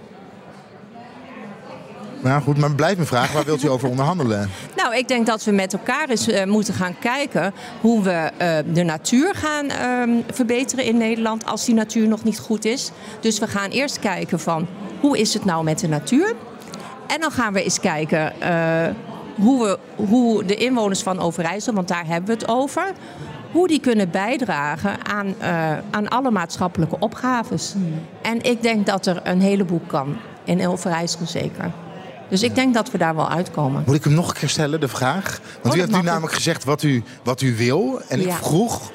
Nou 2.22 2.42
goed, 2.42 2.58
maar 2.58 2.74
blijf 2.74 2.98
me 2.98 3.04
vragen, 3.04 3.34
waar 3.34 3.44
wilt 3.44 3.62
u 3.62 3.68
over 3.68 3.88
onderhandelen? 3.88 4.50
Nou, 4.76 4.96
ik 4.96 5.08
denk 5.08 5.26
dat 5.26 5.44
we 5.44 5.50
met 5.50 5.72
elkaar 5.72 6.08
eens 6.08 6.28
eh, 6.28 6.44
moeten 6.44 6.74
gaan 6.74 6.98
kijken 6.98 7.52
hoe 7.80 8.02
we 8.02 8.30
eh, 8.36 8.58
de 8.72 8.82
natuur 8.82 9.34
gaan 9.34 9.68
ehm, 9.68 10.10
verbeteren 10.32 10.84
in 10.84 10.96
Nederland 10.96 11.46
als 11.46 11.64
die 11.64 11.74
natuur 11.74 12.08
nog 12.08 12.24
niet 12.24 12.38
goed 12.38 12.64
is. 12.64 12.90
Dus 13.20 13.38
we 13.38 13.46
gaan 13.46 13.70
eerst 13.70 13.98
kijken 13.98 14.40
van 14.40 14.66
hoe 15.00 15.18
is 15.18 15.34
het 15.34 15.44
nou 15.44 15.64
met 15.64 15.78
de 15.78 15.88
natuur? 15.88 16.34
En 17.06 17.20
dan 17.20 17.30
gaan 17.30 17.52
we 17.52 17.62
eens 17.62 17.80
kijken 17.80 18.40
eh, 18.40 18.94
hoe, 19.34 19.64
we, 19.64 19.78
hoe 20.04 20.44
de 20.44 20.54
inwoners 20.54 21.02
van 21.02 21.20
Overijssel, 21.20 21.74
want 21.74 21.88
daar 21.88 22.06
hebben 22.06 22.26
we 22.26 22.32
het 22.32 22.48
over, 22.48 22.92
hoe 23.52 23.68
die 23.68 23.80
kunnen 23.80 24.10
bijdragen 24.10 25.06
aan, 25.06 25.34
eh, 25.38 25.78
aan 25.90 26.08
alle 26.08 26.30
maatschappelijke 26.30 26.96
opgaves. 26.98 27.74
En 28.22 28.42
ik 28.42 28.62
denk 28.62 28.86
dat 28.86 29.06
er 29.06 29.20
een 29.24 29.40
heleboel 29.40 29.80
kan, 29.86 30.16
in 30.44 30.68
Overijssel 30.68 31.26
zeker. 31.26 31.70
Dus 32.32 32.42
ik 32.42 32.54
denk 32.54 32.74
dat 32.74 32.90
we 32.90 32.98
daar 32.98 33.14
wel 33.14 33.28
uitkomen. 33.28 33.82
Moet 33.86 33.94
ik 33.94 34.04
hem 34.04 34.12
nog 34.14 34.28
een 34.28 34.34
keer 34.34 34.48
stellen, 34.48 34.80
de 34.80 34.88
vraag? 34.88 35.40
Want 35.52 35.62
dat 35.62 35.74
u 35.74 35.78
heeft 35.78 35.92
nu 35.92 36.02
namelijk 36.02 36.34
gezegd 36.34 36.64
wat 36.64 36.82
u, 36.82 37.02
wat 37.22 37.40
u 37.40 37.56
wil. 37.56 38.00
En 38.08 38.20
ik 38.20 38.32
vroeg, 38.32 38.90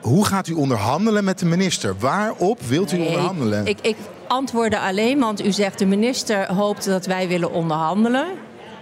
hoe 0.00 0.26
gaat 0.26 0.48
u 0.48 0.52
onderhandelen 0.52 1.24
met 1.24 1.38
de 1.38 1.46
minister? 1.46 1.94
Waarop 1.98 2.60
wilt 2.62 2.92
u 2.92 2.96
Nee, 2.96 3.06
onderhandelen? 3.06 3.66
Ik, 3.66 3.78
ik 3.80 3.96
antwoordde 4.28 4.78
alleen, 4.80 5.18
want 5.18 5.44
u 5.44 5.52
zegt 5.52 5.78
de 5.78 5.86
minister 5.86 6.52
hoopt 6.52 6.84
dat 6.84 7.06
wij 7.06 7.28
willen 7.28 7.52
onderhandelen. 7.52 8.26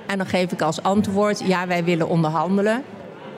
En 0.06 0.18
dan 0.18 0.26
geef 0.26 0.52
ik 0.52 0.62
als 0.62 0.82
antwoord, 0.82 1.42
ja, 1.46 1.66
wij 1.66 1.84
willen 1.84 2.08
onderhandelen. 2.08 2.82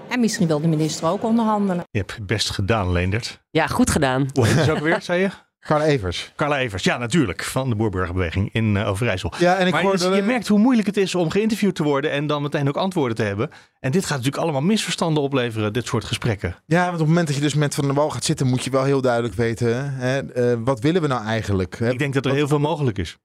En 0.08 0.20
misschien 0.20 0.46
wil 0.46 0.60
de 0.60 0.68
minister 0.68 1.08
ook 1.08 1.22
onderhandelen. 1.22 1.84
Je 1.90 1.98
hebt 1.98 2.14
het 2.14 2.26
best 2.26 2.50
gedaan, 2.50 2.92
Leendert. 2.92 3.40
Ja, 3.50 3.66
goed 3.66 3.90
gedaan. 3.90 4.28
Hoe 4.32 4.46
heet 4.46 4.64
ze 4.64 4.72
ook 4.72 4.78
weer, 4.78 5.02
zei 5.02 5.20
je? 5.20 5.30
Carla 5.60 5.84
Evers. 5.84 6.32
Carla 6.36 6.58
Evers, 6.58 6.84
ja 6.84 6.98
natuurlijk, 6.98 7.42
van 7.44 7.68
de 7.68 7.74
Boerburgerbeweging 7.76 8.48
in 8.52 8.76
eh, 8.76 8.88
Overijssel. 8.88 9.32
Ja, 9.38 9.56
en 9.56 9.66
ik 9.66 9.72
maar 9.72 9.82
hoorde- 9.82 10.08
je, 10.08 10.14
je 10.14 10.22
merkt 10.22 10.48
hoe 10.48 10.58
moeilijk 10.58 10.86
het 10.86 10.96
is 10.96 11.14
om 11.14 11.30
geïnterviewd 11.30 11.74
te 11.74 11.82
worden 11.82 12.10
en 12.10 12.26
dan 12.26 12.42
meteen 12.42 12.68
ook 12.68 12.76
antwoorden 12.76 13.16
te 13.16 13.22
hebben. 13.22 13.50
En 13.80 13.90
dit 13.90 14.02
gaat 14.04 14.16
natuurlijk 14.16 14.42
allemaal 14.42 14.60
misverstanden 14.62 15.22
opleveren, 15.22 15.72
dit 15.72 15.86
soort 15.86 16.04
gesprekken. 16.04 16.56
Ja, 16.66 16.80
want 16.80 16.92
op 16.92 16.98
het 16.98 17.08
moment 17.08 17.26
dat 17.26 17.36
je 17.36 17.42
dus 17.42 17.54
met 17.54 17.74
Van 17.74 17.84
der 17.84 17.94
Wal 17.94 18.10
gaat 18.10 18.24
zitten, 18.24 18.46
moet 18.46 18.64
je 18.64 18.70
wel 18.70 18.84
heel 18.84 19.00
duidelijk 19.00 19.34
weten, 19.34 19.94
hè, 19.94 20.18
eh, 20.32 20.56
wat 20.64 20.80
willen 20.80 21.02
we 21.02 21.08
nou 21.08 21.24
eigenlijk? 21.24 21.78
Hè? 21.78 21.90
Ik 21.90 21.98
denk 21.98 22.14
dat 22.14 22.26
er 22.26 22.32
heel 22.32 22.48
veel 22.48 22.58
mogelijk 22.60 22.98
is. 22.98 23.18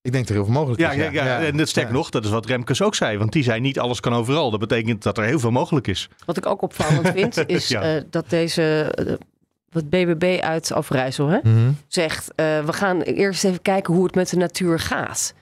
Ik 0.00 0.12
denk 0.12 0.26
dat 0.26 0.36
er 0.36 0.42
heel 0.42 0.44
veel 0.52 0.60
mogelijk 0.60 0.80
Ja, 0.80 0.90
is. 0.90 0.96
ja, 1.12 1.24
ja, 1.24 1.40
en 1.40 1.56
dat 1.56 1.68
sterk 1.68 1.86
Ja. 1.86 1.92
nog, 1.92 2.10
dat 2.10 2.24
is 2.24 2.30
wat 2.30 2.46
Remkes 2.46 2.82
ook 2.82 2.94
zei. 2.94 3.18
Want 3.18 3.32
die 3.32 3.42
zei 3.42 3.60
niet 3.60 3.78
alles 3.78 4.00
kan 4.00 4.12
overal. 4.14 4.50
Dat 4.50 4.60
betekent 4.60 5.02
dat 5.02 5.18
er 5.18 5.24
heel 5.24 5.38
veel 5.38 5.50
mogelijk 5.50 5.86
is. 5.86 6.08
Wat 6.24 6.36
ik 6.36 6.46
ook 6.46 6.62
opvallend 6.62 7.08
vind, 7.08 7.44
is 7.46 7.68
Ja. 7.68 7.82
eh, 7.82 8.02
dat 8.10 8.30
deze, 8.30 8.94
wat 9.74 9.88
BBB 9.90 10.38
uit 10.42 10.72
Overijssel 10.74 11.28
hè, 11.28 11.38
Mhm. 11.42 11.70
zegt, 11.88 12.34
eh, 12.34 12.64
we 12.64 12.72
gaan 12.72 13.00
eerst 13.00 13.44
even 13.44 13.62
kijken 13.62 13.94
hoe 13.94 14.04
het 14.04 14.14
met 14.14 14.28
de 14.28 14.36
natuur 14.36 14.78
gaat. 14.80 15.34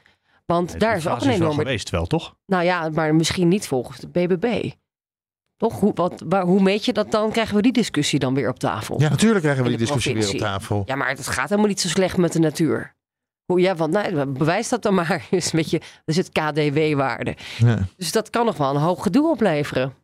Want 0.46 0.80
daar 0.80 0.96
is 0.96 1.06
ook 1.06 1.12
een 1.12 1.20
is 1.20 1.26
wel 1.26 1.34
enorme... 1.34 1.54
geweest 1.62 1.90
wel, 1.90 2.06
toch? 2.06 2.34
Nou 2.46 2.64
ja, 2.64 2.88
maar 2.88 3.14
misschien 3.14 3.48
niet 3.48 3.66
volgens 3.66 3.98
de 3.98 4.08
BBB. 4.08 4.70
Toch? 5.56 5.80
Hoe, 5.80 5.92
wat, 5.94 6.22
waar, 6.26 6.44
hoe 6.44 6.62
meet 6.62 6.84
je 6.84 6.92
dat 6.92 7.10
dan? 7.10 7.30
Krijgen 7.30 7.56
we 7.56 7.62
die 7.62 7.72
discussie 7.72 8.18
dan 8.18 8.34
weer 8.34 8.48
op 8.48 8.58
tafel? 8.58 9.00
Ja, 9.00 9.08
natuurlijk 9.08 9.40
krijgen 9.42 9.62
we 9.62 9.68
die 9.68 9.78
discussie 9.78 10.14
weer 10.14 10.28
op 10.28 10.36
tafel. 10.36 10.82
Ja, 10.86 10.94
maar 10.94 11.08
het 11.08 11.26
gaat 11.28 11.48
helemaal 11.48 11.68
niet 11.70 11.80
zo 11.80 11.88
slecht 11.88 12.16
met 12.16 12.32
de 12.32 12.38
natuur. 12.38 12.94
Hoe, 13.44 13.60
ja, 13.60 13.74
want 13.74 13.92
nou, 13.92 14.26
bewijs 14.26 14.68
dat 14.68 14.82
dan 14.82 14.94
maar. 15.04 15.26
Is 15.30 15.44
een 15.44 15.58
beetje, 15.58 15.80
er 16.04 16.14
zit 16.14 16.28
KDW-waarde. 16.28 17.36
Ja. 17.58 17.78
Dus 17.96 18.12
dat 18.12 18.30
kan 18.30 18.46
nog 18.46 18.56
wel 18.56 18.74
een 18.74 18.80
hoog 18.80 19.02
gedoe 19.02 19.30
opleveren. 19.30 19.94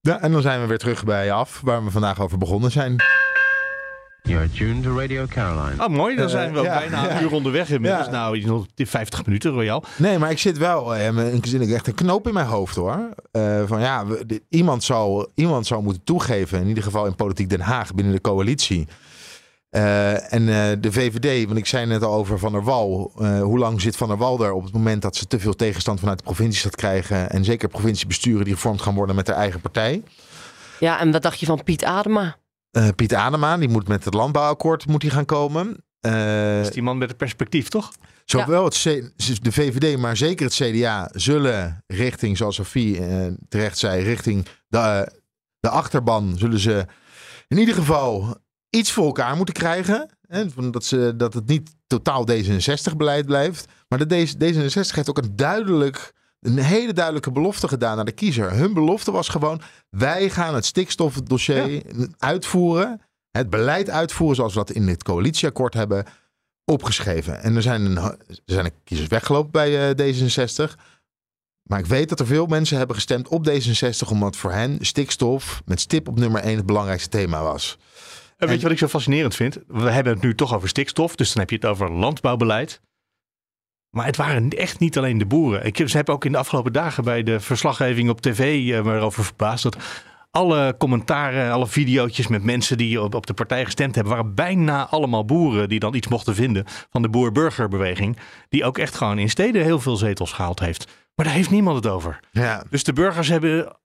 Ja, 0.00 0.20
en 0.20 0.32
dan 0.32 0.42
zijn 0.42 0.60
we 0.60 0.66
weer 0.66 0.78
terug 0.78 1.04
bij 1.04 1.32
af, 1.32 1.60
waar 1.64 1.84
we 1.84 1.90
vandaag 1.90 2.20
over 2.20 2.38
begonnen 2.38 2.70
zijn. 2.70 2.96
You're 4.26 4.50
tuned 4.50 4.82
to 4.82 4.98
Radio 4.98 5.26
Caroline. 5.26 5.84
Oh, 5.84 5.88
mooi. 5.90 6.16
Dan 6.16 6.24
Eh, 6.24 6.30
zijn 6.30 6.52
we 6.52 6.62
bijna 6.62 7.02
ja. 7.04 7.16
een 7.16 7.22
uur 7.22 7.32
onderweg 7.32 7.70
inmiddels. 7.70 8.04
Ja. 8.04 8.10
Nou, 8.10 8.40
nog 8.46 8.66
50 8.86 9.26
minuten, 9.26 9.50
Royal. 9.50 9.84
Nee, 9.96 10.18
maar 10.18 10.30
ik 10.30 10.38
zit 10.38 10.58
wel 10.58 10.94
eh, 10.94 11.04
ik 11.62 11.70
echt 11.70 11.86
een 11.86 11.94
knoop 11.94 12.26
in 12.26 12.34
mijn 12.34 12.46
hoofd 12.46 12.76
hoor. 12.76 13.08
Eh, 13.32 13.62
van 13.66 13.80
ja, 13.80 14.06
we- 14.06 14.26
dit- 14.26 14.42
iemand, 14.48 14.84
zou, 14.84 15.26
iemand 15.34 15.66
zou 15.66 15.82
moeten 15.82 16.04
toegeven, 16.04 16.60
in 16.60 16.66
ieder 16.68 16.82
geval 16.82 17.06
in 17.06 17.14
Politiek 17.14 17.48
Den 17.50 17.60
Haag, 17.60 17.94
binnen 17.94 18.14
de 18.14 18.20
coalitie. 18.20 18.86
Eh, 19.70 20.32
en 20.32 20.48
eh, 20.48 20.76
de 20.80 20.92
VVD, 20.92 21.46
want 21.46 21.58
ik 21.58 21.66
zei 21.66 21.86
net 21.86 22.02
al 22.02 22.12
over 22.14 22.38
Van 22.38 22.52
der 22.52 22.62
Wal. 22.64 23.12
eh, 23.18 23.40
hoe 23.40 23.58
lang 23.58 23.80
zit 23.80 23.96
Van 23.96 24.08
der 24.08 24.16
Wal 24.16 24.36
daar 24.36 24.52
op 24.52 24.64
het 24.64 24.72
moment 24.72 25.02
dat 25.02 25.16
ze 25.16 25.26
te 25.26 25.38
veel 25.38 25.54
tegenstand 25.54 26.00
vanuit 26.00 26.18
de 26.18 26.24
provincie 26.24 26.62
gaat 26.62 26.76
krijgen? 26.76 27.30
En 27.30 27.44
zeker 27.44 27.68
provinciebesturen 27.68 28.44
die 28.44 28.54
gevormd 28.54 28.82
gaan 28.82 28.94
worden 28.94 29.16
met 29.16 29.26
haar 29.26 29.36
eigen 29.36 29.60
partij. 29.60 30.02
Ja, 30.80 31.00
en 31.00 31.12
wat 31.12 31.22
dacht 31.22 31.40
je 31.40 31.46
van 31.46 31.62
Piet 31.64 31.84
Adema? 31.84 32.36
Eh, 32.76 32.88
Piet 32.96 33.14
Adema, 33.14 33.56
die 33.56 33.68
moet 33.68 33.88
met 33.88 34.04
het 34.04 34.14
landbouwakkoord 34.14 34.86
moet 34.86 35.00
die 35.00 35.10
gaan 35.10 35.24
komen. 35.24 35.76
Eh, 36.00 36.60
is 36.60 36.70
die 36.70 36.82
man 36.82 36.98
met 36.98 37.08
het 37.08 37.16
perspectief, 37.18 37.68
toch? 37.68 37.92
Zowel 38.24 38.64
het 38.64 38.74
C- 38.82 39.42
de 39.42 39.52
VVD, 39.52 39.98
maar 39.98 40.16
zeker 40.16 40.44
het 40.46 40.54
CDA 40.54 41.10
zullen 41.12 41.84
richting, 41.86 42.36
zoals 42.36 42.54
Sofie 42.54 43.06
eh, 43.06 43.26
terecht 43.48 43.78
zei, 43.78 44.02
richting 44.02 44.46
de, 44.68 45.12
de 45.60 45.68
achterban 45.68 46.34
zullen 46.38 46.58
ze 46.58 46.86
in 47.48 47.58
ieder 47.58 47.74
geval 47.74 48.36
iets 48.70 48.92
voor 48.92 49.06
elkaar 49.06 49.36
moeten 49.36 49.54
krijgen. 49.54 50.10
Hè, 50.28 50.70
dat, 50.70 50.84
ze, 50.84 51.14
dat 51.16 51.34
het 51.34 51.46
niet 51.46 51.70
totaal 51.86 52.26
D66-beleid 52.30 53.26
blijft. 53.26 53.64
Maar 53.88 54.06
de 54.06 54.24
D- 54.24 54.34
D66 54.34 54.94
heeft 54.94 55.08
ook 55.10 55.18
een 55.18 55.36
duidelijk, 55.36 56.12
een 56.46 56.58
hele 56.58 56.92
duidelijke 56.92 57.32
belofte 57.32 57.68
gedaan 57.68 57.96
naar 57.96 58.04
de 58.04 58.12
kiezer. 58.12 58.52
Hun 58.52 58.72
belofte 58.74 59.10
was 59.10 59.28
gewoon, 59.28 59.60
wij 59.90 60.30
gaan 60.30 60.54
het 60.54 60.64
stikstofdossier 60.64 61.82
uitvoeren. 62.18 63.00
Het 63.30 63.50
beleid 63.50 63.90
uitvoeren 63.90 64.36
zoals 64.36 64.52
we 64.52 64.58
dat 64.58 64.70
in 64.70 64.88
het 64.88 65.02
coalitieakkoord 65.02 65.74
hebben 65.74 66.04
opgeschreven. 66.64 67.42
En 67.42 67.56
er 67.56 67.62
zijn, 67.62 67.84
een, 67.84 67.96
er 67.96 68.18
zijn 68.44 68.72
kiezers 68.84 69.08
weggelopen 69.08 69.50
bij 69.50 69.90
eh, 69.90 70.14
D66. 70.14 70.74
Maar 71.62 71.78
ik 71.78 71.86
weet 71.86 72.08
dat 72.08 72.20
er 72.20 72.26
veel 72.26 72.46
mensen 72.46 72.78
hebben 72.78 72.96
gestemd 72.96 73.28
op 73.28 73.48
D66 73.48 74.08
omdat 74.10 74.36
voor 74.36 74.52
hen 74.52 74.78
stikstof 74.80 75.62
met 75.64 75.80
stip 75.80 76.08
op 76.08 76.18
nummer 76.18 76.40
1 76.42 76.56
het 76.56 76.66
belangrijkste 76.66 77.08
thema 77.08 77.42
was. 77.42 77.78
En 78.36 78.48
weet 78.48 78.56
je 78.56 78.62
wat 78.62 78.72
ik 78.72 78.78
zo 78.78 78.88
fascinerend 78.88 79.34
vind? 79.34 79.58
We 79.66 79.90
hebben 79.90 80.12
het 80.12 80.22
nu 80.22 80.34
toch 80.34 80.54
over 80.54 80.68
stikstof, 80.68 81.16
dus 81.16 81.32
dan 81.32 81.40
heb 81.40 81.50
je 81.50 81.56
het 81.56 81.64
over 81.64 81.92
landbouwbeleid. 81.92 82.80
Maar 83.90 84.06
het 84.06 84.16
waren 84.16 84.50
echt 84.50 84.78
niet 84.78 84.98
alleen 84.98 85.18
de 85.18 85.26
boeren. 85.26 85.64
Ik 85.64 85.76
heb, 85.76 85.88
ze 85.88 85.96
hebben 85.96 86.14
ook 86.14 86.24
in 86.24 86.32
de 86.32 86.38
afgelopen 86.38 86.72
dagen 86.72 87.04
bij 87.04 87.22
de 87.22 87.40
verslaggeving 87.40 88.10
op 88.10 88.20
tv 88.20 88.72
eh, 88.72 88.84
me 88.84 88.94
erover 88.94 89.24
verbaasd. 89.24 89.62
Dat 89.62 89.76
alle 90.30 90.74
commentaren, 90.78 91.52
alle 91.52 91.66
videootjes 91.66 92.26
met 92.26 92.42
mensen 92.42 92.76
die 92.76 93.02
op, 93.02 93.14
op 93.14 93.26
de 93.26 93.34
partij 93.34 93.64
gestemd 93.64 93.94
hebben, 93.94 94.12
waren 94.12 94.34
bijna 94.34 94.88
allemaal 94.88 95.24
boeren 95.24 95.68
die 95.68 95.78
dan 95.78 95.94
iets 95.94 96.08
mochten 96.08 96.34
vinden 96.34 96.64
van 96.90 97.02
de 97.02 97.08
boer-burgerbeweging. 97.08 98.16
Die 98.48 98.64
ook 98.64 98.78
echt 98.78 98.94
gewoon 98.94 99.18
in 99.18 99.30
steden 99.30 99.62
heel 99.62 99.80
veel 99.80 99.96
zetels 99.96 100.32
gehaald 100.32 100.60
heeft. 100.60 100.86
Maar 101.14 101.26
daar 101.26 101.34
heeft 101.34 101.50
niemand 101.50 101.76
het 101.76 101.86
over. 101.86 102.20
Ja. 102.30 102.64
Dus 102.70 102.84
de 102.84 102.92
burgers 102.92 103.28
hebben 103.28 103.76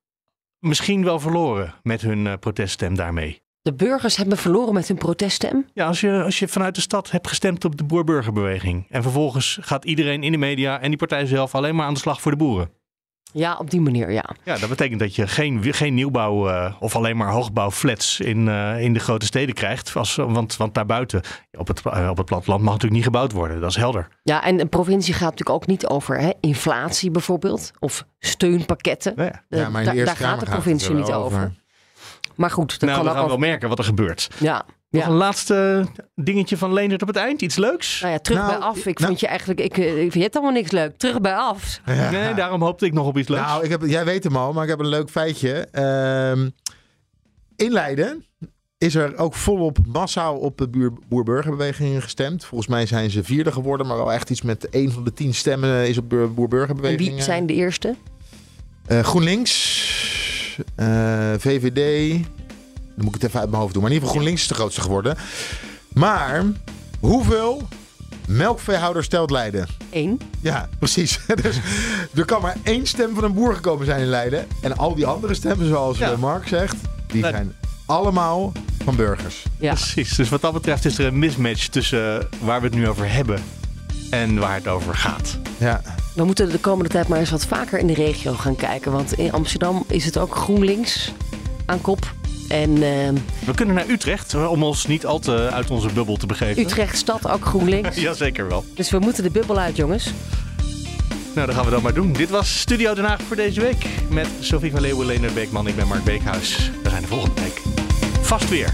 misschien 0.60 1.04
wel 1.04 1.20
verloren 1.20 1.74
met 1.84 2.02
hun 2.02 2.28
eh, 2.28 2.34
proteststem 2.40 2.96
daarmee. 2.96 3.42
De 3.62 3.74
burgers 3.74 4.16
hebben 4.16 4.38
verloren 4.38 4.74
met 4.74 4.88
hun 4.88 4.98
proteststem. 4.98 5.66
Ja, 5.74 5.88
als 5.88 6.02
je, 6.02 6.24
als 6.24 6.40
je 6.40 6.48
vanuit 6.48 6.76
de 6.76 6.82
stad 6.82 7.12
hebt 7.12 7.28
gestemd 7.28 7.66
op 7.66 7.78
de 7.78 7.84
boer-burgerbeweging. 7.84 8.86
En 8.90 9.02
vervolgens 9.02 9.58
gaat 9.62 9.86
iedereen 9.86 10.24
in 10.24 10.32
de 10.32 10.38
media 10.38 10.80
en 10.80 10.88
die 10.90 10.98
partij 10.98 11.26
zelf 11.26 11.56
alleen 11.56 11.76
maar 11.76 11.86
aan 11.86 11.94
de 11.94 12.00
slag 12.00 12.22
voor 12.22 12.32
de 12.32 12.38
boeren. 12.38 12.70
Ja, 13.34 13.56
op 13.58 13.70
die 13.70 13.82
manier, 13.82 14.12
ja. 14.12 14.26
Ja, 14.44 14.58
dat 14.58 14.70
betekent 14.70 15.00
dat 15.00 15.16
je 15.16 15.28
geen, 15.28 15.74
geen 15.74 15.94
nieuwbouw 15.94 16.50
eh, 16.50 16.74
of 16.80 16.96
alleen 16.96 17.18
maar 17.18 17.32
hoogbouwflats 17.32 18.20
in, 18.20 18.48
eh, 18.48 18.82
in 18.82 18.94
de 18.94 19.00
grote 19.00 19.26
steden 19.26 19.56
krijgt. 19.56 19.96
Als, 19.96 20.16
want, 20.16 20.58
want 20.58 20.74
daarbuiten, 20.74 21.22
op 21.52 21.68
het, 21.68 21.82
eh, 21.86 22.08
op 22.10 22.18
het 22.18 22.26
platteland, 22.26 22.62
mag 22.62 22.74
natuurlijk 22.74 22.94
niet 22.96 23.04
gebouwd 23.14 23.32
worden. 23.32 23.60
Dat 23.62 23.70
is 23.70 23.76
helder. 23.76 24.08
Ja, 24.24 24.44
en 24.44 24.58
de 24.58 24.66
provincie 24.66 25.14
gaat 25.14 25.30
natuurlijk 25.30 25.50
ook 25.50 25.68
niet 25.68 25.88
over 25.88 26.20
hè, 26.20 26.30
inflatie 26.40 27.12
bijvoorbeeld. 27.12 27.72
Of 27.80 28.06
steunpakketten. 28.20 29.14
Ja, 29.18 29.44
Eh, 29.50 29.70
maar 29.70 29.82
in 29.82 29.88
de 29.90 29.94
da- 29.94 29.98
Eerste 29.98 30.06
daar 30.06 30.06
gaat 30.16 30.18
de 30.18 30.26
gaat 30.30 30.40
het 30.40 30.50
provincie 30.50 30.94
niet 30.94 31.12
over. 31.12 31.16
over. 31.40 31.54
Maar 32.36 32.52
goed, 32.52 32.80
dat 32.80 32.90
nou, 32.90 32.94
kan 32.94 33.04
we 33.04 33.10
ook 33.10 33.18
gaan 33.18 33.28
wel 33.28 33.38
merken 33.38 33.70
wat 33.70 33.78
er 33.78 33.84
gebeurt. 33.84 34.30
Ja, 34.38 34.66
Nog 34.90 35.02
ja. 35.04 35.08
een 35.10 35.16
laatste 35.16 35.86
dingetje 36.16 36.58
van 36.58 36.74
Leendert 36.74 37.02
op 37.02 37.08
het 37.08 37.18
eind? 37.18 37.42
Iets 37.42 37.56
leuks? 37.56 38.02
Nou 38.02 38.14
ja, 38.14 38.20
terug 38.20 38.46
bij 38.46 38.56
af. 38.58 38.86
Ik 38.86 39.00
vond 39.00 39.20
je 39.20 39.28
eigenlijk, 39.28 39.60
ik, 39.60 39.78
eh, 39.78 40.04
ik 40.04 40.12
vind 40.12 40.24
het 40.24 40.36
allemaal 40.36 40.54
niks 40.54 40.72
leuk. 40.72 40.98
Terug 40.98 41.22
bij 41.22 41.36
af. 41.36 41.80
Nee, 41.86 42.34
daarom 42.34 42.62
hoopte 42.62 42.86
ik 42.86 42.94
nog 42.94 43.08
op 43.08 43.18
iets 43.18 43.28
leuks. 43.28 43.46
Nou, 43.46 43.64
ik 43.64 43.70
heb, 43.70 43.82
jij 43.86 44.06
weet 44.06 44.24
hem 44.24 44.36
al, 44.36 44.54
maar 44.54 44.64
ik 44.64 44.70
heb 44.70 44.80
een 44.80 44.88
leuk 44.88 45.10
feitje. 45.10 45.68
Ehm, 45.72 46.50
in 47.56 47.72
Leiden 47.72 48.26
is 48.78 48.96
er 48.96 49.18
ook 49.18 49.34
volop 49.34 49.78
massaal 49.88 50.38
op 50.38 50.58
de 50.58 50.92
boer-burgerbeweging 51.08 52.04
gestemd. 52.04 52.46
Volgens 52.46 52.70
mij 52.70 52.86
zijn 52.86 53.10
ze 53.10 53.24
vierde 53.24 53.52
geworden, 53.52 53.88
maar 53.88 53.98
wel 53.98 54.14
echt 54.14 54.30
iets 54.30 54.42
met 54.42 54.70
één 54.70 54.92
van 54.92 55.04
de 55.04 55.14
tien 55.14 55.34
stemmen 55.34 55.88
is 55.88 55.98
op 55.98 56.12
En 56.12 56.34
boer-burgerbeweging. 56.34 57.10
wie 57.14 57.22
zijn 57.22 57.46
de 57.46 57.54
eerste? 57.54 57.96
Eh, 58.86 59.00
GroenLinks, 59.00 59.54
eh, 59.54 60.11
VVD. 61.38 62.12
Dan 62.96 63.06
moet 63.06 63.16
ik 63.16 63.22
het 63.22 63.24
even 63.24 63.40
uit 63.40 63.50
mijn 63.50 63.62
hoofd 63.62 63.74
doen. 63.74 63.82
Maar 63.84 63.92
in 63.92 63.98
ieder 63.98 64.10
geval 64.10 64.22
GroenLinks 64.22 64.42
is 64.42 64.48
de 64.48 64.54
grootste 64.54 64.82
geworden. 64.82 65.18
Maar 65.94 66.44
hoeveel 67.00 67.68
Melkveehouder 68.28 69.04
stelt 69.04 69.30
Leiden. 69.32 69.68
Eén. 69.92 70.20
Ja, 70.42 70.70
precies. 70.80 71.20
dus 71.42 71.60
er 72.16 72.26
kan 72.26 72.42
maar 72.42 72.56
één 72.64 72.86
stem 72.88 73.14
van 73.16 73.24
een 73.24 73.34
boer 73.34 73.56
gekomen 73.56 73.86
zijn 73.86 74.00
in 74.02 74.08
Leiden. 74.08 74.48
En 74.62 74.78
al 74.78 74.96
die 74.96 75.06
andere 75.06 75.34
stemmen, 75.34 75.68
zoals 75.68 75.98
Ja. 75.98 76.12
eh, 76.12 76.18
Mark 76.18 76.48
zegt, 76.48 76.76
die 77.08 77.22
zijn 77.24 77.54
allemaal 77.86 78.52
van 78.84 78.96
burgers. 78.96 79.44
Precies. 79.74 80.16
Dus 80.16 80.30
wat 80.30 80.42
dat 80.42 80.54
betreft 80.54 80.86
is 80.86 80.98
er 80.98 81.06
een 81.06 81.20
mismatch 81.20 81.68
tussen 81.68 82.20
eh, 82.22 82.26
waar 82.42 82.60
we 82.62 82.66
het 82.68 82.76
nu 82.76 82.88
over 82.88 83.12
hebben 83.12 83.44
en 84.12 84.40
waar 84.40 84.56
het 84.56 84.68
over 84.68 84.96
gaat. 84.96 85.38
Ja. 85.58 85.82
We 86.16 86.24
moeten 86.24 86.50
de 86.50 86.60
komende 86.60 86.90
tijd 86.90 87.08
maar 87.08 87.20
eens 87.20 87.30
wat 87.30 87.46
vaker 87.46 87.80
in 87.80 87.88
de 87.88 87.94
regio 87.94 88.34
gaan 88.34 88.56
kijken. 88.56 88.92
Want 88.92 89.14
in 89.14 89.32
Amsterdam 89.32 89.84
is 89.88 90.06
het 90.06 90.18
ook 90.18 90.36
GroenLinks 90.36 91.12
aan 91.66 91.82
kop. 91.82 92.14
En 92.48 92.74
eh, 92.74 93.10
We 93.46 93.54
kunnen 93.56 93.76
naar 93.76 93.90
Utrecht 93.90 94.36
om 94.48 94.64
ons 94.64 94.86
niet 94.86 95.06
al 95.06 95.20
te 95.20 95.50
uit 95.52 95.70
onze 95.70 95.88
bubbel 95.94 96.18
te 96.18 96.26
begeven. 96.26 96.64
Utrecht 96.64 96.98
stad 96.98 97.30
ook 97.30 97.46
GroenLinks. 97.46 97.98
Jazeker 98.08 98.48
wel. 98.48 98.66
Dus 98.76 98.90
we 98.90 99.00
moeten 99.00 99.24
de 99.24 99.32
bubbel 99.32 99.58
uit, 99.58 99.76
jongens. 99.76 100.12
Nou, 101.36 101.48
dat 101.48 101.56
gaan 101.56 101.66
we 101.66 101.72
dan 101.72 101.82
maar 101.82 101.94
doen. 101.94 102.14
Dit 102.14 102.30
was 102.30 102.60
Studio 102.60 102.94
Den 102.94 103.06
Haag 103.06 103.22
voor 103.28 103.36
deze 103.36 103.62
week. 103.62 103.86
Met 104.10 104.28
Sophie 104.40 104.72
van 104.72 104.82
Leeuwen, 104.82 105.06
Lena 105.06 105.32
Beekman. 105.34 105.68
Ik 105.68 105.76
ben 105.76 105.88
Mark 105.88 106.04
Beekhuis. 106.04 106.72
We 106.84 106.90
zijn 106.90 107.02
de 107.02 107.08
volgende 107.08 107.42
week. 107.42 107.62
Vast 108.22 108.50
weer. 108.50 108.74